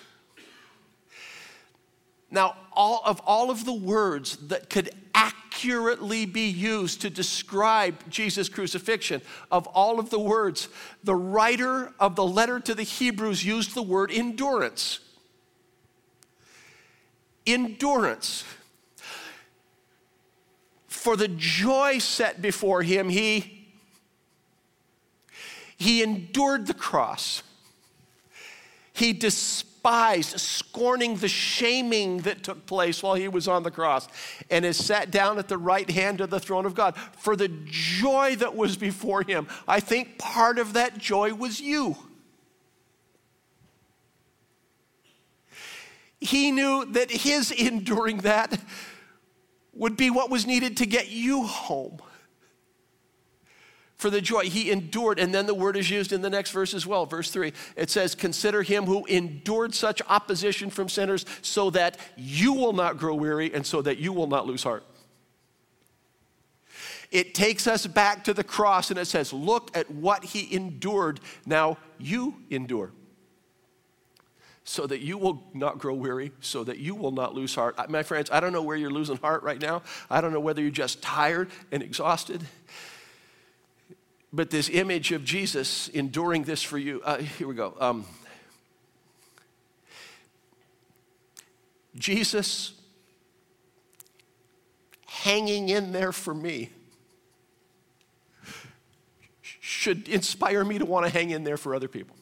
Now, 2.31 2.57
all 2.73 3.03
of 3.05 3.21
all 3.27 3.51
of 3.51 3.65
the 3.65 3.73
words 3.73 4.37
that 4.49 4.71
could 4.71 4.91
accurately 5.15 6.27
be 6.27 6.49
used 6.49 7.01
to 7.03 7.11
describe 7.11 8.09
Jesus' 8.09 8.49
crucifixion, 8.49 9.21
of 9.51 9.67
all 9.69 9.99
of 9.99 10.11
the 10.11 10.19
words, 10.19 10.69
the 11.03 11.15
writer 11.15 11.93
of 11.99 12.15
the 12.15 12.25
letter 12.25 12.61
to 12.61 12.75
the 12.75 12.85
Hebrews 12.85 13.45
used 13.45 13.75
the 13.75 13.83
word 13.83 14.11
endurance. 14.13 15.01
Endurance. 17.47 18.45
For 20.87 21.17
the 21.17 21.29
joy 21.29 21.99
set 21.99 22.41
before 22.41 22.83
him, 22.83 23.09
he, 23.09 23.67
he 25.77 26.03
endured 26.03 26.67
the 26.67 26.75
cross. 26.75 27.43
He 28.93 29.13
despised 29.13 29.70
despised, 29.81 30.39
scorning 30.39 31.17
the 31.17 31.29
shaming 31.29 32.19
that 32.19 32.43
took 32.43 32.67
place 32.67 33.03
while 33.03 33.15
he 33.15 33.29
was 33.29 33.49
on 33.49 33.63
the 33.63 33.71
cross, 33.71 34.09
and 34.51 34.65
is 34.65 34.77
sat 34.77 35.11
down 35.11 35.39
at 35.39 35.49
the 35.49 35.57
right 35.57 35.91
hand 35.91 36.21
of 36.21 36.29
the 36.29 36.39
throne 36.39 36.67
of 36.67 36.75
God 36.75 36.97
for 37.17 37.35
the 37.35 37.49
joy 37.65 38.37
that 38.37 38.55
was 38.55 38.77
before 38.77 39.23
him. 39.23 39.47
I 39.67 39.81
think 39.81 40.19
part 40.19 40.59
of 40.59 40.75
that 40.75 40.99
joy 40.99 41.33
was 41.33 41.61
you. 41.61 41.97
He 46.21 46.51
knew 46.51 46.85
that 46.93 47.11
his 47.11 47.51
enduring 47.59 48.19
that 48.19 48.61
would 49.73 49.97
be 49.97 50.11
what 50.11 50.29
was 50.29 50.47
needed 50.47 50.77
to 50.79 50.87
get 50.87 51.09
you 51.09 51.45
home 51.45 52.01
for 54.01 54.11
the 54.11 54.21
joy. 54.21 54.45
He 54.45 54.71
endured. 54.71 55.19
And 55.19 55.35
then 55.35 55.47
the 55.47 55.55
word 55.55 55.77
is 55.77 55.91
used 55.91 56.13
in 56.13 56.23
the 56.23 56.31
next 56.31 56.51
verse 56.51 56.73
as 56.73 56.87
well, 56.87 57.05
verse 57.05 57.31
3. 57.31 57.53
It 57.77 57.91
says, 57.91 58.15
Consider 58.15 58.63
him 58.63 58.87
who 58.87 59.05
endured 59.05 59.75
such 59.75 60.01
opposition 60.09 60.71
from 60.71 60.89
sinners 60.89 61.27
so 61.43 61.71
that 61.71 61.99
you 62.17 62.55
will 62.55 62.73
not 62.73 62.97
grow 62.97 63.15
weary 63.15 63.53
and 63.53 63.65
so 63.65 63.83
that 63.83 63.99
you 63.99 64.13
will 64.13 64.27
not 64.27 64.47
lose 64.47 64.63
heart. 64.63 64.85
It 67.11 67.35
takes 67.35 67.67
us 67.67 67.87
back 67.87 68.25
to 68.25 68.33
the 68.33 68.45
cross 68.45 68.91
and 68.91 68.99
it 68.99 69.07
says, 69.07 69.33
Look 69.33 69.77
at 69.77 69.91
what 69.91 70.25
he 70.25 70.53
endured. 70.55 71.21
Now 71.45 71.77
you 71.99 72.37
endure. 72.49 72.93
So 74.65 74.87
that 74.87 75.01
you 75.01 75.19
will 75.19 75.43
not 75.53 75.79
grow 75.79 75.95
weary, 75.95 76.33
so 76.41 76.63
that 76.65 76.79
you 76.79 76.95
will 76.95 77.11
not 77.11 77.35
lose 77.35 77.55
heart. 77.55 77.75
Uh, 77.77 77.87
my 77.89 78.03
friends, 78.03 78.31
I 78.31 78.41
don't 78.41 78.53
know 78.53 78.63
where 78.63 78.77
you're 78.77 78.91
losing 78.91 79.17
heart 79.17 79.43
right 79.43 79.61
now. 79.61 79.83
I 80.09 80.21
don't 80.21 80.33
know 80.33 80.41
whether 80.41 80.63
you're 80.63 80.71
just 80.71 81.03
tired 81.03 81.51
and 81.73 81.83
exhausted. 81.83 82.47
But 84.33 84.51
this 84.51 84.69
image 84.69 85.11
of 85.13 85.25
Jesus 85.25 85.89
enduring 85.89 86.45
this 86.45 86.63
for 86.63 86.79
you, 86.79 87.03
uh, 87.05 87.19
here 87.19 87.49
we 87.49 87.55
go. 87.55 87.77
Um, 87.81 88.05
Jesus 91.97 92.73
hanging 95.07 95.69
in 95.69 95.93
there 95.93 96.13
for 96.13 96.33
me 96.33 96.71
should 99.61 100.09
inspire 100.09 100.65
me 100.65 100.79
to 100.79 100.85
want 100.85 101.07
to 101.07 101.13
hang 101.13 101.31
in 101.31 101.43
there 101.43 101.57
for 101.57 101.75
other 101.75 101.89
people. 101.89 102.17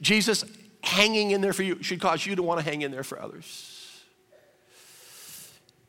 Jesus 0.00 0.44
hanging 0.82 1.30
in 1.30 1.40
there 1.40 1.52
for 1.52 1.62
you 1.62 1.82
should 1.82 2.00
cause 2.00 2.26
you 2.26 2.34
to 2.34 2.42
want 2.42 2.58
to 2.58 2.64
hang 2.64 2.82
in 2.82 2.90
there 2.90 3.04
for 3.04 3.20
others. 3.20 4.02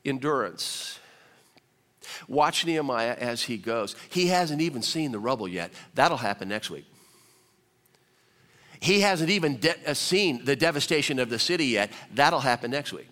Endurance 0.05 0.90
Watch 2.27 2.65
Nehemiah 2.65 3.15
as 3.19 3.43
he 3.43 3.57
goes. 3.57 3.95
He 4.09 4.27
hasn't 4.27 4.61
even 4.61 4.81
seen 4.81 5.11
the 5.11 5.19
rubble 5.19 5.47
yet. 5.47 5.71
That'll 5.95 6.17
happen 6.17 6.49
next 6.49 6.69
week. 6.69 6.85
He 8.79 9.01
hasn't 9.01 9.29
even 9.29 9.57
de- 9.59 9.89
uh, 9.89 9.93
seen 9.93 10.43
the 10.43 10.55
devastation 10.55 11.19
of 11.19 11.29
the 11.29 11.37
city 11.37 11.67
yet. 11.67 11.91
That'll 12.13 12.39
happen 12.39 12.71
next 12.71 12.91
week. 12.91 13.07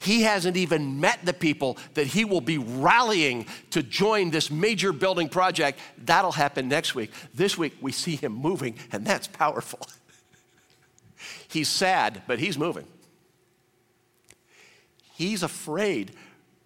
He 0.00 0.22
hasn't 0.22 0.58
even 0.58 1.00
met 1.00 1.24
the 1.24 1.32
people 1.32 1.78
that 1.94 2.06
he 2.06 2.26
will 2.26 2.42
be 2.42 2.58
rallying 2.58 3.46
to 3.70 3.82
join 3.82 4.30
this 4.30 4.50
major 4.50 4.92
building 4.92 5.30
project. 5.30 5.78
That'll 5.96 6.32
happen 6.32 6.68
next 6.68 6.94
week. 6.94 7.12
This 7.34 7.56
week, 7.56 7.76
we 7.80 7.92
see 7.92 8.16
him 8.16 8.32
moving, 8.32 8.76
and 8.92 9.06
that's 9.06 9.26
powerful. 9.26 9.80
he's 11.48 11.68
sad, 11.68 12.22
but 12.26 12.38
he's 12.38 12.58
moving. 12.58 12.86
He's 15.14 15.42
afraid, 15.42 16.12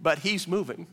but 0.01 0.19
he's 0.19 0.49
moving. 0.49 0.89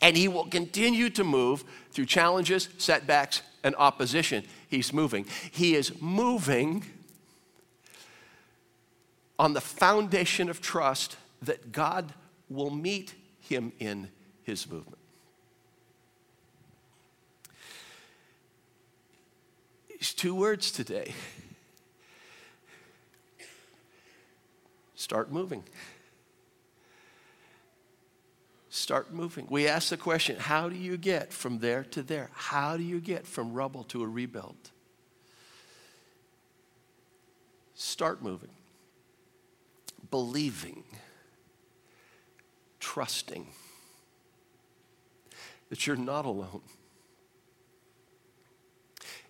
And 0.00 0.16
he 0.16 0.28
will 0.28 0.46
continue 0.46 1.10
to 1.10 1.24
move 1.24 1.64
through 1.90 2.06
challenges, 2.06 2.68
setbacks, 2.78 3.42
and 3.64 3.74
opposition. 3.76 4.44
He's 4.68 4.92
moving. 4.92 5.26
He 5.50 5.74
is 5.74 6.00
moving 6.00 6.84
on 9.38 9.52
the 9.52 9.60
foundation 9.60 10.48
of 10.48 10.60
trust 10.60 11.16
that 11.42 11.72
God 11.72 12.12
will 12.48 12.70
meet 12.70 13.14
him 13.40 13.72
in 13.78 14.08
his 14.44 14.70
movement. 14.70 14.98
These 19.88 20.14
two 20.14 20.34
words 20.34 20.70
today 20.70 21.14
start 24.94 25.30
moving. 25.30 25.64
Start 28.74 29.12
moving. 29.12 29.46
We 29.50 29.68
ask 29.68 29.90
the 29.90 29.98
question 29.98 30.36
how 30.38 30.70
do 30.70 30.76
you 30.76 30.96
get 30.96 31.30
from 31.30 31.58
there 31.58 31.84
to 31.90 32.02
there? 32.02 32.30
How 32.32 32.78
do 32.78 32.82
you 32.82 33.00
get 33.00 33.26
from 33.26 33.52
rubble 33.52 33.84
to 33.84 34.02
a 34.02 34.06
rebuild? 34.08 34.56
Start 37.74 38.22
moving 38.22 38.48
believing, 40.10 40.84
trusting 42.80 43.46
that 45.68 45.86
you're 45.86 45.96
not 45.96 46.24
alone 46.24 46.62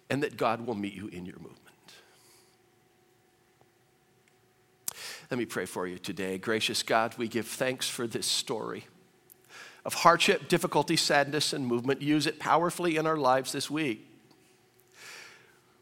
and 0.09 0.23
that 0.23 0.37
God 0.37 0.67
will 0.67 0.75
meet 0.75 0.93
you 0.93 1.09
in 1.09 1.27
your 1.27 1.39
movement. 1.39 1.59
Let 5.31 5.39
me 5.39 5.47
pray 5.47 5.65
for 5.67 5.87
you 5.87 5.99
today. 5.99 6.39
Gracious 6.39 6.83
God, 6.83 7.17
we 7.17 7.27
give 7.27 7.47
thanks 7.47 7.89
for 7.89 8.07
this 8.07 8.27
story 8.27 8.87
of 9.85 9.95
hardship, 9.95 10.49
difficulty, 10.49 10.97
sadness, 10.97 11.53
and 11.53 11.67
movement. 11.67 12.03
Use 12.03 12.27
it 12.27 12.39
powerfully 12.39 12.97
in 12.97 13.07
our 13.07 13.17
lives 13.17 13.53
this 13.53 13.71
week. 13.71 14.09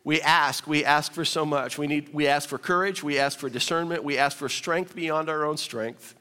We 0.02 0.22
ask, 0.22 0.66
we 0.66 0.84
ask 0.84 1.12
for 1.12 1.24
so 1.24 1.44
much. 1.44 1.76
We, 1.76 1.86
need, 1.86 2.14
we 2.14 2.26
ask 2.26 2.48
for 2.48 2.58
courage, 2.58 3.02
we 3.02 3.18
ask 3.18 3.38
for 3.38 3.50
discernment, 3.50 4.02
we 4.02 4.16
ask 4.16 4.36
for 4.36 4.48
strength 4.48 4.94
beyond 4.94 5.28
our 5.28 5.44
own 5.44 5.58
strength. 5.58 6.14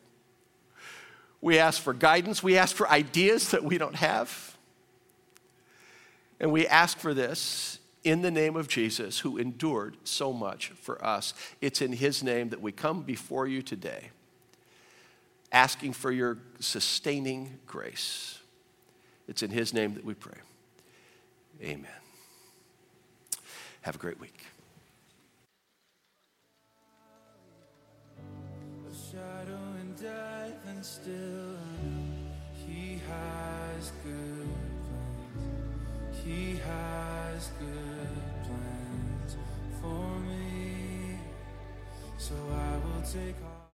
We 1.41 1.57
ask 1.57 1.81
for 1.81 1.93
guidance, 1.93 2.43
we 2.43 2.57
ask 2.57 2.75
for 2.75 2.89
ideas 2.89 3.51
that 3.51 3.63
we 3.63 3.77
don't 3.77 3.95
have. 3.95 4.57
And 6.41 6.51
we 6.51 6.67
ask 6.67 6.97
for 6.97 7.13
this 7.13 7.79
in 8.03 8.21
the 8.21 8.31
name 8.31 8.55
of 8.55 8.67
Jesus, 8.67 9.19
who 9.19 9.37
endured 9.37 9.97
so 10.03 10.33
much 10.33 10.69
for 10.69 11.03
us. 11.03 11.33
It's 11.61 11.81
in 11.81 11.93
his 11.93 12.23
name 12.23 12.49
that 12.49 12.61
we 12.61 12.71
come 12.71 13.01
before 13.01 13.47
you 13.47 13.61
today, 13.61 14.09
asking 15.51 15.93
for 15.93 16.11
your 16.11 16.37
sustaining 16.59 17.59
grace. 17.65 18.39
It's 19.27 19.43
in 19.43 19.51
his 19.51 19.73
name 19.73 19.93
that 19.95 20.05
we 20.05 20.13
pray. 20.13 20.37
Amen. 21.61 21.87
Have 23.81 23.95
a 23.95 23.99
great 23.99 24.19
week. 24.19 24.45
still 30.81 31.57
he 32.65 32.99
has 33.09 33.91
good 34.03 34.47
plans. 35.33 36.23
He 36.23 36.55
has 36.65 37.49
good 37.59 38.21
plans 38.45 39.37
for 39.81 40.19
me. 40.21 41.19
So 42.17 42.33
I 42.33 42.77
will 42.77 43.01
take 43.01 43.35